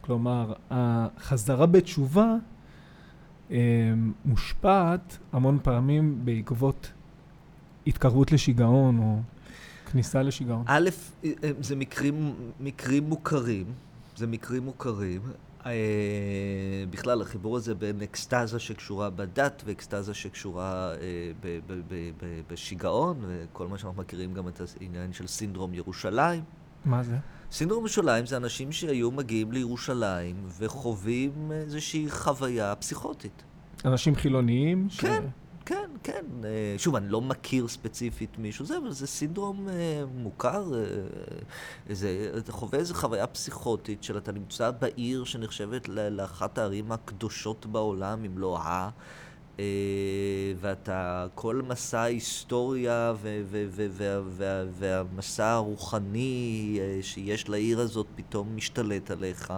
כלומר, 0.00 0.52
החזרה 0.70 1.66
בתשובה 1.66 2.34
אה, 3.50 3.56
מושפעת 4.24 5.18
המון 5.32 5.58
פעמים 5.62 6.20
בעקבות 6.24 6.92
התקרבות 7.86 8.32
לשיגעון 8.32 8.98
או 8.98 9.18
כניסה 9.92 10.22
לשיגעון. 10.22 10.64
א', 10.66 10.88
אה, 11.24 11.30
זה 11.60 11.76
מקרים, 11.76 12.34
מקרים 12.60 13.04
מוכרים, 13.08 13.64
זה 14.16 14.26
מקרים 14.26 14.62
מוכרים. 14.64 15.20
אה, 15.66 15.72
בכלל, 16.90 17.22
החיבור 17.22 17.56
הזה 17.56 17.74
בין 17.74 18.00
אקסטזה 18.02 18.58
שקשורה 18.58 19.10
בדת 19.10 19.62
ואקסטזה 19.66 20.14
שקשורה 20.14 20.92
אה, 20.92 20.96
ב- 21.40 21.58
ב- 21.66 21.80
ב- 21.88 22.40
בשיגעון, 22.52 23.16
וכל 23.28 23.68
מה 23.68 23.78
שאנחנו 23.78 24.02
מכירים 24.02 24.34
גם 24.34 24.48
את 24.48 24.60
העניין 24.80 25.12
של 25.12 25.26
סינדרום 25.26 25.74
ירושלים. 25.74 26.42
מה 26.84 27.02
זה? 27.02 27.16
סינדרום 27.52 27.80
ירושלים 27.80 28.26
זה 28.26 28.36
אנשים 28.36 28.72
שהיו 28.72 29.10
מגיעים 29.10 29.52
לירושלים 29.52 30.34
וחווים 30.58 31.32
איזושהי 31.52 32.10
חוויה 32.10 32.74
פסיכוטית. 32.74 33.42
אנשים 33.84 34.14
חילוניים? 34.14 34.86
ש- 34.90 35.00
כן. 35.00 35.22
כן, 35.66 35.90
כן. 36.02 36.24
אה, 36.44 36.74
שוב, 36.78 36.96
אני 36.96 37.08
לא 37.08 37.20
מכיר 37.20 37.68
ספציפית 37.68 38.38
מישהו 38.38 38.66
זה, 38.66 38.78
אבל 38.78 38.90
זה 38.90 39.06
סינדרום 39.06 39.68
אה, 39.68 40.04
מוכר. 40.14 40.74
אה, 40.74 41.94
זה, 41.94 42.32
אתה 42.38 42.52
חווה 42.52 42.78
איזו 42.78 42.94
חוויה 42.94 43.26
פסיכוטית 43.26 44.02
של 44.02 44.18
אתה 44.18 44.32
נמצא 44.32 44.70
בעיר 44.70 45.24
שנחשבת 45.24 45.88
לאחת 45.88 46.58
הערים 46.58 46.92
הקדושות 46.92 47.66
בעולם, 47.66 48.24
אם 48.24 48.38
לא 48.38 48.58
ה... 48.58 48.90
ואתה, 50.60 51.26
כל 51.34 51.62
מסע 51.68 52.00
ההיסטוריה 52.00 53.14
והמסע 54.78 55.50
הרוחני 55.50 56.80
שיש 57.02 57.48
לעיר 57.48 57.80
הזאת 57.80 58.06
פתאום 58.14 58.56
משתלט 58.56 59.10
עליך. 59.10 59.52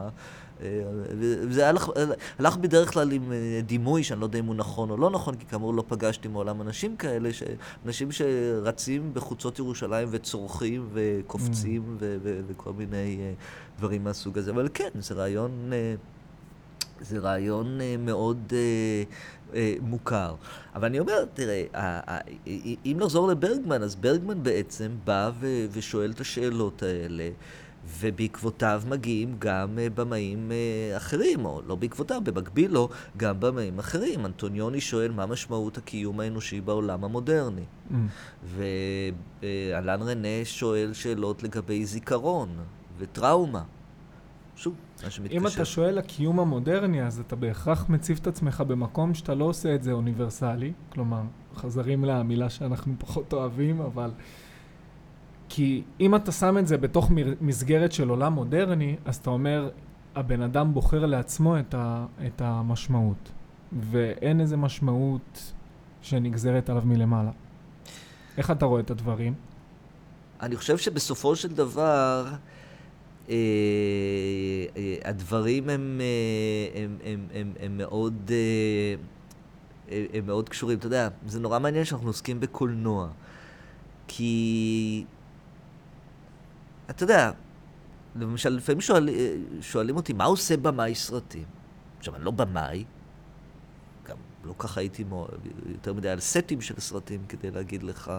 אה, 0.61 0.83
וזה 1.21 1.69
הלך, 1.69 1.90
הלך 2.38 2.57
בדרך 2.57 2.93
כלל 2.93 3.12
עם 3.12 3.33
אה, 3.33 3.61
דימוי 3.67 4.05
שאני 4.05 4.21
לא 4.21 4.27
יודע 4.27 4.38
אם 4.38 4.45
הוא 4.45 4.55
נכון 4.55 4.90
או 4.90 4.97
לא 4.97 5.11
נכון, 5.11 5.35
כי 5.35 5.47
כאמור 5.47 5.75
לא 5.75 5.85
פגשתי 5.88 6.29
מעולם 6.29 6.61
אנשים 6.61 6.97
כאלה, 6.97 7.33
ש... 7.33 7.43
אנשים 7.87 8.12
שרצים 8.12 9.14
בחוצות 9.14 9.59
ירושלים 9.59 10.09
וצורכים 10.11 10.88
וקופצים 10.93 11.97
ו- 11.99 12.17
ו- 12.23 12.40
וכל 12.47 12.73
מיני 12.73 13.19
אה, 13.21 13.33
דברים 13.79 14.05
מהסוג 14.05 14.38
הזה. 14.38 14.51
אבל 14.51 14.69
כן, 14.75 14.88
זה 14.99 15.14
רעיון, 15.14 15.71
זה 17.01 17.19
רעיון 17.19 17.81
מאוד 17.99 18.53
מוכר. 19.81 20.35
אבל 20.75 20.85
אני 20.88 20.99
אומר, 20.99 21.25
תראה, 21.35 21.64
אם 22.85 22.97
נחזור 23.01 23.29
לברגמן, 23.29 23.83
אז 23.83 23.97
ברגמן 23.97 24.43
בעצם 24.43 24.90
בא 25.05 25.31
ושואל 25.73 26.11
את 26.11 26.21
השאלות 26.21 26.83
האלה. 26.83 27.31
ובעקבותיו 28.01 28.83
מגיעים 28.88 29.37
גם 29.38 29.79
אה, 29.79 29.90
במאים 29.90 30.53
אה, 30.53 30.97
אחרים, 30.97 31.44
או 31.44 31.62
לא 31.66 31.75
בעקבותיו, 31.75 32.20
במקביל 32.25 32.70
לו, 32.70 32.88
גם 33.16 33.40
במאים 33.40 33.79
אחרים. 33.79 34.27
אנטוניוני 34.27 34.81
שואל 34.81 35.12
מה 35.12 35.27
משמעות 35.27 35.79
הקיום 35.79 36.20
האנושי 36.20 36.61
בעולם 36.61 37.05
המודרני. 37.05 37.64
Mm. 37.90 37.94
ואלן 38.44 40.03
רנה 40.03 40.44
שואל 40.44 40.90
שאלות 40.92 41.42
לגבי 41.42 41.85
זיכרון 41.85 42.49
וטראומה. 42.99 43.62
שוב, 44.57 44.75
מה 45.05 45.11
שמתקשר. 45.11 45.37
אם 45.37 45.47
אתה 45.47 45.64
שואל 45.64 45.99
הקיום 45.99 46.40
המודרני, 46.40 47.03
אז 47.03 47.20
אתה 47.20 47.37
בהכרח 47.37 47.88
מציב 47.88 48.18
את 48.23 48.27
עצמך 48.27 48.61
במקום 48.66 49.14
שאתה 49.14 49.35
לא 49.35 49.44
עושה 49.44 49.75
את 49.75 49.83
זה 49.83 49.92
אוניברסלי. 49.92 50.73
כלומר, 50.88 51.23
חזרים 51.57 52.05
למילה 52.05 52.51
שאנחנו 52.51 52.94
פחות 52.99 53.33
אוהבים, 53.33 53.81
אבל... 53.81 54.11
כי 55.48 55.83
אם 56.00 56.14
אתה 56.14 56.33
שם 56.33 56.59
את 56.59 56.66
זה 56.66 56.76
בתוך 56.76 57.11
מסגרת 57.40 57.92
של 57.92 58.09
עולם 58.09 58.33
מודרני, 58.33 58.96
אז 59.04 59.16
אתה 59.16 59.30
אומר, 59.30 59.70
הבן 60.14 60.42
אדם 60.42 60.74
בוחר 60.74 61.07
לעצמו 61.07 61.59
את, 61.59 61.74
ה, 61.74 62.07
את 62.26 62.40
המשמעות. 62.40 63.33
ואין 63.90 64.40
איזה 64.40 64.57
משמעות 64.57 65.52
שנגזרת 66.02 66.70
עליו 66.70 66.83
מלמעלה. 66.87 67.30
איך 68.38 68.50
אתה 68.50 68.66
רואה 68.66 68.80
את 68.80 68.90
הדברים? 68.90 69.35
אני 70.40 70.57
חושב 70.57 70.78
שבסופו 70.78 71.37
של 71.37 71.48
דבר, 71.48 72.26
אה, 73.28 73.35
אה, 74.76 74.96
הדברים 75.04 75.68
הם, 75.68 76.00
אה, 76.00 76.83
הם, 76.83 76.96
הם, 77.04 77.26
הם, 77.35 77.52
הם 77.61 77.78
מאוד... 77.78 78.30
אה, 78.30 78.94
הם 80.12 80.26
מאוד 80.26 80.48
קשורים. 80.48 80.78
אתה 80.78 80.87
יודע, 80.87 81.09
זה 81.26 81.40
נורא 81.40 81.59
מעניין 81.59 81.85
שאנחנו 81.85 82.09
עוסקים 82.09 82.40
בקולנוע. 82.40 83.09
כי, 84.09 85.04
אתה 86.90 87.05
יודע, 87.05 87.31
למשל, 88.16 88.49
לפעמים 88.49 88.81
שואל, 88.81 89.09
שואלים 89.61 89.97
אותי, 89.97 90.12
מה 90.12 90.25
עושה 90.25 90.57
במאי 90.57 90.94
סרטים? 90.94 91.44
עכשיו, 91.99 92.16
אני 92.16 92.25
לא 92.25 92.31
במאי, 92.31 92.85
גם 94.09 94.16
לא 94.44 94.55
ככה 94.59 94.81
הייתי 94.81 95.05
מור... 95.05 95.29
יותר 95.68 95.92
מדי 95.92 96.09
על 96.09 96.20
סטים 96.20 96.61
של 96.61 96.81
סרטים 96.81 97.25
כדי 97.29 97.51
להגיד 97.51 97.83
לך 97.83 98.12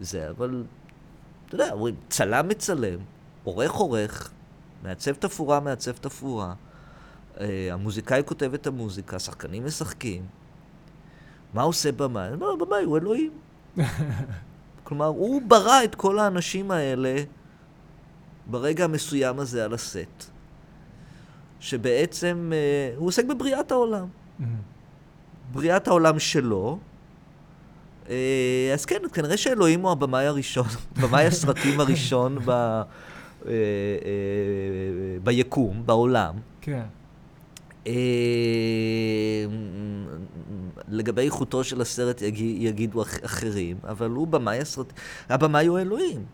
זה, 0.00 0.30
אבל 0.30 0.64
אתה 1.46 1.54
יודע, 1.54 1.72
אומרים, 1.72 1.94
צלם 2.08 2.48
מצלם, 2.48 2.98
עורך 3.44 3.72
עורך, 3.72 4.30
מעצב 4.82 5.12
תפאורה 5.12 5.60
מעצב 5.60 5.92
תפאורה, 5.92 6.54
אה, 7.40 7.68
המוזיקאי 7.72 8.22
כותב 8.26 8.54
את 8.54 8.66
המוזיקה, 8.66 9.16
השחקנים 9.16 9.64
משחקים. 9.64 10.26
מה 11.54 11.62
עושה 11.62 11.92
במאי? 11.92 12.26
אני 12.26 12.34
אומר, 12.34 12.56
במאי 12.64 12.84
הוא 12.84 12.98
אלוהים. 12.98 13.30
כלומר, 14.84 15.06
הוא 15.06 15.42
ברא 15.48 15.84
את 15.84 15.94
כל 15.94 16.18
האנשים 16.18 16.70
האלה 16.70 17.16
ברגע 18.46 18.84
המסוים 18.84 19.38
הזה 19.38 19.64
על 19.64 19.74
הסט, 19.74 20.30
שבעצם 21.60 22.52
אה, 22.54 22.94
הוא 22.96 23.08
עוסק 23.08 23.24
בבריאת 23.24 23.72
העולם. 23.72 24.06
Mm-hmm. 24.06 24.44
בריאת 25.52 25.88
העולם 25.88 26.18
שלו. 26.18 26.78
אה, 28.08 28.70
אז 28.74 28.84
כן, 28.84 29.00
כנראה 29.12 29.36
שאלוהים 29.36 29.80
הוא 29.80 29.90
הבמאי 29.90 30.26
הראשון, 30.26 30.66
במאי 31.02 31.26
הסרטים 31.26 31.80
הראשון 31.80 32.38
ב, 32.44 32.50
אה, 32.50 32.82
אה, 33.46 33.52
ביקום, 35.24 35.82
בעולם. 35.86 36.34
כן. 36.60 36.82
אה, 37.86 37.92
לגבי 40.88 41.22
איכותו 41.22 41.64
של 41.64 41.80
הסרט 41.80 42.22
יגיד, 42.22 42.62
יגידו 42.62 43.02
אח, 43.02 43.24
אחרים, 43.24 43.76
אבל 43.84 44.10
הוא 44.10 44.26
במאי 44.26 44.58
הסרט... 44.58 44.92
הבמאי 45.28 45.66
הוא 45.66 45.78
אלוהים. 45.78 46.24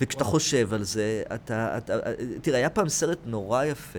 וכשאתה. 0.00 0.24
חושב 0.24 0.74
על 0.74 0.84
זה, 0.84 1.22
אתה, 1.34 1.78
אתה... 1.78 1.94
תראה, 2.42 2.58
היה 2.58 2.70
פעם 2.70 2.88
סרט 2.88 3.18
נורא 3.24 3.64
יפה, 3.64 3.98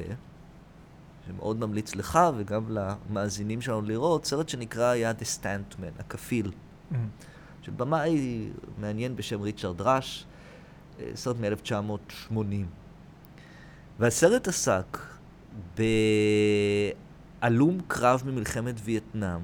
שמאוד 1.27 1.59
ממליץ 1.59 1.95
לך 1.95 2.19
וגם 2.37 2.65
למאזינים 2.69 3.61
שלנו 3.61 3.81
לראות, 3.81 4.25
סרט 4.25 4.49
שנקרא 4.49 4.85
היה 4.85 5.11
The 5.11 5.39
Standman, 5.39 5.99
הכפיל. 5.99 6.51
Mm-hmm. 6.51 6.95
של 7.61 7.71
במאי 7.71 8.49
מעניין 8.77 9.15
בשם 9.15 9.41
ריצ'רד 9.41 9.81
רש, 9.81 10.25
אה, 10.99 11.11
סרט 11.15 11.35
מ-1980. 11.39 12.33
והסרט 13.99 14.47
עסק 14.47 14.97
בהלום 17.41 17.79
קרב 17.87 18.23
ממלחמת 18.25 18.75
וייטנאם, 18.83 19.39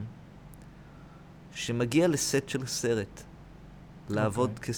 שמגיע 1.51 2.07
לסט 2.07 2.49
של 2.49 2.65
סרט, 2.65 3.17
okay. 3.17 4.13
לעבוד 4.13 4.49
אוקיי. 4.57 4.73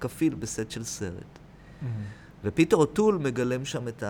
ככפיל 0.00 0.34
בסט 0.34 0.70
של 0.70 0.84
סרט. 0.84 1.12
Mm-hmm. 1.12 1.86
ופיטר 2.44 2.76
אוטול 2.76 3.18
מגלם 3.18 3.64
שם 3.64 3.88
את 3.88 4.04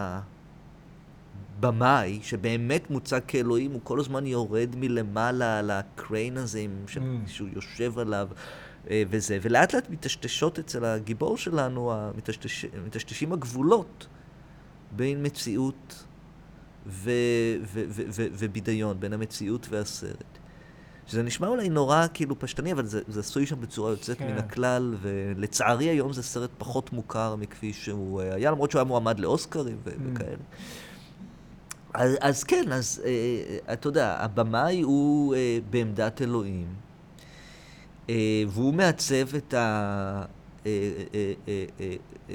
הבמאי, 1.58 2.18
שבאמת 2.22 2.90
מוצג 2.90 3.20
כאלוהים, 3.28 3.72
הוא 3.72 3.80
כל 3.84 4.00
הזמן 4.00 4.26
יורד 4.26 4.76
מלמעלה 4.76 5.58
על 5.58 5.70
ה 5.70 5.81
crane 5.81 6.36
הזה, 6.36 6.66
mm. 6.86 6.90
שהוא 7.26 7.48
יושב 7.54 7.98
עליו. 7.98 8.28
אה, 8.90 9.02
וזה, 9.10 9.38
ולאט 9.42 9.74
לאט 9.74 9.90
מטשטשות 9.90 10.58
אצל 10.58 10.84
הגיבור 10.84 11.36
שלנו, 11.36 11.92
מטשטש, 12.16 12.64
מטשטשים 12.86 13.32
הגבולות 13.32 14.06
בין 14.96 15.26
מציאות 15.26 16.04
ובידיון, 18.38 19.00
בין 19.00 19.12
המציאות 19.12 19.66
והסרט. 19.70 20.39
שזה 21.10 21.22
נשמע 21.22 21.48
אולי 21.48 21.68
נורא 21.68 22.06
כאילו 22.14 22.38
פשטני, 22.38 22.72
אבל 22.72 22.86
זה, 22.86 23.00
זה 23.08 23.20
עשוי 23.20 23.46
שם 23.46 23.60
בצורה 23.60 23.90
יוצאת 23.90 24.18
כן. 24.18 24.26
מן 24.32 24.38
הכלל, 24.38 24.94
ולצערי 25.00 25.84
היום 25.84 26.12
זה 26.12 26.22
סרט 26.22 26.50
פחות 26.58 26.92
מוכר 26.92 27.36
מכפי 27.36 27.72
שהוא 27.72 28.20
אה, 28.20 28.34
היה, 28.34 28.50
למרות 28.50 28.70
שהוא 28.70 28.78
היה 28.78 28.84
מועמד 28.84 29.20
לאוסקרים 29.20 29.76
ו- 29.84 29.90
mm. 29.90 29.94
וכאלה. 30.04 30.36
אז, 31.94 32.12
אז 32.20 32.44
כן, 32.44 32.72
אז 32.72 33.02
אה, 33.04 33.72
אתה 33.72 33.88
יודע, 33.88 34.16
הבמאי 34.18 34.80
הוא 34.80 35.34
אה, 35.34 35.58
בעמדת 35.70 36.22
אלוהים, 36.22 36.66
אה, 38.10 38.42
והוא 38.48 38.74
מעצב 38.74 39.34
את 39.36 39.54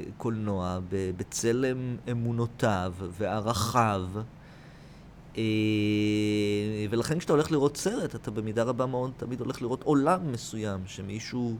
הקולנוע 0.07 0.65
אה, 0.65 0.79
אה, 0.93 0.97
אה, 0.97 1.11
בצלם 1.17 1.97
אמונותיו 2.11 2.93
וערכיו. 3.17 4.07
אה, 5.37 5.43
ולכן 6.89 7.19
כשאתה 7.19 7.33
הולך 7.33 7.51
לראות 7.51 7.77
סרט, 7.77 8.15
אתה 8.15 8.31
במידה 8.31 8.63
רבה 8.63 8.85
מאוד 8.85 9.11
תמיד 9.17 9.39
הולך 9.39 9.61
לראות 9.61 9.83
עולם 9.83 10.31
מסוים 10.31 10.79
שמישהו 10.85 11.57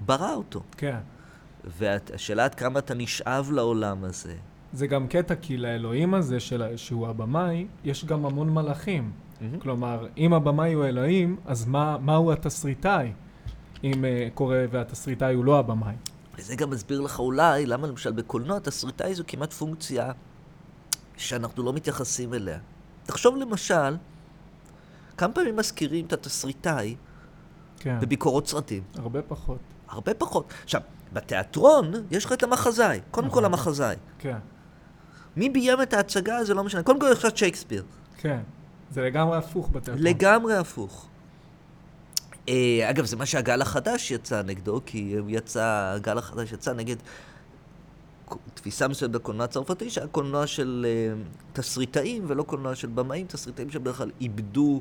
ברא 0.00 0.34
אותו. 0.34 0.62
כן. 0.76 0.98
והשאלה 1.64 2.44
עד 2.44 2.54
כמה 2.54 2.78
אתה 2.78 2.94
נשאב 2.94 3.50
לעולם 3.52 4.04
הזה. 4.04 4.34
זה 4.72 4.86
גם 4.86 5.08
קטע, 5.08 5.34
כי 5.34 5.56
לאלוהים 5.56 6.14
הזה, 6.14 6.40
של, 6.40 6.76
שהוא 6.76 7.08
הבמאי, 7.08 7.66
יש 7.84 8.04
גם 8.04 8.26
המון 8.26 8.50
מלאכים. 8.54 9.12
Mm-hmm. 9.12 9.60
כלומר, 9.62 10.06
אם 10.16 10.34
הבמאי 10.34 10.72
הוא 10.72 10.84
אלוהים, 10.84 11.36
אז 11.46 11.66
מה, 11.66 11.98
מהו 11.98 12.32
התסריטאי, 12.32 13.12
אם 13.84 13.92
uh, 13.92 14.34
קורה 14.34 14.64
והתסריטאי 14.70 15.34
הוא 15.34 15.44
לא 15.44 15.58
הבמאי? 15.58 15.94
וזה 16.38 16.56
גם 16.56 16.70
מסביר 16.70 17.00
לך 17.00 17.20
אולי 17.20 17.66
למה 17.66 17.86
למשל 17.86 18.12
בקולנוע 18.12 18.58
תסריטאי 18.58 19.14
זו 19.14 19.24
כמעט 19.26 19.52
פונקציה 19.52 20.12
שאנחנו 21.16 21.62
לא 21.62 21.72
מתייחסים 21.72 22.34
אליה. 22.34 22.58
תחשוב 23.04 23.36
למשל, 23.36 23.96
כמה 25.16 25.32
פעמים 25.32 25.56
מזכירים 25.56 26.06
את 26.06 26.12
התסריטאי 26.12 26.96
כן. 27.78 28.00
בביקורות 28.00 28.46
סרטים? 28.46 28.82
הרבה 28.96 29.22
פחות. 29.22 29.58
הרבה 29.88 30.14
פחות. 30.14 30.52
עכשיו, 30.62 30.80
בתיאטרון 31.12 31.92
יש 32.10 32.24
לך 32.24 32.32
את 32.32 32.42
המחזאי, 32.42 33.00
קודם 33.10 33.30
כל 33.30 33.44
המחזאי. 33.44 33.96
כן. 34.18 34.38
מי 35.36 35.50
ביים 35.50 35.82
את 35.82 35.94
ההצגה 35.94 36.44
זה 36.44 36.54
לא 36.54 36.64
משנה, 36.64 36.82
קודם 36.82 37.00
כל 37.00 37.06
יש 37.12 37.24
לך 37.24 37.38
שייקספיר. 37.38 37.84
כן, 38.16 38.40
זה 38.90 39.02
לגמרי 39.02 39.36
הפוך 39.36 39.68
בתיאטרון. 39.72 40.06
לגמרי 40.06 40.56
הפוך. 40.56 41.08
אה, 42.48 42.90
אגב, 42.90 43.04
זה 43.04 43.16
מה 43.16 43.26
שהגל 43.26 43.62
החדש 43.62 44.10
יצא 44.10 44.42
נגדו, 44.42 44.80
כי 44.86 45.16
יצא, 45.28 45.92
הגל 45.96 46.18
החדש 46.18 46.52
יצא 46.52 46.72
נגד 46.72 46.96
תפיסה 48.54 48.88
מסוימת 48.88 49.14
בקולנוע 49.14 49.44
הצרפתי, 49.44 49.90
שהיה 49.90 50.06
קולנוע 50.06 50.46
של 50.46 50.86
uh, 50.86 51.28
תסריטאים 51.52 52.24
ולא 52.26 52.42
קולנוע 52.42 52.74
של 52.74 52.88
במאים, 52.88 53.26
תסריטאים 53.26 53.70
שבדרך 53.70 53.96
כלל 53.96 54.10
איבדו 54.20 54.80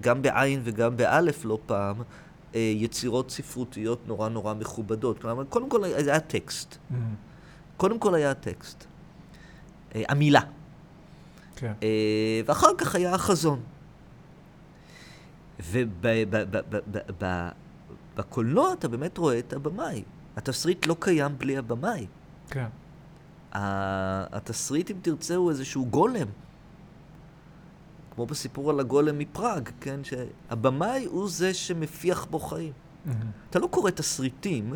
גם 0.00 0.22
בעין 0.22 0.60
וגם 0.64 0.96
באלף 0.96 1.44
לא 1.44 1.58
פעם, 1.66 2.00
uh, 2.00 2.56
יצירות 2.56 3.30
ספרותיות 3.30 3.98
נורא 4.06 4.28
נורא 4.28 4.54
מכובדות. 4.54 5.18
כלומר, 5.18 5.44
קודם 5.44 5.70
כל 5.70 5.84
היה 5.84 6.20
טקסט. 6.20 6.74
Mm-hmm. 6.74 6.94
קודם 7.76 7.98
כל 7.98 8.14
היה 8.14 8.34
טקסט. 8.34 8.84
Uh, 8.84 9.96
המילה. 10.08 10.40
כן. 11.56 11.72
ואחר 12.46 12.74
כך 12.78 12.94
היה 12.94 13.14
החזון. 13.14 13.60
ובקולנוע 18.16 18.72
אתה 18.72 18.88
באמת 18.88 19.18
רואה 19.18 19.38
את 19.38 19.52
הבמאי. 19.52 20.02
התסריט 20.36 20.86
לא 20.86 20.96
קיים 21.00 21.38
בלי 21.38 21.56
הבמאי. 21.56 22.06
כן. 22.52 22.66
התסריט, 23.52 24.90
אם 24.90 24.96
תרצה, 25.02 25.34
הוא 25.34 25.50
איזשהו 25.50 25.86
גולם. 25.86 26.26
כמו 28.14 28.26
בסיפור 28.26 28.70
על 28.70 28.80
הגולם 28.80 29.18
מפראג, 29.18 29.68
כן? 29.80 30.00
שהבמאי 30.04 31.04
הוא 31.04 31.28
זה 31.28 31.54
שמפיח 31.54 32.24
בו 32.24 32.38
חיים. 32.38 32.72
Mm-hmm. 32.72 33.10
אתה 33.50 33.58
לא 33.58 33.66
קורא 33.66 33.90
תסריטים, 33.90 34.74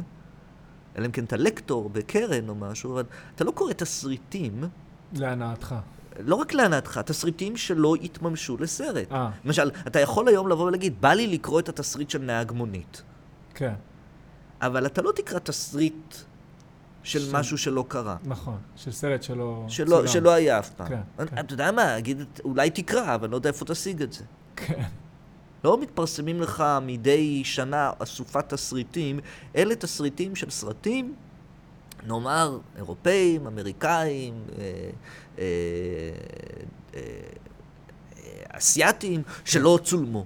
אלא 0.97 1.07
אם 1.07 1.11
כן 1.11 1.25
אתה 1.25 1.37
לקטור 1.37 1.89
בקרן 1.89 2.49
או 2.49 2.55
משהו, 2.55 2.93
אבל 2.93 3.05
אתה 3.35 3.45
לא 3.45 3.51
קורא 3.51 3.73
תסריטים... 3.73 4.65
להנאתך. 5.13 5.75
לא 6.19 6.35
רק 6.35 6.55
להנאתך, 6.55 7.01
תסריטים 7.07 7.57
שלא 7.57 7.95
יתממשו 8.01 8.57
לסרט. 8.57 9.11
아. 9.11 9.15
אה. 9.15 9.31
למשל, 9.45 9.71
אתה 9.87 10.01
יכול 10.01 10.29
היום 10.29 10.49
לבוא 10.49 10.65
ולהגיד, 10.65 11.01
בא 11.01 11.13
לי 11.13 11.27
לקרוא 11.27 11.61
את 11.61 11.69
התסריט 11.69 12.11
של 12.11 12.23
נהג 12.23 12.53
מונית. 12.53 13.03
כן. 13.55 13.75
אבל 14.61 14.87
אתה 14.87 15.03
לא 15.03 15.13
תקרא 15.17 15.39
תסריט 15.39 16.15
של 17.07 17.21
ש... 17.21 17.33
משהו 17.33 17.59
שלא 17.59 17.85
קרה. 17.89 18.17
נכון, 18.25 18.59
של 18.77 18.93
סרט 18.93 19.23
שלא... 19.23 19.65
שלא, 19.69 20.07
שלא 20.07 20.31
היה 20.31 20.59
אף 20.59 20.71
פעם. 20.71 20.89
כן, 20.89 21.01
אני, 21.19 21.29
כן. 21.29 21.39
אתה 21.39 21.55
יודע 21.55 21.73
מה, 21.73 21.99
אגיד, 21.99 22.23
אולי 22.45 22.71
תקרא, 22.71 23.15
אבל 23.15 23.31
לא 23.31 23.37
יודע 23.37 23.49
איפה 23.51 23.65
תשיג 23.65 24.03
את 24.03 24.13
זה. 24.13 24.25
כן. 24.57 24.83
לא 25.65 25.81
מתפרסמים 25.81 26.41
לך 26.41 26.65
מדי 26.83 27.45
שנה 27.45 27.91
אסופת 27.99 28.49
תסריטים, 28.49 29.21
אלה 29.57 29.75
תסריטים 29.75 30.37
של 30.37 30.51
סרטים, 30.51 31.15
נאמר, 32.07 32.59
אירופאים, 32.77 33.47
אמריקאים, 33.47 34.35
אה, 34.59 34.65
אה, 35.39 35.45
אה, 36.95 37.01
אסייתים, 38.49 39.23
שלא 39.45 39.79
צולמו. 39.85 40.25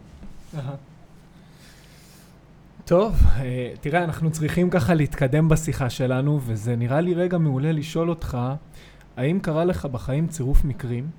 טוב, 2.85 3.15
אה, 3.37 3.73
תראה, 3.81 4.05
אנחנו 4.05 4.31
צריכים 4.31 4.71
ככה 4.71 4.95
להתקדם 4.95 5.49
בשיחה 5.49 5.91
שלנו, 5.91 6.41
וזה 6.47 6.77
נראה 6.77 7.01
לי 7.01 7.15
רגע 7.15 7.39
מעולה 7.39 7.73
לשאול 7.73 8.11
אותך, 8.11 8.39
האם 9.17 9.41
קרה 9.41 9.65
לך 9.65 9.87
בחיים 9.87 10.27
צירוף 10.27 10.65
מקרים 10.65 11.11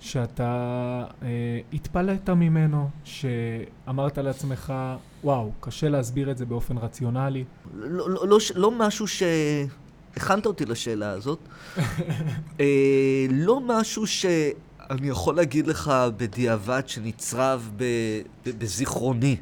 שאתה 0.00 1.04
אה, 1.22 1.28
התפלאת 1.72 2.30
ממנו, 2.30 2.88
שאמרת 3.04 4.18
לעצמך, 4.18 4.72
וואו, 5.24 5.52
קשה 5.60 5.88
להסביר 5.88 6.30
את 6.30 6.38
זה 6.38 6.46
באופן 6.46 6.78
רציונלי? 6.78 7.44
לא, 7.74 8.10
לא, 8.10 8.28
לא, 8.28 8.38
לא 8.54 8.70
משהו 8.70 9.06
ש... 9.06 9.22
הכנת 10.16 10.46
אותי 10.46 10.64
לשאלה 10.64 11.10
הזאת. 11.10 11.38
אה, 12.60 13.26
לא 13.30 13.60
משהו 13.60 14.06
שאני 14.06 15.08
יכול 15.08 15.36
להגיד 15.36 15.66
לך 15.66 15.92
בדיעבד 16.16 16.82
שנצרב 16.86 17.70
ב, 17.76 17.84
ב, 18.46 18.50
בזיכרוני. 18.58 19.36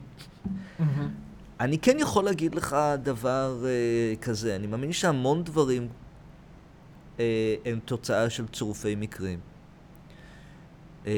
אני 1.65 1.79
כן 1.79 1.97
יכול 1.99 2.25
להגיד 2.25 2.55
לך 2.55 2.77
דבר 3.03 3.57
uh, 3.63 4.23
כזה, 4.23 4.57
אני 4.57 4.67
מאמין 4.67 4.93
שהמון 4.93 5.45
דברים 5.45 5.89
uh, 7.17 7.21
הם 7.65 7.79
תוצאה 7.85 8.31
של 8.31 8.47
צירופי 8.47 8.95
מקרים. 8.95 9.39
Uh, 11.05 11.09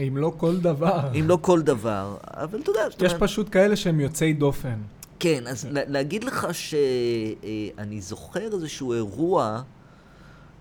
אם 0.00 0.16
לא 0.16 0.32
כל 0.36 0.56
דבר. 0.56 1.10
אם 1.20 1.28
לא 1.28 1.38
כל 1.40 1.62
דבר, 1.62 2.16
אבל 2.24 2.60
אתה 2.60 2.70
יודע... 2.70 2.86
יש 3.00 3.14
פשוט 3.14 3.48
כאלה 3.52 3.76
שהם 3.76 4.00
יוצאי 4.00 4.32
דופן. 4.32 4.78
כן, 5.18 5.46
אז 5.46 5.68
להגיד 5.70 6.24
לך 6.24 6.48
שאני 6.54 8.00
זוכר 8.00 8.52
איזשהו 8.52 8.92
אירוע 8.92 9.62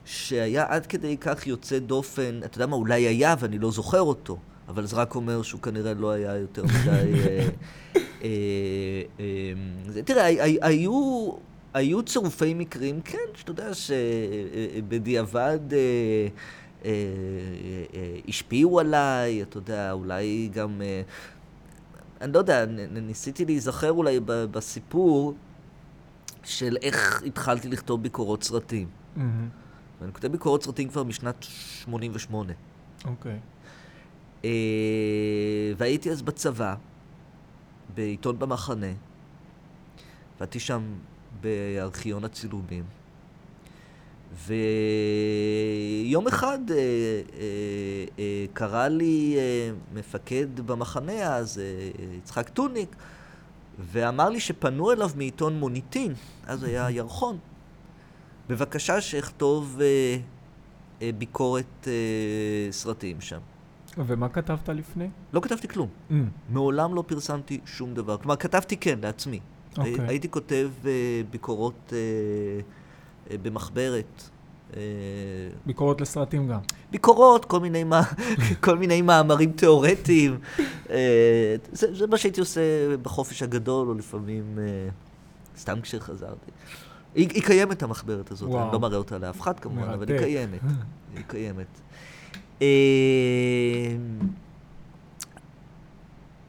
שהיה 0.06 0.66
עד 0.68 0.86
כדי 0.86 1.18
כך 1.18 1.48
יוצא 1.48 1.80
דופן, 1.80 2.40
אתה 2.46 2.58
יודע 2.58 2.66
מה, 2.66 2.76
אולי 2.76 3.02
היה 3.02 3.36
ואני 3.40 3.60
לא 3.60 3.72
זוכר 3.72 4.02
אותו, 4.02 4.38
אבל 4.68 4.86
זה 4.86 4.96
רק 4.96 5.16
אומר 5.16 5.42
שהוא 5.42 5.62
כנראה 5.62 5.94
לא 5.94 6.12
היה 6.12 6.38
יותר 6.38 6.64
מדי... 6.64 7.14
אה, 7.28 7.48
אה, 8.24 8.30
אה, 9.20 10.04
תראה, 10.06 10.26
היו, 10.62 11.32
היו 11.74 12.04
צירופי 12.04 12.54
מקרים, 12.54 13.02
כן, 13.02 13.18
שאתה 13.34 13.52
יודע 13.52 13.70
שבדיעבד 13.74 15.60
השפיעו 18.28 18.80
עליי, 18.80 19.42
אתה 19.42 19.58
יודע, 19.58 19.92
אולי 19.92 20.50
גם... 20.54 20.82
אני 22.22 22.34
לא 22.34 22.38
יודע, 22.40 22.66
ניסיתי 22.90 23.46
להיזכר 23.46 23.92
אולי 23.92 24.20
בסיפור 24.26 25.34
של 26.44 26.78
איך 26.82 27.24
התחלתי 27.26 27.70
לכתוב 27.70 28.04
ביקורות 28.04 28.44
סרטים. 28.44 28.88
Mm-hmm. 28.88 29.22
ואני 30.02 30.14
כותב 30.14 30.28
ביקורות 30.28 30.64
סרטים 30.64 30.90
כבר 30.90 31.04
משנת 31.04 31.36
88. 31.44 32.54
אוקיי. 33.06 33.32
Okay. 33.32 33.57
אה, 34.46 34.50
והייתי 35.78 36.12
אז 36.12 36.22
בצבא, 36.22 36.76
בעיתון 37.96 38.40
במחנה, 38.40 38.94
ועבדתי 40.40 40.60
שם 40.60 40.82
בארכיון 41.42 42.24
הצילומים. 42.24 42.84
ויום 44.46 46.28
אחד 46.28 46.60
אה, 46.72 46.76
אה, 46.76 46.82
אה, 48.20 48.46
קרא 48.54 48.88
לי 48.88 49.36
אה, 49.38 49.72
מפקד 49.94 50.60
במחנה 50.60 51.36
אז, 51.36 51.60
אה, 51.60 51.90
יצחק 52.18 52.50
טוניק, 52.50 52.96
ואמר 53.80 54.30
לי 54.30 54.40
שפנו 54.40 54.92
אליו 54.92 55.10
מעיתון 55.16 55.60
מוניטין, 55.60 56.14
אז 56.48 56.64
היה 56.64 56.90
ירחון, 56.90 57.38
בבקשה 58.50 59.02
שאכתוב 59.02 59.80
אה, 59.82 60.18
אה, 61.02 61.10
ביקורת 61.18 61.88
אה, 61.88 62.72
סרטים 62.72 63.22
שם. 63.22 63.40
ומה 64.06 64.30
כתבת 64.30 64.70
לפני? 64.70 65.10
לא 65.34 65.40
כתבתי 65.40 65.68
כלום. 65.68 65.88
Mm. 66.10 66.14
מעולם 66.50 66.96
לא 66.96 67.04
פרסמתי 67.08 67.60
שום 67.66 67.94
דבר. 67.94 68.18
כלומר, 68.18 68.36
כתבתי 68.36 68.78
כן, 68.78 69.00
לעצמי. 69.02 69.40
Okay. 69.40 69.80
אוקיי. 69.80 70.08
הייתי 70.08 70.30
כותב 70.30 70.70
uh, 70.84 70.88
ביקורות 71.32 71.94
uh, 71.94 71.94
uh, 73.32 73.34
במחברת. 73.42 74.30
Uh, 74.72 74.76
ביקורות 75.66 76.02
לסרטים 76.02 76.48
גם. 76.48 76.60
ביקורות, 76.92 77.46
כל 77.46 77.60
מיני, 77.60 77.84
מה, 77.84 78.02
כל 78.66 78.78
מיני 78.78 79.02
מאמרים 79.02 79.52
תיאורטיים. 79.52 80.40
uh, 80.58 80.90
זה, 81.72 81.96
זה 81.96 82.08
מה 82.08 82.18
שהייתי 82.18 82.40
עושה 82.40 82.62
בחופש 83.02 83.44
הגדול, 83.44 83.88
או 83.88 83.94
לפעמים 83.94 84.58
uh, 84.58 85.60
סתם 85.60 85.82
כשחזרתי. 85.82 86.52
היא, 87.16 87.30
היא 87.34 87.44
קיימת, 87.44 87.84
המחברת 87.84 88.32
הזאת. 88.32 88.50
וואו. 88.50 88.64
אני 88.64 88.74
לא 88.74 88.80
מראה 88.80 88.98
אותה 88.98 89.18
לאף 89.18 89.42
אחד 89.42 89.60
כמובן, 89.60 89.90
אבל 89.90 90.12
היא 90.12 90.20
קיימת. 90.20 90.62
היא 91.16 91.24
קיימת. 91.28 91.82
אמ, 92.62 92.68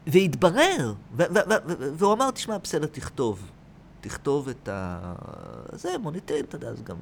והתברר, 0.07 0.93
והוא 1.97 2.13
אמר, 2.13 2.31
תשמע, 2.31 2.57
בסדר, 2.57 2.87
תכתוב. 2.87 3.51
תכתוב 4.01 4.49
את 4.49 4.67
ה... 4.67 5.13
זה, 5.71 5.97
מוניטין, 5.97 6.45
אתה 6.45 6.55
יודע, 6.55 6.73
זה 6.73 6.83
גם 6.83 6.97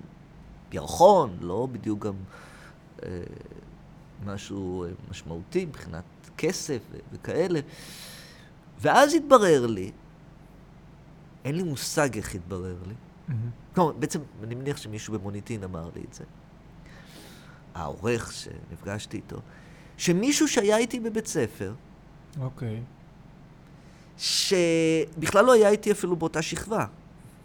ירחון, 0.71 1.37
לא 1.41 1.67
בדיוק 1.71 2.05
גם 2.05 2.13
אה, 3.03 3.09
משהו 4.25 4.83
אה, 4.83 4.89
משמעותי 5.09 5.65
מבחינת 5.65 6.03
כסף 6.37 6.79
וכאלה. 7.11 7.59
ואז 8.81 9.13
התברר 9.13 9.65
לי, 9.65 9.91
אין 11.45 11.55
לי 11.55 11.63
מושג 11.63 12.15
איך 12.15 12.35
התברר 12.35 12.77
לי. 12.87 12.93
Mm-hmm. 12.93 13.75
כלומר, 13.75 13.91
בעצם, 13.91 14.19
אני 14.43 14.55
מניח 14.55 14.77
שמישהו 14.77 15.13
במוניטין 15.13 15.63
אמר 15.63 15.89
לי 15.95 16.01
את 16.09 16.13
זה. 16.13 16.23
העורך 17.77 18.33
שנפגשתי 18.33 19.17
איתו, 19.17 19.37
שמישהו 19.97 20.47
שהיה 20.47 20.77
איתי 20.77 20.99
בבית 20.99 21.27
ספר, 21.27 21.73
אוקיי. 22.39 22.81
שבכלל 24.17 25.45
לא 25.45 25.51
היה 25.51 25.69
איתי 25.69 25.91
אפילו 25.91 26.15
באותה 26.15 26.41
שכבה, 26.41 26.85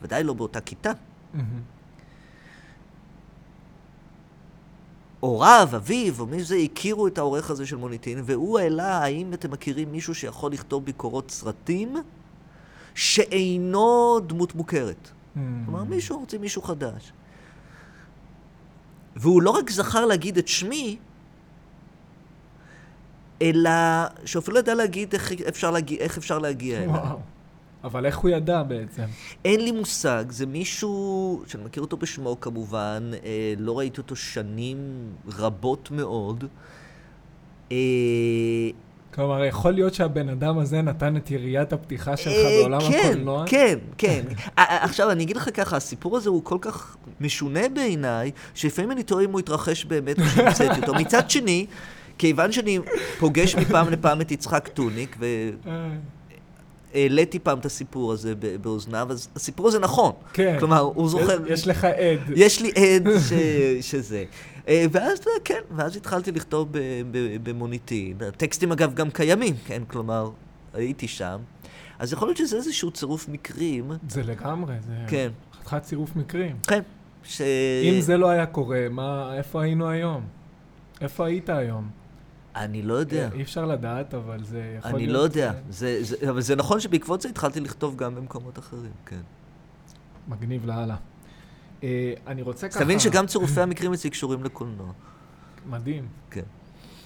ודאי 0.02 0.24
לא 0.24 0.32
באותה 0.32 0.60
כיתה. 0.60 0.92
הוריו, 5.20 5.68
אביו, 5.76 6.20
או 6.20 6.26
מי 6.26 6.44
זה, 6.44 6.56
הכירו 6.56 7.06
את 7.06 7.18
העורך 7.18 7.50
הזה 7.50 7.66
של 7.66 7.76
מוניטין, 7.76 8.22
והוא 8.24 8.58
העלה 8.58 8.98
האם 8.98 9.34
אתם 9.34 9.50
מכירים 9.50 9.92
מישהו 9.92 10.14
שיכול 10.14 10.52
לכתוב 10.52 10.84
ביקורות 10.84 11.30
סרטים 11.30 11.96
שאינו 12.94 14.20
דמות 14.26 14.54
מוכרת. 14.54 15.10
כלומר, 15.64 15.84
מישהו 15.84 16.18
רוצה 16.18 16.38
מישהו 16.38 16.62
חדש. 16.62 17.12
והוא 19.22 19.42
לא 19.42 19.50
רק 19.50 19.70
זכר 19.70 20.06
להגיד 20.06 20.38
את 20.38 20.48
שמי, 20.48 20.96
אלא 23.42 23.70
שאפילו 24.24 24.58
ידע 24.58 24.74
להגיד 24.74 25.14
איך 25.14 25.32
אפשר 25.48 25.70
להגיע, 25.70 25.98
איך 25.98 26.18
אפשר 26.18 26.38
להגיע 26.38 26.82
אליו. 26.82 27.18
אבל 27.84 28.06
איך 28.06 28.18
הוא 28.18 28.30
ידע 28.30 28.62
בעצם? 28.62 29.02
אין 29.44 29.60
לי 29.60 29.72
מושג, 29.72 30.24
זה 30.28 30.46
מישהו 30.46 31.42
שאני 31.46 31.64
מכיר 31.64 31.82
אותו 31.82 31.96
בשמו 31.96 32.40
כמובן, 32.40 33.10
אה, 33.24 33.54
לא 33.58 33.78
ראיתי 33.78 34.00
אותו 34.00 34.16
שנים 34.16 34.78
רבות 35.28 35.90
מאוד. 35.90 36.44
אה, 37.72 37.76
כלומר, 39.14 39.44
יכול 39.44 39.72
להיות 39.72 39.94
שהבן 39.94 40.28
אדם 40.28 40.58
הזה 40.58 40.82
נתן 40.82 41.16
את 41.16 41.30
יריית 41.30 41.72
הפתיחה 41.72 42.16
שלך 42.16 42.32
אה, 42.32 42.58
בעולם 42.60 42.80
כן, 42.80 43.00
הקולנוע? 43.04 43.44
כן, 43.46 43.78
כן. 43.98 44.22
עכשיו, 44.56 45.10
אני 45.10 45.22
אגיד 45.24 45.36
לך 45.36 45.48
ככה, 45.54 45.76
הסיפור 45.76 46.16
הזה 46.16 46.30
הוא 46.30 46.44
כל 46.44 46.58
כך 46.60 46.96
משונה 47.20 47.68
בעיניי, 47.74 48.30
שלפעמים 48.54 48.92
אני 48.92 49.02
טועה 49.02 49.24
אם 49.24 49.32
הוא 49.32 49.40
התרחש 49.40 49.84
באמת 49.84 50.20
כשהמצאתי 50.20 50.80
אותו. 50.80 50.94
מצד 50.94 51.30
שני, 51.30 51.66
כיוון 52.18 52.52
שאני 52.52 52.78
פוגש 53.18 53.54
מפעם 53.54 53.88
לפעם 53.88 54.20
את 54.20 54.30
יצחק 54.32 54.68
טוניק, 54.68 55.16
והעליתי 56.94 57.38
פעם 57.38 57.58
את 57.58 57.66
הסיפור 57.66 58.12
הזה 58.12 58.34
באוזניו, 58.60 59.06
אז 59.10 59.28
הסיפור 59.36 59.68
הזה 59.68 59.78
נכון. 59.78 60.12
כן. 60.32 60.56
כלומר, 60.58 60.80
הוא 60.80 61.08
זוכר... 61.08 61.38
יש 61.46 61.66
לך 61.66 61.84
עד. 61.84 62.20
יש 62.36 62.60
לי 62.60 62.70
עד 62.70 63.08
שזה. 63.80 64.24
אה, 64.68 64.84
ואז, 64.92 65.20
כן, 65.44 65.60
ואז 65.76 65.96
התחלתי 65.96 66.32
לכתוב 66.32 66.68
במוניטין. 67.42 68.16
הטקסטים, 68.28 68.72
אגב, 68.72 68.94
גם 68.94 69.10
קיימים, 69.10 69.54
כן? 69.66 69.82
כלומר, 69.88 70.30
הייתי 70.74 71.08
שם. 71.08 71.40
אז 71.98 72.12
יכול 72.12 72.28
להיות 72.28 72.36
שזה 72.36 72.56
איזשהו 72.56 72.90
צירוף 72.90 73.28
מקרים. 73.28 73.92
זה 74.08 74.22
לגמרי, 74.22 74.74
זה... 74.80 74.92
כן. 75.08 75.30
חתיכת 75.54 75.82
צירוף 75.82 76.16
מקרים. 76.16 76.56
כן. 76.66 76.80
ש... 77.24 77.40
אם 77.84 78.00
זה 78.00 78.16
לא 78.16 78.30
היה 78.30 78.46
קורה, 78.46 78.86
מה, 78.90 79.34
איפה 79.36 79.62
היינו 79.62 79.88
היום? 79.88 80.26
איפה 81.00 81.26
היית 81.26 81.48
היום? 81.48 81.90
אני 82.56 82.82
לא 82.82 82.94
יודע. 82.94 83.28
אי 83.34 83.42
אפשר 83.42 83.64
לדעת, 83.64 84.14
אבל 84.14 84.44
זה 84.44 84.74
יכול 84.78 84.90
להיות... 84.90 85.02
אני 85.02 85.12
לא 85.12 85.18
יודע. 85.18 85.52
זה, 85.70 85.98
זה, 86.02 86.16
אבל 86.30 86.40
זה 86.40 86.56
נכון 86.56 86.80
שבעקבות 86.80 87.20
זה 87.20 87.28
התחלתי 87.28 87.60
לכתוב 87.60 87.96
גם 87.96 88.14
במקומות 88.14 88.58
אחרים, 88.58 88.92
כן. 89.06 89.20
מגניב 90.28 90.66
לאללה. 90.66 90.96
אה, 91.82 92.14
אני 92.26 92.42
רוצה 92.42 92.68
ככה... 92.68 92.84
תבין 92.84 92.98
שגם 92.98 93.26
צירופי 93.26 93.60
המקרים 93.60 93.92
אצלי 93.92 94.10
קשורים 94.10 94.44
לקולנוע. 94.44 94.92
מדהים. 95.66 96.08
כן. 96.30 96.42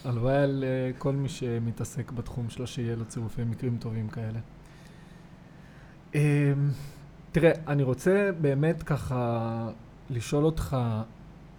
הלוואי 0.04 0.36
על 0.36 0.64
אה, 0.66 0.90
כל 0.98 1.12
מי 1.12 1.28
שמתעסק 1.28 2.10
בתחום 2.10 2.50
שלו, 2.50 2.66
שיהיה 2.66 2.96
לו 2.96 3.04
צירופי 3.04 3.44
מקרים 3.44 3.76
טובים 3.80 4.08
כאלה. 4.08 4.38
אה, 6.14 6.52
תראה, 7.32 7.50
אני 7.66 7.82
רוצה 7.82 8.30
באמת 8.40 8.82
ככה 8.82 9.68
לשאול 10.10 10.44
אותך, 10.44 10.76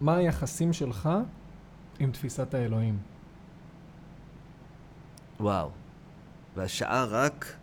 מה 0.01 0.15
היחסים 0.15 0.74
שלך 0.74 1.09
עם 1.99 2.11
תפיסת 2.11 2.53
האלוהים? 2.53 2.97
וואו. 5.39 5.70
והשעה 6.55 7.05
רק 7.05 7.55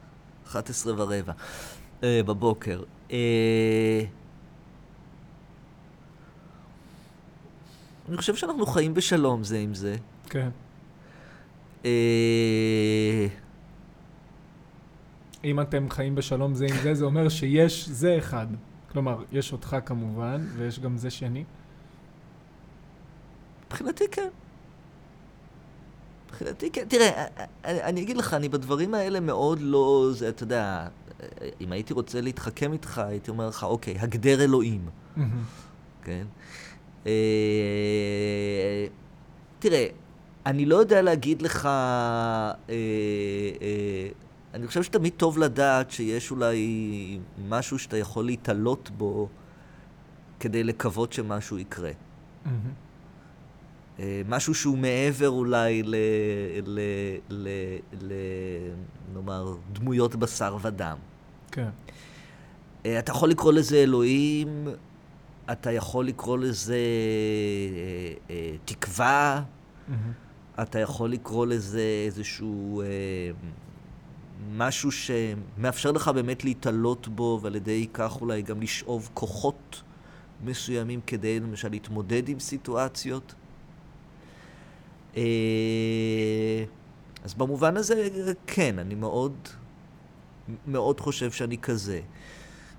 11 0.47 0.93
ורבע 0.97 1.33
בבוקר. 2.03 2.83
אני 8.09 8.17
חושב 8.17 8.35
שאנחנו 8.35 8.67
חיים 8.67 8.95
בשלום 8.95 9.45
זה 9.45 9.59
עם 9.59 9.75
זה. 9.75 9.97
כן. 10.29 10.49
אה, 11.85 13.27
אם 15.45 15.61
אתם 15.61 15.91
חיים 15.91 16.15
בשלום 16.15 16.55
זה 16.55 16.65
עם 16.65 16.77
זה, 16.83 16.95
זה 16.95 17.05
אומר 17.05 17.29
שיש 17.29 17.89
זה 17.89 18.19
אחד. 18.19 18.47
כלומר, 18.93 19.23
יש 19.33 19.53
אותך 19.53 19.77
כמובן, 19.87 20.47
ויש 20.57 20.81
גם 20.81 20.97
זה 20.97 21.11
שני. 21.11 21.45
מבחינתי 23.67 24.05
כן. 24.11 24.29
מבחינתי 26.27 26.71
כן. 26.71 26.85
תראה, 26.89 27.25
אני, 27.65 27.83
אני 27.83 28.03
אגיד 28.03 28.17
לך, 28.17 28.35
אני 28.35 28.49
בדברים 28.49 28.95
האלה 28.95 29.21
מאוד 29.21 29.59
לא, 29.61 30.09
זה, 30.13 30.29
אתה 30.29 30.43
יודע, 30.43 30.89
אם 31.61 31.73
הייתי 31.73 31.93
רוצה 31.93 32.21
להתחכם 32.21 32.73
איתך, 32.73 32.99
הייתי 32.99 33.31
אומר 33.31 33.49
לך, 33.49 33.65
אוקיי, 33.65 33.99
הגדר 33.99 34.45
אלוהים, 34.45 34.89
כן? 36.03 36.27
אה, 37.07 38.87
תראה, 39.59 39.87
אני 40.47 40.67
לא 40.67 40.77
יודע 40.77 41.03
להגיד 41.03 41.43
לך, 41.43 41.67
אה, 41.67 42.53
אה, 42.71 44.09
אני 44.55 44.67
חושב 44.67 44.83
שתמיד 44.83 45.13
טוב 45.17 45.39
לדעת 45.39 45.91
שיש 45.91 46.31
אולי 46.31 47.19
משהו 47.49 47.79
שאתה 47.79 47.97
יכול 47.97 48.25
להתעלות 48.25 48.91
בו 48.97 49.29
כדי 50.41 50.65
לקוות 50.65 51.13
שמשהו 51.13 51.59
יקרה. 51.59 51.91
אה, 53.99 54.23
משהו 54.29 54.55
שהוא 54.55 54.79
מעבר 54.79 55.29
אולי 55.29 55.83
ל... 55.83 55.95
ל... 56.67 56.81
ל... 57.31 57.49
ל... 58.01 58.13
נאמר, 59.15 59.57
דמויות 59.73 60.17
בשר 60.17 60.57
ודם. 60.63 60.97
כן. 61.53 61.69
אתה 62.83 63.13
יכול 63.13 63.31
לקרוא 63.31 63.53
לזה 63.53 63.77
אלוהים, 63.77 64.69
אתה 65.53 65.73
יכול 65.73 66.07
לקרוא 66.07 66.39
לזה 66.39 66.75
אה, 66.75 68.35
אה, 68.35 68.57
תקווה, 68.65 69.43
אתה 70.63 70.79
יכול 70.79 71.11
לקרוא 71.11 71.47
לזה 71.47 72.03
איזשהו 72.07 72.83
אה, 72.83 72.87
משהו 74.53 74.91
שמאפשר 74.93 75.93
לך 75.93 76.09
באמת 76.09 76.45
להתעלות 76.45 77.09
בו, 77.09 77.39
ועל 77.43 77.57
ידי 77.57 77.87
כך 77.93 78.21
אולי 78.21 78.43
גם 78.43 78.63
לשאוב 78.63 79.11
כוחות 79.15 79.83
מסוימים 80.45 81.01
כדי 81.07 81.41
למשל 81.41 81.69
להתמודד 81.69 82.29
עם 82.29 82.41
סיטואציות. 82.41 83.35
אז 87.25 87.35
במובן 87.37 87.77
הזה, 87.77 88.33
כן, 88.47 88.79
אני 88.79 88.95
מאוד, 88.95 89.35
מאוד 90.67 91.01
חושב 91.01 91.31
שאני 91.31 91.59
כזה. 91.59 92.01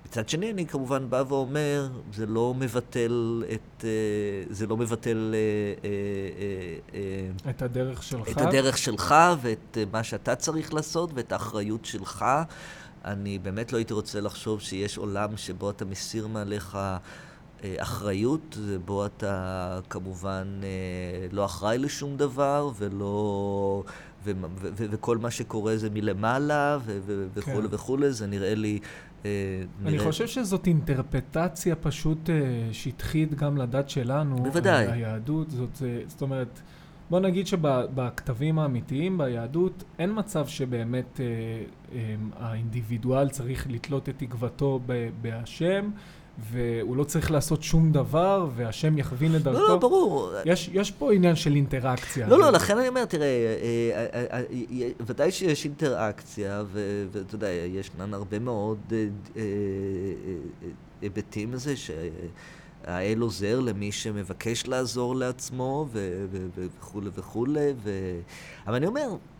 מצד 0.06 0.28
שני, 0.28 0.50
אני 0.50 0.66
כמובן 0.66 1.10
בא 1.10 1.24
ואומר, 1.28 1.88
זה 2.12 2.26
לא 2.26 2.54
מבטל 2.58 3.44
את... 3.52 3.84
אה, 3.84 3.90
זה 4.50 4.66
לא 4.66 4.76
מבטל... 4.76 5.34
אה, 6.94 7.50
את 7.50 7.62
הדרך 7.62 8.02
שלך. 8.02 8.28
את 8.28 8.40
הדרך 8.40 8.78
שלך 8.78 9.14
ואת 9.42 9.78
מה 9.92 10.02
שאתה 10.02 10.34
צריך 10.34 10.74
לעשות 10.74 11.10
ואת 11.14 11.32
האחריות 11.32 11.84
שלך. 11.84 12.24
אני 13.04 13.38
באמת 13.38 13.72
לא 13.72 13.78
הייתי 13.78 13.92
רוצה 13.94 14.20
לחשוב 14.20 14.60
שיש 14.60 14.98
עולם 14.98 15.36
שבו 15.36 15.70
אתה 15.70 15.84
מסיר 15.84 16.26
מעליך 16.26 16.78
אחריות, 17.64 18.58
בו 18.84 19.06
אתה 19.06 19.80
כמובן 19.90 20.60
לא 21.32 21.44
אחראי 21.44 21.78
לשום 21.78 22.16
דבר 22.16 22.70
ולא... 22.78 23.82
ו- 24.24 24.30
ו- 24.60 24.68
ו- 24.76 24.86
וכל 24.90 25.18
מה 25.18 25.30
שקורה 25.30 25.76
זה 25.76 25.90
מלמעלה 25.90 26.78
וכולי 27.34 27.68
כן. 27.68 27.74
וכולי, 27.74 28.12
זה 28.12 28.26
נראה 28.26 28.54
לי... 28.54 28.78
אני 29.84 29.92
נראה... 29.92 30.04
חושב 30.04 30.26
שזאת 30.26 30.66
אינטרפטציה 30.66 31.76
פשוט 31.76 32.30
שטחית 32.72 33.34
גם 33.34 33.56
לדת 33.56 33.90
שלנו. 33.90 34.36
בוודאי. 34.36 34.86
היהדות, 34.86 35.50
זאת, 35.50 35.82
זאת 36.06 36.22
אומרת, 36.22 36.60
בוא 37.10 37.20
נגיד 37.20 37.46
שבכתבים 37.46 38.58
האמיתיים 38.58 39.18
ביהדות 39.18 39.84
אין 39.98 40.10
מצב 40.14 40.46
שבאמת 40.46 41.20
אה, 41.20 41.26
אה, 41.92 42.14
האינדיבידואל 42.36 43.28
צריך 43.28 43.66
לתלות 43.70 44.08
את 44.08 44.14
תקוותו 44.18 44.80
בהשם. 45.22 45.90
והוא 46.38 46.96
לא 46.96 47.04
צריך 47.04 47.30
לעשות 47.30 47.62
שום 47.62 47.92
דבר, 47.92 48.48
והשם 48.56 48.98
יכווין 48.98 49.36
את 49.36 49.42
דרכו. 49.42 49.58
לא, 49.58 49.68
לא, 49.68 49.76
ברור. 49.76 50.32
יש, 50.44 50.70
יש 50.72 50.90
פה 50.90 51.12
עניין 51.12 51.36
של 51.36 51.54
אינטראקציה. 51.54 52.28
לא, 52.28 52.38
לא, 52.38 52.50
לכן 52.50 52.78
אני 52.78 52.88
אומר, 52.88 53.04
תראה, 53.04 53.56
ודאי 55.06 55.30
שיש 55.30 55.64
אינטראקציה, 55.64 56.62
ואתה 57.12 57.34
יודע, 57.34 57.48
ישנן 57.48 58.14
הרבה 58.14 58.38
מאוד 58.38 58.92
היבטים 61.02 61.52
לזה, 61.52 61.74
שהאל 61.76 63.20
עוזר 63.20 63.60
למי 63.60 63.92
שמבקש 63.92 64.66
לעזור 64.66 65.16
לעצמו, 65.16 65.88
וכולי 66.54 67.10
וכולי, 67.14 67.72
אבל 68.66 68.74
אני 68.74 68.86
אומר, 68.86 69.00
אה, 69.00 69.08
אה, 69.12 69.35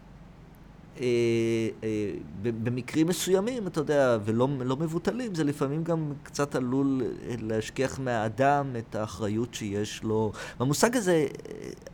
במקרים 2.42 3.06
מסוימים, 3.06 3.66
אתה 3.66 3.80
יודע, 3.80 4.18
ולא 4.24 4.48
לא 4.64 4.76
מבוטלים, 4.76 5.34
זה 5.34 5.44
לפעמים 5.44 5.84
גם 5.84 6.12
קצת 6.22 6.54
עלול 6.54 7.02
להשכיח 7.40 7.98
מהאדם 7.98 8.76
את 8.78 8.94
האחריות 8.94 9.54
שיש 9.54 10.02
לו. 10.02 10.32
והמושג 10.60 10.96
הזה, 10.96 11.26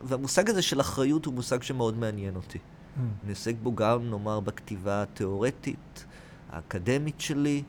והמושג 0.01 0.49
הזה 0.49 0.61
של 0.61 0.81
אחריות 0.81 1.25
הוא 1.25 1.33
מושג 1.33 1.63
שמאוד 1.63 1.97
מעניין 1.97 2.35
אותי. 2.35 2.57
Mm. 2.57 2.99
אני 3.23 3.31
עוסק 3.31 3.55
בו 3.63 3.75
גם, 3.75 4.09
נאמר, 4.09 4.39
בכתיבה 4.39 5.03
התיאורטית, 5.03 6.05
האקדמית 6.49 7.21
שלי, 7.21 7.63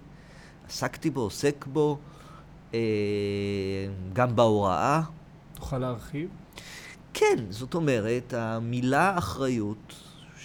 עסקתי 0.68 1.10
בו, 1.10 1.20
עוסק 1.20 1.66
בו, 1.72 1.98
אה, 2.74 2.78
גם 4.12 4.36
בהוראה. 4.36 5.02
תוכל 5.54 5.78
להרחיב? 5.78 6.28
כן, 7.14 7.44
זאת 7.50 7.74
אומרת, 7.74 8.34
המילה 8.36 9.18
אחריות 9.18 10.03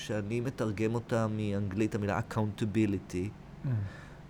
שאני 0.09 0.41
מתרגם 0.41 0.95
אותה 0.95 1.27
מאנגלית, 1.27 1.95
המילה 1.95 2.19
accountability, 2.19 3.29
mm. 3.65 3.67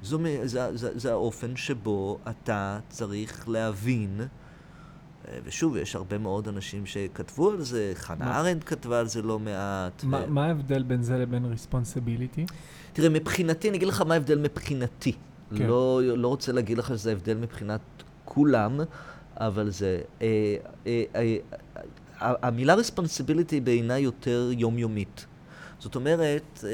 זו, 0.01 0.19
זה, 0.43 0.77
זה, 0.77 0.99
זה 0.99 1.11
האופן 1.11 1.55
שבו 1.55 2.19
אתה 2.29 2.79
צריך 2.89 3.49
להבין, 3.49 4.21
אה, 4.21 5.39
ושוב, 5.43 5.77
יש 5.77 5.95
הרבה 5.95 6.17
מאוד 6.17 6.47
אנשים 6.47 6.85
שכתבו 6.85 7.49
על 7.49 7.61
זה, 7.61 7.91
חנה 7.95 8.39
ארנד 8.39 8.63
כתבה 8.63 8.99
על 8.99 9.07
זה 9.07 9.21
לא 9.21 9.39
מעט. 9.39 10.03
מה, 10.03 10.21
ו... 10.27 10.29
מה 10.29 10.45
ההבדל 10.45 10.83
בין 10.83 11.03
זה 11.03 11.17
לבין 11.17 11.53
responsibility? 11.53 12.53
תראה, 12.93 13.09
מבחינתי, 13.09 13.69
אני 13.69 13.77
אגיד 13.77 13.87
לך 13.87 14.01
מה 14.01 14.13
ההבדל 14.13 14.39
מבחינתי. 14.39 15.13
כן. 15.55 15.67
לא, 15.67 16.01
לא 16.03 16.27
רוצה 16.27 16.51
להגיד 16.51 16.77
לך 16.77 16.87
שזה 16.87 17.09
ההבדל 17.09 17.37
מבחינת 17.37 17.81
כולם, 18.25 18.79
אבל 19.37 19.69
זה... 19.69 20.01
אה, 20.21 20.55
אה, 20.87 21.03
אה, 21.15 21.35
המילה 22.19 22.75
responsibility 22.75 23.63
בעיניי 23.63 24.01
יותר 24.01 24.49
יומיומית. 24.57 25.25
זאת 25.79 25.95
אומרת, 25.95 26.63
אה, 26.63 26.69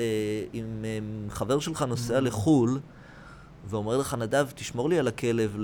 אם 0.53 0.85
חבר 1.29 1.59
שלך 1.59 1.81
נוסע 1.81 2.19
לחו"ל, 2.19 2.79
ואומר 3.67 3.97
לך, 3.97 4.13
נדב, 4.13 4.47
תשמור 4.55 4.89
לי 4.89 4.99
על 4.99 5.07
הכלב 5.07 5.57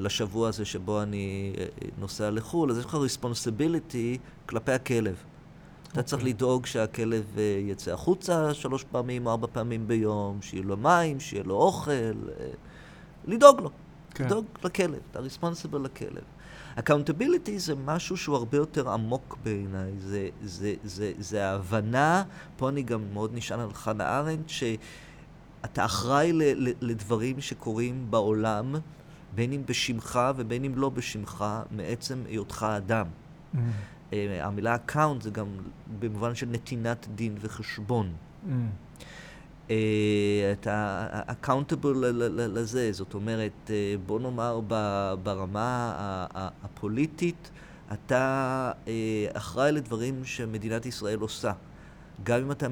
לשבוע 0.00 0.48
הזה 0.48 0.64
שבו 0.64 1.02
אני 1.02 1.52
אה, 1.58 1.64
נוסע 1.98 2.30
לחו"ל, 2.30 2.70
אז 2.70 2.78
יש 2.78 2.84
לך 2.84 2.94
ריספונסיביליטי 2.94 4.18
כלפי 4.46 4.72
הכלב. 4.72 5.14
Okay. 5.14 5.92
אתה 5.92 6.02
צריך 6.02 6.22
אוקיי. 6.22 6.32
לדאוג 6.32 6.66
שהכלב 6.66 7.24
אה, 7.38 7.60
יצא 7.66 7.92
החוצה 7.92 8.54
שלוש 8.54 8.84
פעמים 8.84 9.26
או 9.26 9.30
ארבע 9.30 9.46
פעמים 9.52 9.88
ביום, 9.88 10.42
שיהיה 10.42 10.62
לו 10.62 10.76
מים, 10.76 11.20
שיהיה 11.20 11.44
לו 11.44 11.54
אוכל, 11.54 11.90
לדאוג 13.24 13.60
לו. 13.60 13.68
Okay. 13.68 14.14
כן. 14.14 14.24
לדאוג 14.24 14.44
לכלב, 14.64 14.98
אתה 15.10 15.20
responsible 15.20 15.80
לכלב. 15.80 16.22
accountability 16.74 17.58
זה 17.58 17.74
משהו 17.84 18.16
שהוא 18.16 18.36
הרבה 18.36 18.56
יותר 18.56 18.90
עמוק 18.90 19.38
בעיניי. 19.44 19.92
זה, 19.98 20.28
זה, 20.42 20.74
זה, 20.84 21.12
זה 21.18 21.46
ההבנה, 21.46 22.22
פה 22.56 22.68
אני 22.68 22.82
גם 22.82 23.00
מאוד 23.12 23.34
נשען 23.34 23.60
על 23.60 23.72
חנה 23.74 24.18
ארנדט, 24.18 24.48
שאתה 24.48 25.84
אחראי 25.84 26.32
ל, 26.32 26.42
ל, 26.42 26.72
לדברים 26.80 27.40
שקורים 27.40 28.06
בעולם, 28.10 28.74
בין 29.34 29.52
אם 29.52 29.62
בשמך 29.66 30.20
ובין 30.36 30.64
אם 30.64 30.72
לא 30.76 30.88
בשמך, 30.88 31.44
מעצם 31.70 32.22
היותך 32.28 32.66
אדם. 32.76 33.06
Mm. 33.54 33.58
המילה 34.40 34.74
account 34.74 35.22
זה 35.22 35.30
גם 35.30 35.46
במובן 36.00 36.34
של 36.34 36.46
נתינת 36.46 37.08
דין 37.14 37.34
וחשבון. 37.40 38.12
Mm. 38.44 38.50
אה, 39.70 40.52
אתה 40.52 41.06
accountable 41.28 41.94
לזה, 42.36 42.92
זאת 42.92 43.14
אומרת, 43.14 43.70
אה, 43.70 43.94
בוא 44.06 44.20
נאמר 44.20 44.60
ברמה 45.22 45.94
הפוליטית, 46.62 47.50
אתה 47.92 48.72
אה, 48.88 48.92
אחראי 49.32 49.72
לדברים 49.72 50.24
שמדינת 50.24 50.86
ישראל 50.86 51.18
עושה. 51.18 51.52
גם 52.22 52.40
אם 52.40 52.50
אתה, 52.50 52.66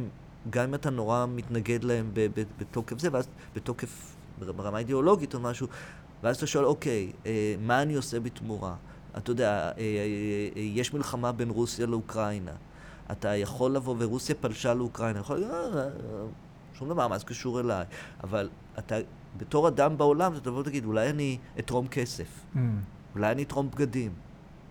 גם 0.51 0.65
אם 0.65 0.75
אתה 0.75 0.91
נורא 0.91 1.27
מתנגד 1.29 1.85
להם 1.85 2.11
בתוקף 2.59 2.99
זה, 2.99 3.09
ואז 3.13 3.29
בתוקף, 3.55 4.17
ברמה 4.39 4.79
אידיאולוגית 4.79 5.35
או 5.35 5.41
משהו, 5.41 5.67
ואז 6.23 6.37
אתה 6.37 6.47
שואל, 6.47 6.65
אוקיי, 6.65 7.13
מה 7.61 7.83
אני 7.83 7.95
עושה 7.95 8.21
בתמורה? 8.21 8.75
אתה 9.17 9.31
יודע, 9.31 9.71
יש 10.57 10.95
מלחמה 10.95 11.33
בין 11.33 11.51
רוסיה 11.51 11.87
לאוקראינה. 11.87 12.53
אתה 13.13 13.37
יכול 13.37 13.71
לבוא, 13.73 13.95
ורוסיה 13.99 14.35
פלשה 14.35 14.75
לאוקראינה, 14.75 15.19
יכול 15.19 15.37
להגיד, 15.37 15.53
שום 16.79 16.89
דבר, 16.89 17.09
מה 17.09 17.19
זה 17.19 17.25
קשור 17.25 17.61
אליי? 17.61 17.85
אבל 18.25 18.49
אתה, 18.79 18.97
בתור 19.37 19.69
אדם 19.69 19.99
בעולם, 19.99 20.33
אתה 20.33 20.41
תבוא 20.41 20.61
ותגיד, 20.61 20.85
אולי 20.85 21.11
אני 21.11 21.39
אתרום 21.59 21.89
כסף, 21.89 22.27
mm. 22.55 22.59
אולי 23.15 23.33
אני 23.33 23.43
אתרום 23.43 23.71
בגדים. 23.71 24.13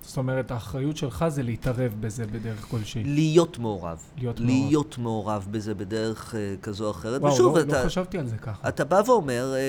זאת 0.02 0.18
אומרת, 0.18 0.52
האחריות 0.52 0.98
שלך 0.98 1.26
זה 1.28 1.44
להתערב 1.44 1.96
בזה 2.00 2.26
בדרך 2.26 2.62
כלשהי. 2.62 3.04
להיות 3.04 3.60
מעורב. 3.60 4.04
להיות 4.18 4.40
מעורב. 4.40 4.68
להיות 4.68 4.98
מעורב 4.98 5.48
בזה 5.52 5.76
בדרך 5.76 6.36
אה, 6.36 6.56
כזו 6.62 6.86
או 6.86 6.92
אחרת. 6.92 7.22
וואו, 7.22 7.34
ושוב, 7.34 7.58
לא, 7.58 7.62
אתה, 7.62 7.84
לא 7.84 7.86
חשבתי 7.86 8.18
על 8.18 8.28
זה 8.28 8.38
ככה. 8.38 8.70
אתה 8.70 8.86
בא 8.86 9.02
ואומר, 9.06 9.54
אה, 9.56 9.60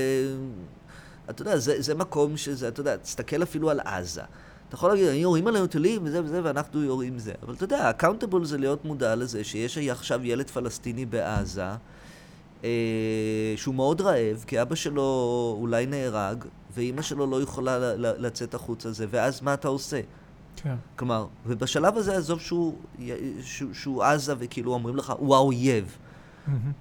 אתה 1.31 1.43
יודע, 1.43 1.59
זה, 1.59 1.83
זה 1.83 1.95
מקום 1.95 2.37
שזה, 2.37 2.69
אתה 2.69 2.81
יודע, 2.81 2.97
תסתכל 2.97 3.43
אפילו 3.43 3.71
על 3.71 3.81
עזה. 3.81 4.23
אתה 4.69 4.75
יכול 4.75 4.91
להגיד, 4.91 5.07
יורים 5.15 5.47
עלינו 5.47 5.67
טילים 5.67 6.01
וזה 6.05 6.25
וזה, 6.25 6.41
ואנחנו 6.45 6.83
יורים 6.83 7.19
זה. 7.19 7.33
אבל 7.43 7.55
אתה 7.55 7.65
יודע, 7.65 7.91
accountable 7.91 8.45
זה 8.45 8.59
להיות 8.59 8.85
מודע 8.85 9.15
לזה 9.15 9.45
שיש 9.45 9.79
עכשיו 9.79 10.25
ילד 10.25 10.51
פלסטיני 10.51 11.07
בעזה, 11.07 11.71
אה, 12.65 13.55
שהוא 13.57 13.75
מאוד 13.75 14.01
רעב, 14.01 14.45
כי 14.47 14.63
אבא 14.63 14.75
שלו 14.75 15.57
אולי 15.61 15.87
נהרג, 15.87 16.45
ואימא 16.75 17.03
שלו 17.03 17.27
לא 17.27 17.43
יכולה 17.43 17.79
לצאת 17.97 18.55
החוצה 18.55 18.93
זה, 18.93 19.07
ואז 19.11 19.43
מה 19.43 19.55
אתה 19.55 19.69
עושה? 19.69 20.01
כן. 20.57 20.75
כלומר, 20.97 21.27
ובשלב 21.47 21.97
הזה, 21.97 22.17
עזוב 22.17 22.41
שהוא, 22.41 22.75
שהוא, 23.43 23.75
שהוא 23.75 24.05
עזה 24.05 24.35
וכאילו 24.39 24.73
אומרים 24.73 24.97
לך, 24.97 25.13
הוא 25.19 25.35
האויב. 25.35 25.97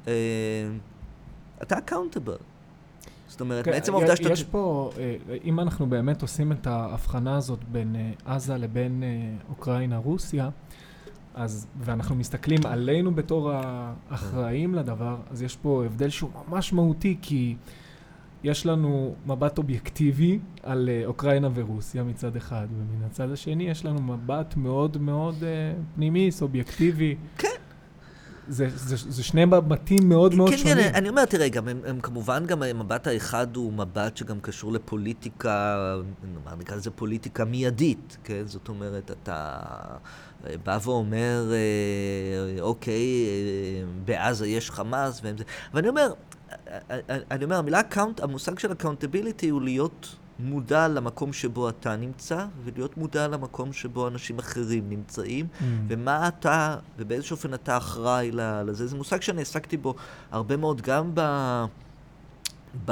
אה, 0.08 0.14
אתה 1.62 1.78
accountable. 1.78 2.44
זאת 3.28 3.42
אומרת, 3.42 3.66
כן, 3.66 3.72
בעצם 3.72 3.94
העובדה 3.94 4.16
שאתה... 4.16 4.30
יש 4.30 4.44
פה, 4.44 4.92
אה, 4.98 5.16
אם 5.44 5.60
אנחנו 5.60 5.86
באמת 5.86 6.22
עושים 6.22 6.52
את 6.52 6.68
ההבחנה 6.68 7.36
הזאת 7.36 7.60
בין 7.72 7.96
אה, 7.96 8.12
עזה 8.34 8.58
לבין 8.58 9.04
אה, 9.04 9.10
אוקראינה-רוסיה, 9.50 10.50
אז, 11.38 11.68
ואנחנו 11.80 12.16
מסתכלים 12.16 12.60
עלינו 12.66 13.16
בתור 13.16 13.52
האחראים 13.54 14.76
לדבר, 14.76 15.18
אז 15.32 15.42
יש 15.42 15.56
פה 15.56 15.84
הבדל 15.86 16.10
שהוא 16.10 16.30
ממש 16.50 16.74
מהותי, 16.74 17.18
כי 17.22 17.56
יש 18.44 18.66
לנו 18.66 19.16
מבט 19.26 19.58
אובייקטיבי 19.58 20.40
על 20.64 20.90
אה, 20.90 21.06
אוקראינה 21.06 21.50
ורוסיה 21.54 22.04
מצד 22.04 22.36
אחד, 22.36 22.68
ומן 22.78 23.06
הצד 23.06 23.32
השני 23.32 23.70
יש 23.70 23.86
לנו 23.86 24.02
מבט 24.02 24.56
מאוד 24.58 24.98
מאוד 24.98 25.36
אה, 25.44 25.74
פנימי, 25.96 26.32
סובייקטיבי. 26.32 27.16
כן. 27.38 27.48
זה, 28.48 28.70
זה, 28.76 28.96
זה 29.12 29.24
שני 29.24 29.46
מבטים 29.46 30.10
מאוד 30.10 30.36
מאוד 30.36 30.50
כן, 30.50 30.58
שונים. 30.58 30.78
כן, 30.78 30.96
אני 30.96 31.10
אומר, 31.10 31.26
תראה, 31.26 31.50
גם 31.50 31.68
הם, 31.68 31.80
הם 31.86 32.00
כמובן, 32.00 32.46
גם 32.46 32.64
המבט 32.64 33.08
האחד 33.08 33.56
הוא 33.56 33.74
מבט 33.74 34.18
שגם 34.18 34.40
קשור 34.40 34.72
לפוליטיקה, 34.72 35.76
נאמר, 36.34 36.56
נקרא 36.60 36.76
לזה 36.76 36.92
פוליטיקה 36.92 37.46
מיידית, 37.46 38.18
כן? 38.24 38.44
זאת 38.46 38.70
אומרת, 38.70 39.12
אתה 39.12 39.58
בא 40.64 40.80
ואומר, 40.84 41.52
אה, 41.52 42.62
אוקיי, 42.62 43.26
אה, 43.26 43.84
בעזה 44.06 44.48
יש 44.48 44.72
חמאס, 44.72 45.22
והם 45.24 45.38
זה... 45.38 45.44
ואני 45.74 45.90
אומר, 45.90 46.14
אני 47.32 47.44
אומר, 47.44 47.56
המילה 47.56 47.80
account, 47.80 48.20
המושג 48.20 48.60
של 48.60 48.72
accountability 48.72 49.50
הוא 49.50 49.62
להיות 49.62 50.16
מודע 50.40 50.88
למקום 50.88 51.34
שבו 51.34 51.70
אתה 51.70 51.96
נמצא, 51.96 52.46
ולהיות 52.64 52.98
מודע 52.98 53.28
למקום 53.28 53.74
שבו 53.74 54.08
אנשים 54.08 54.40
אחרים 54.40 54.90
נמצאים. 54.90 55.48
אמ. 55.60 55.64
ומה 55.88 56.28
אתה, 56.28 56.78
ובאיזשהו 56.98 57.34
אופן 57.34 57.54
אתה 57.54 57.78
אחראי 57.78 58.32
לזה. 58.34 58.88
זה 58.88 58.96
מושג 58.96 59.22
שאני 59.22 59.42
עסקתי 59.42 59.78
בו 59.78 59.96
הרבה 60.32 60.58
מאוד 60.58 60.82
גם 60.82 61.12
ב... 61.14 61.22
ב... 62.86 62.92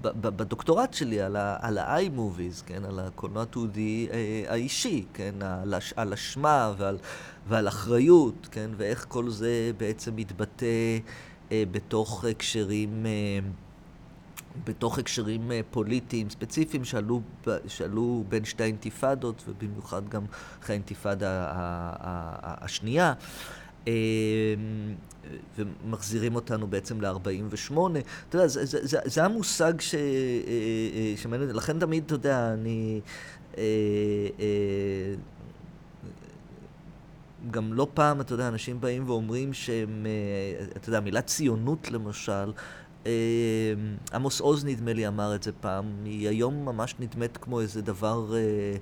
ב... 0.00 0.08
ב... 0.20 0.28
בדוקטורט 0.28 0.94
שלי 0.94 1.20
על, 1.20 1.36
ה... 1.36 1.56
על 1.60 1.78
ה-i-movies, 1.78 2.62
כן? 2.66 2.84
על 2.84 2.98
הקולנוע 2.98 3.42
התיעודי 3.42 4.08
אה, 4.12 4.44
האישי, 4.48 5.04
כן? 5.14 5.34
על. 5.40 5.74
על 5.96 6.12
אשמה 6.12 6.72
ועל... 6.76 6.98
ועל 7.48 7.68
אחריות, 7.68 8.48
כן? 8.50 8.70
ואיך 8.76 9.06
כל 9.08 9.30
זה 9.30 9.70
בעצם 9.76 10.16
מתבטא 10.16 10.66
אה, 11.52 11.64
בתוך 11.70 12.24
הקשרים... 12.24 13.06
אה, 13.06 13.48
בתוך 14.64 14.98
הקשרים 14.98 15.52
אה, 15.52 15.60
פוליטיים 15.70 16.30
ספציפיים 16.30 16.84
שעלו, 16.84 17.20
שעלו 17.66 18.24
בין 18.28 18.44
שתי 18.44 18.62
האינתיפאדות, 18.62 19.42
ובמיוחד 19.48 20.08
גם 20.08 20.24
אחרי 20.62 20.74
האינתיפאדה 20.74 21.48
השנייה, 22.42 23.12
ומחזירים 25.58 26.34
אותנו 26.34 26.66
בעצם 26.66 27.00
ל-48. 27.00 27.78
אתה 28.28 28.36
יודע, 28.36 28.46
זה, 28.46 28.64
זה, 28.64 28.86
זה, 28.86 28.98
זה 29.04 29.24
המושג 29.24 29.80
ש, 29.80 29.94
אה, 29.94 30.00
אה, 30.00 31.14
שמעניין, 31.16 31.48
אותי. 31.48 31.58
לכן 31.58 31.78
תמיד, 31.78 32.02
אתה 32.04 32.14
יודע, 32.14 32.52
אני... 32.52 33.00
אה, 33.58 33.62
אה, 34.40 35.14
גם 37.50 37.72
לא 37.72 37.86
פעם, 37.94 38.20
אתה 38.20 38.34
יודע, 38.34 38.48
אנשים 38.48 38.80
באים 38.80 39.02
ואומרים 39.06 39.52
שהם, 39.52 40.06
אה, 40.06 40.64
אתה 40.76 40.88
יודע, 40.88 40.98
המילה 40.98 41.22
ציונות 41.22 41.90
למשל, 41.90 42.52
אה, 43.06 43.12
עמוס 44.12 44.40
עוז 44.40 44.64
נדמה 44.64 44.92
לי 44.92 45.08
אמר 45.08 45.34
את 45.34 45.42
זה 45.42 45.52
פעם, 45.60 45.92
היא 46.04 46.28
היום 46.28 46.64
ממש 46.64 46.94
נדמת 46.98 47.36
כמו 47.36 47.60
איזה 47.60 47.82
דבר, 47.82 48.34
אה, 48.36 48.76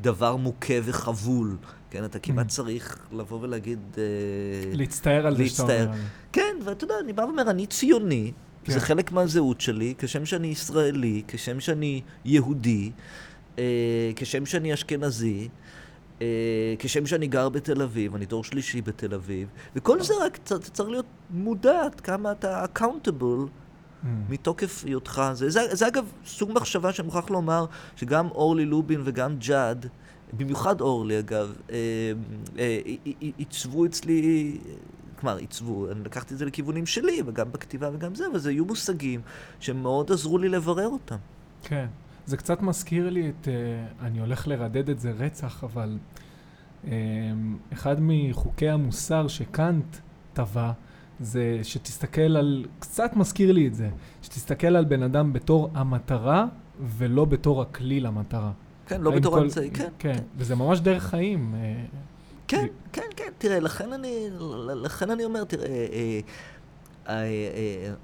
דבר 0.00 0.36
מוכה 0.36 0.74
וחבול. 0.82 1.56
כן, 1.90 2.04
אתה 2.04 2.18
כמעט 2.18 2.46
Mm. 2.46 2.50
צריך 2.50 2.98
לבוא 3.12 3.38
ולהגיד... 3.42 3.78
אה, 3.98 4.02
להצטער 4.76 5.26
על 5.26 5.36
זה 5.36 5.48
שאתה. 5.48 5.62
אומר. 5.62 5.88
כן, 6.32 6.56
ואתה 6.64 6.84
יודע, 6.84 6.94
אני 7.04 7.12
בא 7.12 7.22
ואומר, 7.22 7.50
אני 7.50 7.66
ציוני, 7.66 8.32
כן. 8.64 8.72
זה 8.72 8.80
חלק 8.80 9.12
מהזהות 9.12 9.60
שלי, 9.60 9.94
כשם 9.98 10.26
שאני 10.26 10.46
ישראלי, 10.46 11.22
כשם 11.28 11.60
שאני 11.60 12.02
יהודי, 12.24 12.90
אה, 13.58 13.64
כשם 14.16 14.46
שאני 14.46 14.74
אשכנזי, 14.74 15.48
אה, 16.22 16.26
כשם 16.78 17.06
שאני 17.06 17.26
גר 17.26 17.48
בתל 17.48 17.82
אביב, 17.82 18.14
אני 18.14 18.26
דור 18.26 18.44
שלישי 18.44 18.82
בתל 18.82 19.14
אביב, 19.14 19.48
וכל 19.76 20.02
זה 20.02 20.14
רק 20.24 20.38
אתה 20.44 20.58
צריך 20.58 20.88
להיות 20.88 21.06
מודע 21.30 21.82
עד 21.84 22.00
כמה 22.00 22.32
אתה 22.32 22.64
accountable 22.64 23.48
Mm. 24.02 24.06
מתוקף 24.28 24.84
היותך. 24.84 25.22
זה, 25.32 25.50
זה, 25.50 25.60
זה 25.72 25.86
אגב 25.86 26.12
סוג 26.26 26.52
מחשבה 26.54 26.92
שאני 26.92 27.06
מוכרח 27.06 27.30
לומר 27.30 27.64
שגם 27.96 28.28
אורלי 28.28 28.64
לובין 28.64 29.00
וגם 29.04 29.36
ג'אד, 29.38 29.86
במיוחד 30.36 30.80
אורלי 30.80 31.18
אגב, 31.18 31.56
אה, 31.70 31.76
אה, 32.58 32.78
עיצבו 33.38 33.86
אצלי, 33.86 34.58
כלומר 35.20 35.36
עיצבו, 35.36 35.90
אני 35.90 36.04
לקחתי 36.04 36.34
את 36.34 36.38
זה 36.38 36.44
לכיוונים 36.44 36.86
שלי, 36.86 37.22
וגם 37.26 37.52
בכתיבה 37.52 37.90
וגם 37.92 38.14
זה, 38.14 38.24
אבל 38.30 38.38
זה 38.38 38.50
היו 38.50 38.64
מושגים 38.64 39.20
שמאוד 39.60 40.12
עזרו 40.12 40.38
לי 40.38 40.48
לברר 40.48 40.88
אותם. 40.88 41.16
כן. 41.62 41.86
זה 42.26 42.36
קצת 42.36 42.62
מזכיר 42.62 43.10
לי 43.10 43.28
את, 43.28 43.48
uh, 43.48 44.04
אני 44.04 44.20
הולך 44.20 44.48
לרדד 44.48 44.90
את 44.90 45.00
זה 45.00 45.10
רצח, 45.10 45.64
אבל 45.64 45.98
אחד 47.72 47.96
מחוקי 48.00 48.68
המוסר 48.68 49.28
שקאנט 49.28 49.96
טבע, 50.32 50.72
זה 51.20 51.60
שתסתכל 51.62 52.20
על, 52.20 52.66
קצת 52.78 53.16
מזכיר 53.16 53.52
לי 53.52 53.66
את 53.66 53.74
זה, 53.74 53.90
שתסתכל 54.22 54.76
על 54.76 54.84
בן 54.84 55.02
אדם 55.02 55.32
בתור 55.32 55.70
המטרה 55.74 56.46
ולא 56.80 57.24
בתור 57.24 57.62
הכלי 57.62 58.00
למטרה. 58.00 58.52
כן, 58.88 59.00
לא 59.00 59.10
בתור 59.10 59.38
אמצעי, 59.38 59.70
כן. 59.70 59.88
כן, 59.98 60.18
וזה 60.36 60.54
ממש 60.54 60.80
דרך 60.80 61.02
חיים. 61.02 61.54
אה, 61.54 61.84
כן, 62.48 62.66
כן, 62.92 63.02
כן, 63.16 63.30
תראה, 63.38 63.60
לכן 63.60 63.92
אני, 63.92 64.28
לכן 64.74 65.10
אני 65.10 65.24
אומר, 65.24 65.44
תראה, 65.44 66.20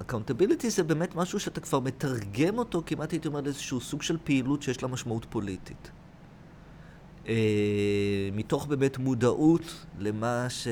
accountability 0.01 0.71
זה 0.71 0.83
באמת 0.83 1.15
משהו 1.15 1.41
שאתה 1.41 1.61
כבר 1.61 1.81
מתרגם 1.81 2.59
אותו, 2.59 2.83
כמעט 2.87 3.13
הייתי 3.13 3.29
אומר, 3.29 3.41
לאיזשהו 3.41 3.81
סוג 3.81 4.03
של 4.03 4.19
פעילות 4.25 4.63
שיש 4.63 4.83
לה 4.83 4.89
משמעות 4.89 5.27
פוליטית. 5.31 5.91
אה, 7.29 8.29
מתוך 8.33 8.67
באמת 8.67 8.99
מודעות 8.99 9.87
למה 9.99 10.47
ש... 10.49 10.69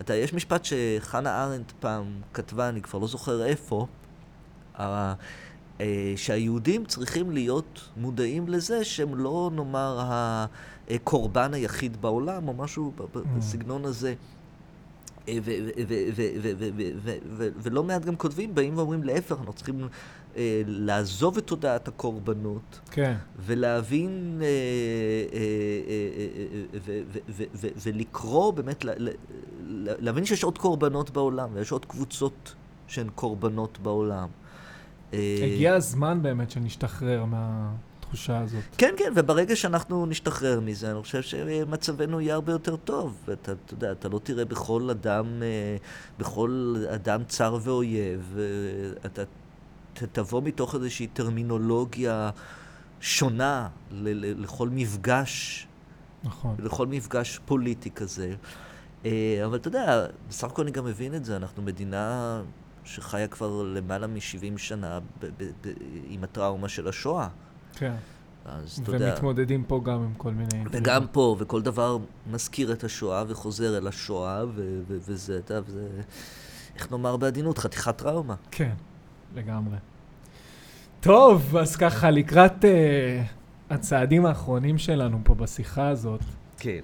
אתה, 0.00 0.14
יש 0.14 0.34
משפט 0.34 0.64
שחנה 0.64 1.44
ארנדט 1.44 1.72
פעם 1.80 2.20
כתבה, 2.32 2.68
אני 2.68 2.82
כבר 2.82 2.98
לא 2.98 3.06
זוכר 3.06 3.44
איפה, 3.44 3.86
אה, 4.78 4.84
אה, 4.84 5.14
שהיהודים 6.16 6.84
צריכים 6.84 7.30
להיות 7.30 7.80
מודעים 7.96 8.48
לזה 8.48 8.84
שהם 8.84 9.14
לא, 9.14 9.50
נאמר, 9.54 9.98
הקורבן 10.90 11.54
היחיד 11.54 12.02
בעולם, 12.02 12.48
או 12.48 12.54
משהו 12.54 12.92
בסגנון 13.36 13.84
הזה. 13.84 14.14
ולא 17.62 17.84
מעט 17.84 18.04
גם 18.04 18.16
כותבים, 18.16 18.54
באים 18.54 18.78
ואומרים, 18.78 19.02
להפך, 19.02 19.36
אנחנו 19.38 19.52
צריכים 19.52 19.88
לעזוב 20.66 21.38
את 21.38 21.46
תודעת 21.46 21.88
הקורבנות, 21.88 22.80
ולהבין 23.38 24.42
ולקרוא, 27.82 28.52
באמת, 28.52 28.84
להבין 29.98 30.24
שיש 30.24 30.44
עוד 30.44 30.58
קורבנות 30.58 31.10
בעולם, 31.10 31.48
ויש 31.52 31.72
עוד 31.72 31.84
קבוצות 31.84 32.54
שהן 32.86 33.08
קורבנות 33.14 33.78
בעולם. 33.82 34.28
אה, 35.18 35.46
הגיע 35.54 35.74
הזמן 35.74 36.22
באמת 36.22 36.50
שנשתחרר 36.50 37.24
מהתחושה 37.24 38.38
הזאת. 38.38 38.62
כן, 38.78 38.94
כן, 38.96 39.12
וברגע 39.16 39.56
שאנחנו 39.56 40.06
נשתחרר 40.06 40.60
מזה, 40.60 40.90
אני 40.90 41.02
חושב 41.02 41.22
שמצבנו 41.22 42.20
יהיה 42.20 42.34
הרבה 42.34 42.52
יותר 42.52 42.76
טוב. 42.76 43.16
ואתה, 43.28 43.52
אתה 43.52 43.74
יודע, 43.74 43.92
אתה 43.92 44.08
לא 44.08 44.20
תראה 44.22 44.44
בכל 44.44 44.90
אדם, 44.90 45.42
אה, 45.42 45.76
בכל 46.18 46.74
אדם 46.94 47.24
צר 47.24 47.58
ואויב. 47.62 48.36
אה, 48.38 48.42
אתה 49.06 49.22
ת- 49.94 50.02
תבוא 50.12 50.42
מתוך 50.42 50.74
איזושהי 50.74 51.06
טרמינולוגיה 51.06 52.30
שונה 53.00 53.68
ל- 53.90 54.08
ל- 54.26 54.42
לכל 54.42 54.68
מפגש, 54.68 55.66
נכון. 56.24 56.54
לכל 56.58 56.86
מפגש 56.86 57.40
פוליטי 57.44 57.90
כזה. 57.90 58.34
אבל 59.44 59.56
אתה 59.56 59.68
יודע, 59.68 60.06
בסך 60.28 60.44
הכל 60.44 60.62
אני 60.62 60.70
גם 60.70 60.84
מבין 60.84 61.14
את 61.14 61.24
זה, 61.24 61.36
אנחנו 61.36 61.62
מדינה 61.62 62.42
שחיה 62.84 63.28
כבר 63.28 63.62
למעלה 63.62 64.06
מ-70 64.06 64.58
שנה 64.58 65.00
ב- 65.00 65.26
ב- 65.26 65.50
ב- 65.62 65.72
עם 66.08 66.24
הטראומה 66.24 66.68
של 66.68 66.88
השואה. 66.88 67.28
כן. 67.76 67.94
אז 68.44 68.80
אתה 68.82 68.90
יודע... 68.92 69.10
ומתמודדים 69.10 69.64
פה 69.64 69.80
גם 69.84 70.02
עם 70.02 70.14
כל 70.14 70.30
מיני... 70.30 70.64
וגם 70.70 71.06
פה, 71.12 71.36
וכל 71.38 71.62
דבר 71.62 71.98
מזכיר 72.32 72.72
את 72.72 72.84
השואה 72.84 73.24
וחוזר 73.28 73.78
אל 73.78 73.86
השואה, 73.88 74.44
ו- 74.46 74.82
ו- 74.88 74.98
וזה, 75.00 75.38
אתה 75.38 75.54
יודע, 75.54 75.68
וזה, 75.68 75.88
איך 76.74 76.90
נאמר 76.90 77.16
בעדינות, 77.16 77.58
חתיכת 77.58 77.96
טראומה. 77.96 78.34
כן, 78.50 78.74
לגמרי. 79.34 79.76
טוב, 81.00 81.56
אז 81.56 81.76
ככה, 81.76 82.10
לקראת 82.10 82.64
uh, 82.64 82.66
הצעדים 83.70 84.26
האחרונים 84.26 84.78
שלנו 84.78 85.18
פה 85.24 85.34
בשיחה 85.34 85.88
הזאת, 85.88 86.20
כן. 86.58 86.80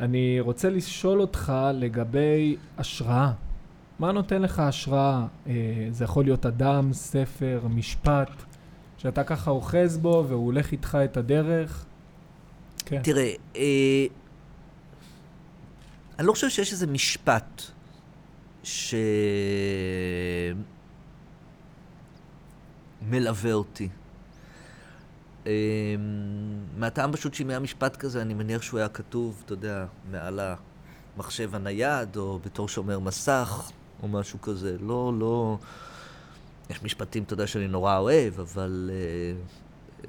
אני 0.00 0.40
רוצה 0.40 0.70
לשאול 0.70 1.20
אותך 1.20 1.52
לגבי 1.74 2.56
השראה. 2.78 3.32
מה 4.02 4.12
נותן 4.12 4.42
לך 4.42 4.58
השראה? 4.58 5.26
אה, 5.46 5.52
זה 5.90 6.04
יכול 6.04 6.24
להיות 6.24 6.46
אדם, 6.46 6.92
ספר, 6.92 7.60
משפט, 7.70 8.30
שאתה 8.98 9.24
ככה 9.24 9.50
אוחז 9.50 9.98
בו 9.98 10.24
והוא 10.28 10.46
הולך 10.46 10.72
איתך 10.72 10.98
את 11.04 11.16
הדרך? 11.16 11.84
כן. 12.78 13.02
תראה, 13.02 13.32
אה, 13.56 14.06
אני 16.18 16.26
לא 16.26 16.32
חושב 16.32 16.48
שיש 16.48 16.72
איזה 16.72 16.86
משפט 16.86 17.62
שמלווה 23.02 23.52
אותי. 23.52 23.88
אה, 25.46 25.52
מהטעם 26.76 27.12
פשוט 27.12 27.34
שאם 27.34 27.50
היה 27.50 27.58
משפט 27.58 27.96
כזה, 27.96 28.22
אני 28.22 28.34
מניח 28.34 28.62
שהוא 28.62 28.78
היה 28.78 28.88
כתוב, 28.88 29.42
אתה 29.44 29.52
יודע, 29.52 29.86
מעל 30.10 30.40
המחשב 31.16 31.54
הנייד, 31.54 32.16
או 32.16 32.38
בתור 32.44 32.68
שומר 32.68 32.98
מסך, 32.98 33.72
או 34.02 34.08
משהו 34.08 34.40
כזה. 34.40 34.76
לא, 34.80 35.12
לא... 35.18 35.58
יש 36.70 36.82
משפטים, 36.82 37.22
אתה 37.22 37.34
יודע, 37.34 37.46
שאני 37.46 37.68
נורא 37.68 37.98
אוהב, 37.98 38.40
אבל 38.40 38.90
uh, 38.90 40.04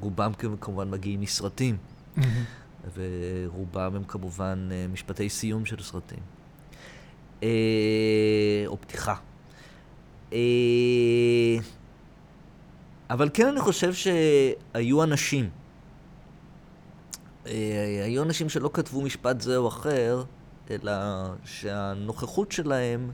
רובם 0.00 0.32
כמובן 0.60 0.90
מגיעים 0.90 1.20
מסרטים. 1.20 1.76
ורובם 2.94 3.96
הם 3.96 4.04
כמובן 4.04 4.68
uh, 4.70 4.92
משפטי 4.92 5.28
סיום 5.28 5.64
של 5.64 5.82
סרטים. 5.82 6.18
Uh, 7.40 7.44
או 8.66 8.80
פתיחה. 8.80 9.14
Uh, 10.30 10.34
אבל 13.10 13.30
כן, 13.34 13.46
אני 13.46 13.60
חושב 13.60 13.92
שהיו 13.94 15.02
אנשים. 15.02 15.50
Uh, 17.44 17.48
היו 18.04 18.22
אנשים 18.22 18.48
שלא 18.48 18.70
כתבו 18.72 19.02
משפט 19.02 19.40
זה 19.40 19.56
או 19.56 19.68
אחר, 19.68 20.24
אלא 20.70 20.92
שהנוכחות 21.44 22.52
שלהם 22.52 23.10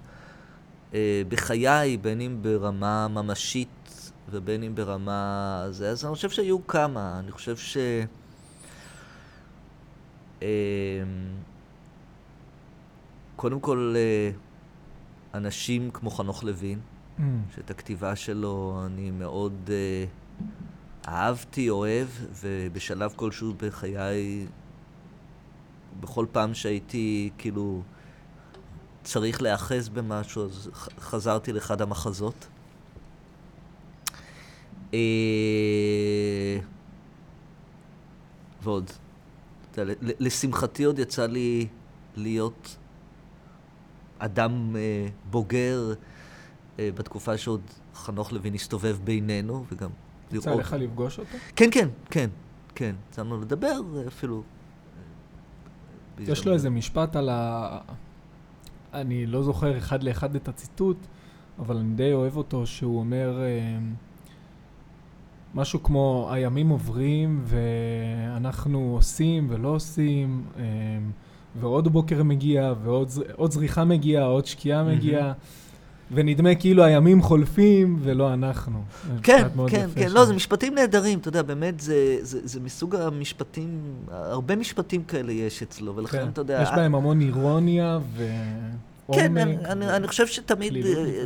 בחיי, 1.28 1.96
בין 1.96 2.20
אם 2.20 2.38
ברמה 2.42 3.08
ממשית 3.08 4.12
ובין 4.30 4.62
אם 4.62 4.74
ברמה... 4.74 5.66
זה, 5.70 5.90
אז 5.90 6.04
אני 6.04 6.14
חושב 6.14 6.30
שהיו 6.30 6.66
כמה. 6.66 7.18
אני 7.18 7.30
חושב 7.30 7.56
ש... 7.56 7.76
אה, 10.42 10.48
קודם 13.36 13.60
כל, 13.60 13.94
אה, 13.96 14.30
אנשים 15.34 15.90
כמו 15.90 16.10
חנוך 16.10 16.44
לוין, 16.44 16.80
mm. 17.18 17.22
שאת 17.54 17.70
הכתיבה 17.70 18.16
שלו 18.16 18.82
אני 18.86 19.10
מאוד 19.10 19.70
אה, 19.70 20.04
אהבתי, 21.08 21.70
אוהב, 21.70 22.08
ובשלב 22.42 23.12
כלשהו 23.16 23.54
בחיי, 23.56 24.46
בכל 26.00 26.26
פעם 26.32 26.54
שהייתי 26.54 27.30
כאילו 27.38 27.82
צריך 29.04 29.42
להיאחז 29.42 29.88
במשהו, 29.88 30.44
אז 30.44 30.70
חזרתי 31.00 31.52
לאחד 31.52 31.80
המחזות. 31.80 32.46
אה, 34.94 36.58
ועוד, 38.62 38.90
לשמחתי 39.98 40.84
עוד 40.84 40.98
יצא 40.98 41.26
לי 41.26 41.66
להיות 42.16 42.76
אדם 44.18 44.76
אה, 44.76 45.08
בוגר 45.30 45.94
אה, 46.78 46.90
בתקופה 46.94 47.38
שעוד 47.38 47.60
חנוך 47.94 48.32
לוין 48.32 48.54
הסתובב 48.54 48.98
בינינו, 49.04 49.64
וגם 49.72 49.90
לראות... 50.32 50.46
יצא 50.46 50.54
לך 50.54 50.76
לפגוש 50.78 51.18
אותו? 51.18 51.38
כן, 51.56 51.68
כן, 51.72 51.88
כן, 52.10 52.30
כן. 52.74 52.94
יצא 53.10 53.22
לנו 53.22 53.40
לדבר 53.40 53.80
אפילו. 54.08 54.42
יש 56.18 56.46
לו 56.46 56.52
איזה 56.52 56.70
משפט 56.70 57.16
על 57.16 57.28
ה... 57.28 57.78
אני 58.94 59.26
לא 59.26 59.42
זוכר 59.42 59.78
אחד 59.78 60.02
לאחד 60.02 60.34
את 60.34 60.48
הציטוט, 60.48 60.96
אבל 61.58 61.76
אני 61.76 61.94
די 61.94 62.12
אוהב 62.12 62.36
אותו, 62.36 62.66
שהוא 62.66 62.98
אומר 62.98 63.42
אה, 63.42 63.78
משהו 65.54 65.82
כמו, 65.82 66.28
הימים 66.32 66.68
עוברים 66.68 67.44
ואנחנו 67.44 68.92
עושים 68.94 69.46
ולא 69.50 69.68
עושים, 69.68 70.44
אה, 70.58 70.62
ועוד 71.60 71.88
בוקר 71.88 72.22
מגיע, 72.22 72.72
ועוד 72.82 73.50
זריחה 73.50 73.84
מגיעה, 73.84 74.24
עוד 74.24 74.46
שקיעה 74.46 74.84
מגיעה. 74.84 75.32
ונדמה 76.14 76.54
כאילו 76.54 76.84
הימים 76.84 77.22
חולפים 77.22 77.98
ולא 78.02 78.32
אנחנו. 78.32 78.82
כן, 79.22 79.48
כן, 79.68 79.88
כן, 79.94 80.10
לא, 80.10 80.24
זה 80.24 80.34
משפטים 80.34 80.74
נהדרים, 80.74 81.18
אתה 81.18 81.28
יודע, 81.28 81.42
באמת 81.42 81.80
זה, 81.80 82.16
זה, 82.20 82.40
זה 82.44 82.60
מסוג 82.60 82.96
המשפטים, 82.96 83.80
הרבה 84.10 84.56
משפטים 84.56 85.04
כאלה 85.04 85.32
יש 85.32 85.62
אצלו, 85.62 85.96
ולכן 85.96 86.18
כן, 86.18 86.28
אתה 86.28 86.40
יודע... 86.40 86.60
יש 86.62 86.68
בהם 86.76 86.94
המון 86.94 87.20
אירוניה 87.20 87.98
ו... 88.16 88.26
כן, 89.12 89.36
אני, 89.36 89.56
אני, 89.64 89.96
אני 89.96 90.08
חושב 90.08 90.26
שתמיד, 90.26 90.74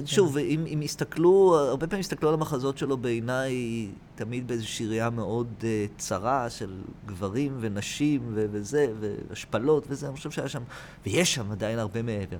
שוב, 0.06 0.38
אם, 0.38 0.64
אם 0.74 0.82
יסתכלו, 0.82 1.56
הרבה 1.58 1.86
פעמים 1.86 2.00
יסתכלו 2.00 2.28
על 2.28 2.34
המחזות 2.34 2.78
שלו 2.78 2.96
בעיניי, 2.96 3.86
תמיד 4.14 4.48
באיזושהי 4.48 4.86
ראייה 4.86 5.10
מאוד 5.10 5.46
uh, 5.60 5.64
צרה 5.98 6.50
של 6.50 6.70
גברים 7.06 7.56
ונשים 7.60 8.20
ו- 8.34 8.46
וזה, 8.50 8.86
והשפלות 9.00 9.86
וזה, 9.88 10.06
אני 10.06 10.16
חושב 10.16 10.30
שהיה 10.30 10.48
שם, 10.48 10.62
ויש 11.06 11.34
שם 11.34 11.52
עדיין 11.52 11.78
הרבה 11.78 12.02
מעבר. 12.02 12.36
אה, 12.36 12.38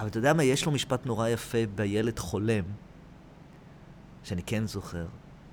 אבל 0.00 0.08
אתה 0.08 0.18
יודע 0.18 0.32
מה, 0.32 0.44
יש 0.44 0.66
לו 0.66 0.72
משפט 0.72 1.06
נורא 1.06 1.28
יפה 1.28 1.58
בילד 1.74 2.18
חולם, 2.18 2.64
שאני 4.24 4.42
כן 4.42 4.66
זוכר, 4.66 5.06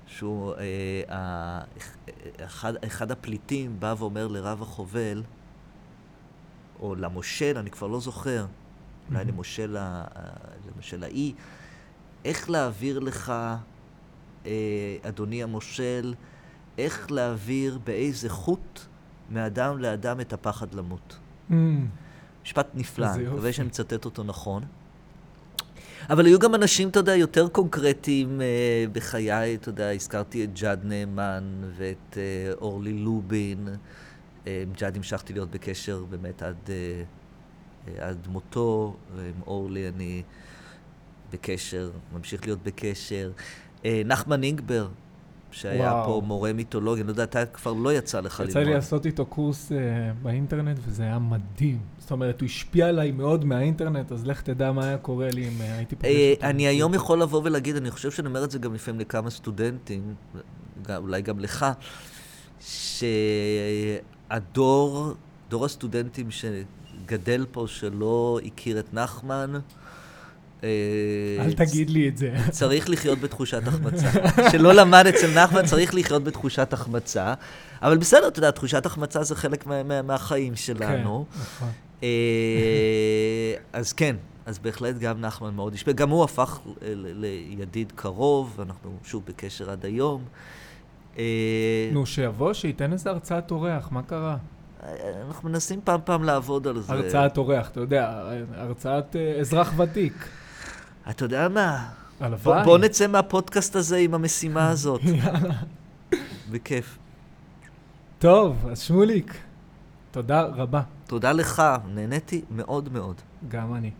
שהוא, 0.06 0.54
אה, 0.54 1.02
אה, 1.10 1.60
אחד, 2.44 2.72
אחד 2.84 3.10
הפליטים 3.10 3.80
בא 3.80 3.94
ואומר 3.98 4.28
לרב 4.28 4.62
החובל, 4.62 5.22
או 6.80 6.94
למושל, 6.94 7.58
אני 7.58 7.70
כבר 7.70 7.86
לא 7.86 8.00
זוכר, 8.00 8.46
אולי 9.10 9.24
למושל, 9.24 9.76
למושל 10.70 11.04
האי, 11.04 11.32
איך 12.24 12.50
להעביר 12.50 12.98
לך, 12.98 13.32
אה, 14.46 14.96
אדוני 15.02 15.42
המושל, 15.42 16.14
איך 16.78 17.10
להעביר 17.10 17.78
באיזה 17.84 18.28
חוט 18.28 18.80
מאדם 19.30 19.78
לאדם 19.78 20.20
את 20.20 20.32
הפחד 20.32 20.74
למות. 20.74 21.16
Mm. 21.50 21.54
משפט 22.44 22.66
נפלא, 22.74 23.14
אני 23.14 23.26
מקווה 23.26 23.52
שאני 23.52 23.68
מצטט 23.68 24.04
אותו 24.04 24.24
נכון. 24.24 24.62
אבל 26.10 26.26
היו 26.26 26.38
גם 26.38 26.54
אנשים, 26.54 26.88
אתה 26.88 26.98
יודע, 26.98 27.16
יותר 27.16 27.48
קונקרטיים 27.48 28.40
אה, 28.40 28.84
בחיי, 28.92 29.54
אתה 29.54 29.68
יודע, 29.68 29.90
הזכרתי 29.90 30.44
את 30.44 30.58
ג'אד 30.60 30.84
נאמן 30.84 31.44
ואת 31.76 32.16
אה, 32.16 32.52
אורלי 32.60 32.92
לובין. 32.92 33.68
אה, 34.46 34.62
עם 34.62 34.72
ג'אד 34.72 34.96
המשכתי 34.96 35.32
להיות 35.32 35.50
בקשר 35.50 36.04
באמת 36.10 36.42
עד, 36.42 36.56
אה, 36.68 37.02
אה, 37.88 38.08
עד 38.08 38.26
מותו, 38.30 38.96
ועם 39.16 39.42
אורלי 39.46 39.88
אני 39.88 40.22
בקשר, 41.32 41.90
ממשיך 42.12 42.44
להיות 42.44 42.62
בקשר. 42.62 43.30
אה, 43.84 44.02
נחמן 44.04 44.42
אינגבר, 44.42 44.88
שהיה 45.52 45.92
וואו. 45.92 46.04
פה 46.04 46.26
מורה 46.26 46.52
מיתולוגי, 46.52 47.00
אני 47.00 47.06
לא 47.06 47.12
יודע, 47.12 47.24
אתה 47.24 47.46
כבר 47.46 47.72
לא 47.72 47.92
יצא 47.92 48.20
לך 48.20 48.40
ללמוד. 48.40 48.50
יצא 48.50 48.60
לי 48.60 48.74
לעשות 48.74 49.06
איתו 49.06 49.26
קורס 49.26 49.72
uh, 49.72 49.74
באינטרנט, 50.22 50.78
וזה 50.86 51.02
היה 51.02 51.18
מדהים. 51.18 51.78
זאת 51.98 52.10
אומרת, 52.10 52.40
הוא 52.40 52.46
השפיע 52.46 52.88
עליי 52.88 53.10
מאוד 53.10 53.44
מהאינטרנט, 53.44 54.12
אז 54.12 54.26
לך 54.26 54.42
תדע 54.42 54.72
מה 54.72 54.84
היה 54.84 54.98
קורה 54.98 55.30
לי 55.30 55.48
אם 55.48 55.60
uh, 55.60 55.62
הייתי 55.62 55.96
פוגש 55.96 56.10
uh, 56.10 56.34
אותו. 56.36 56.46
אני 56.46 56.66
היום 56.66 56.94
יכול 56.94 57.22
לבוא 57.22 57.40
ולהגיד, 57.44 57.76
אני 57.76 57.90
חושב 57.90 58.10
שאני 58.10 58.28
אומר 58.28 58.44
את 58.44 58.50
זה 58.50 58.58
גם 58.58 58.74
לפעמים 58.74 59.00
לכמה 59.00 59.30
סטודנטים, 59.30 60.14
אולי 60.96 61.22
גם 61.22 61.38
לך, 61.38 61.66
שהדור, 64.30 65.14
דור 65.48 65.64
הסטודנטים 65.64 66.28
שגדל 66.30 67.46
פה, 67.52 67.64
שלא 67.68 68.40
הכיר 68.46 68.78
את 68.78 68.94
נחמן, 68.94 69.54
אה, 69.54 69.60
אל 71.40 71.52
תגיד 71.52 71.90
לי 71.90 72.08
את 72.08 72.16
זה. 72.16 72.34
צריך 72.50 72.90
לחיות 72.90 73.18
בתחושת 73.18 73.62
החמצה. 73.66 74.10
שלא 74.52 74.72
למד 74.72 75.06
אצל 75.06 75.42
נחמן, 75.42 75.66
צריך 75.66 75.94
לחיות 75.94 76.24
בתחושת 76.24 76.72
החמצה. 76.72 77.34
אבל 77.82 77.98
בסדר, 77.98 78.28
אתה 78.28 78.38
יודע, 78.38 78.50
תחושת 78.50 78.86
החמצה 78.86 79.22
זה 79.22 79.34
חלק 79.36 79.66
מהחיים 80.04 80.56
שלנו. 80.56 81.24
כן, 81.32 81.40
נכון. 81.40 81.68
אה, 82.02 83.54
אז 83.72 83.92
כן, 83.92 84.16
אז 84.46 84.58
בהחלט 84.58 84.98
גם 84.98 85.20
נחמן 85.20 85.54
מאוד 85.54 85.74
השפיע. 85.74 85.94
גם 85.94 86.10
הוא 86.10 86.24
הפך 86.24 86.60
לידיד 86.82 87.92
קרוב, 87.94 88.60
אנחנו 88.62 88.90
שוב 89.04 89.22
בקשר 89.26 89.70
עד 89.70 89.84
היום. 89.84 90.24
אה, 91.18 91.88
נו, 91.92 92.06
שיבוא, 92.06 92.52
שייתן 92.52 92.92
איזה 92.92 93.10
הרצאת 93.10 93.50
אורח, 93.50 93.88
מה 93.92 94.02
קרה? 94.02 94.36
אנחנו 95.26 95.48
מנסים 95.48 95.80
פעם 95.84 96.00
פעם 96.04 96.24
לעבוד 96.24 96.66
על 96.66 96.80
זה. 96.80 96.92
הרצאת 96.92 97.38
אורח, 97.38 97.68
אתה 97.68 97.80
יודע, 97.80 98.22
הרצאת 98.54 99.16
אזרח 99.40 99.72
ותיק. 99.76 100.28
אתה 101.10 101.24
יודע 101.24 101.48
מה? 101.48 101.88
הלוואי. 102.20 102.64
בוא, 102.64 102.78
נצא 102.78 103.06
מהפודקאסט 103.06 103.76
הזה 103.76 103.96
עם 103.96 104.14
המשימה 104.14 104.68
הזאת. 104.68 105.00
יאללה. 105.04 105.54
בכיף. 106.50 106.98
טוב, 108.18 108.66
אז 108.70 108.80
שמוליק, 108.80 109.36
תודה 110.10 110.42
רבה. 110.42 110.82
תודה 111.06 111.32
לך, 111.32 111.62
נהניתי 111.88 112.42
מאוד 112.50 112.92
מאוד. 112.92 113.16
גם 113.48 113.74
אני. 113.74 113.90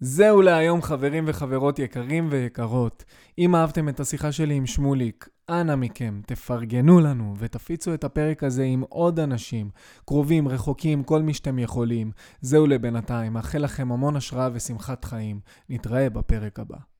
זהו 0.00 0.42
להיום, 0.42 0.82
חברים 0.82 1.24
וחברות 1.26 1.78
יקרים 1.78 2.28
ויקרות. 2.30 3.04
אם 3.38 3.56
אהבתם 3.56 3.88
את 3.88 4.00
השיחה 4.00 4.32
שלי 4.32 4.54
עם 4.54 4.66
שמוליק, 4.66 5.28
אנא 5.48 5.76
מכם, 5.76 6.20
תפרגנו 6.26 7.00
לנו 7.00 7.34
ותפיצו 7.38 7.94
את 7.94 8.04
הפרק 8.04 8.44
הזה 8.44 8.62
עם 8.62 8.84
עוד 8.88 9.20
אנשים, 9.20 9.70
קרובים, 10.04 10.48
רחוקים, 10.48 11.02
כל 11.02 11.22
מי 11.22 11.34
שאתם 11.34 11.58
יכולים. 11.58 12.10
זהו 12.40 12.66
לבינתיים, 12.66 13.32
מאחל 13.32 13.58
לכם 13.58 13.92
המון 13.92 14.16
השראה 14.16 14.48
ושמחת 14.52 15.04
חיים. 15.04 15.40
נתראה 15.68 16.10
בפרק 16.10 16.58
הבא. 16.58 16.91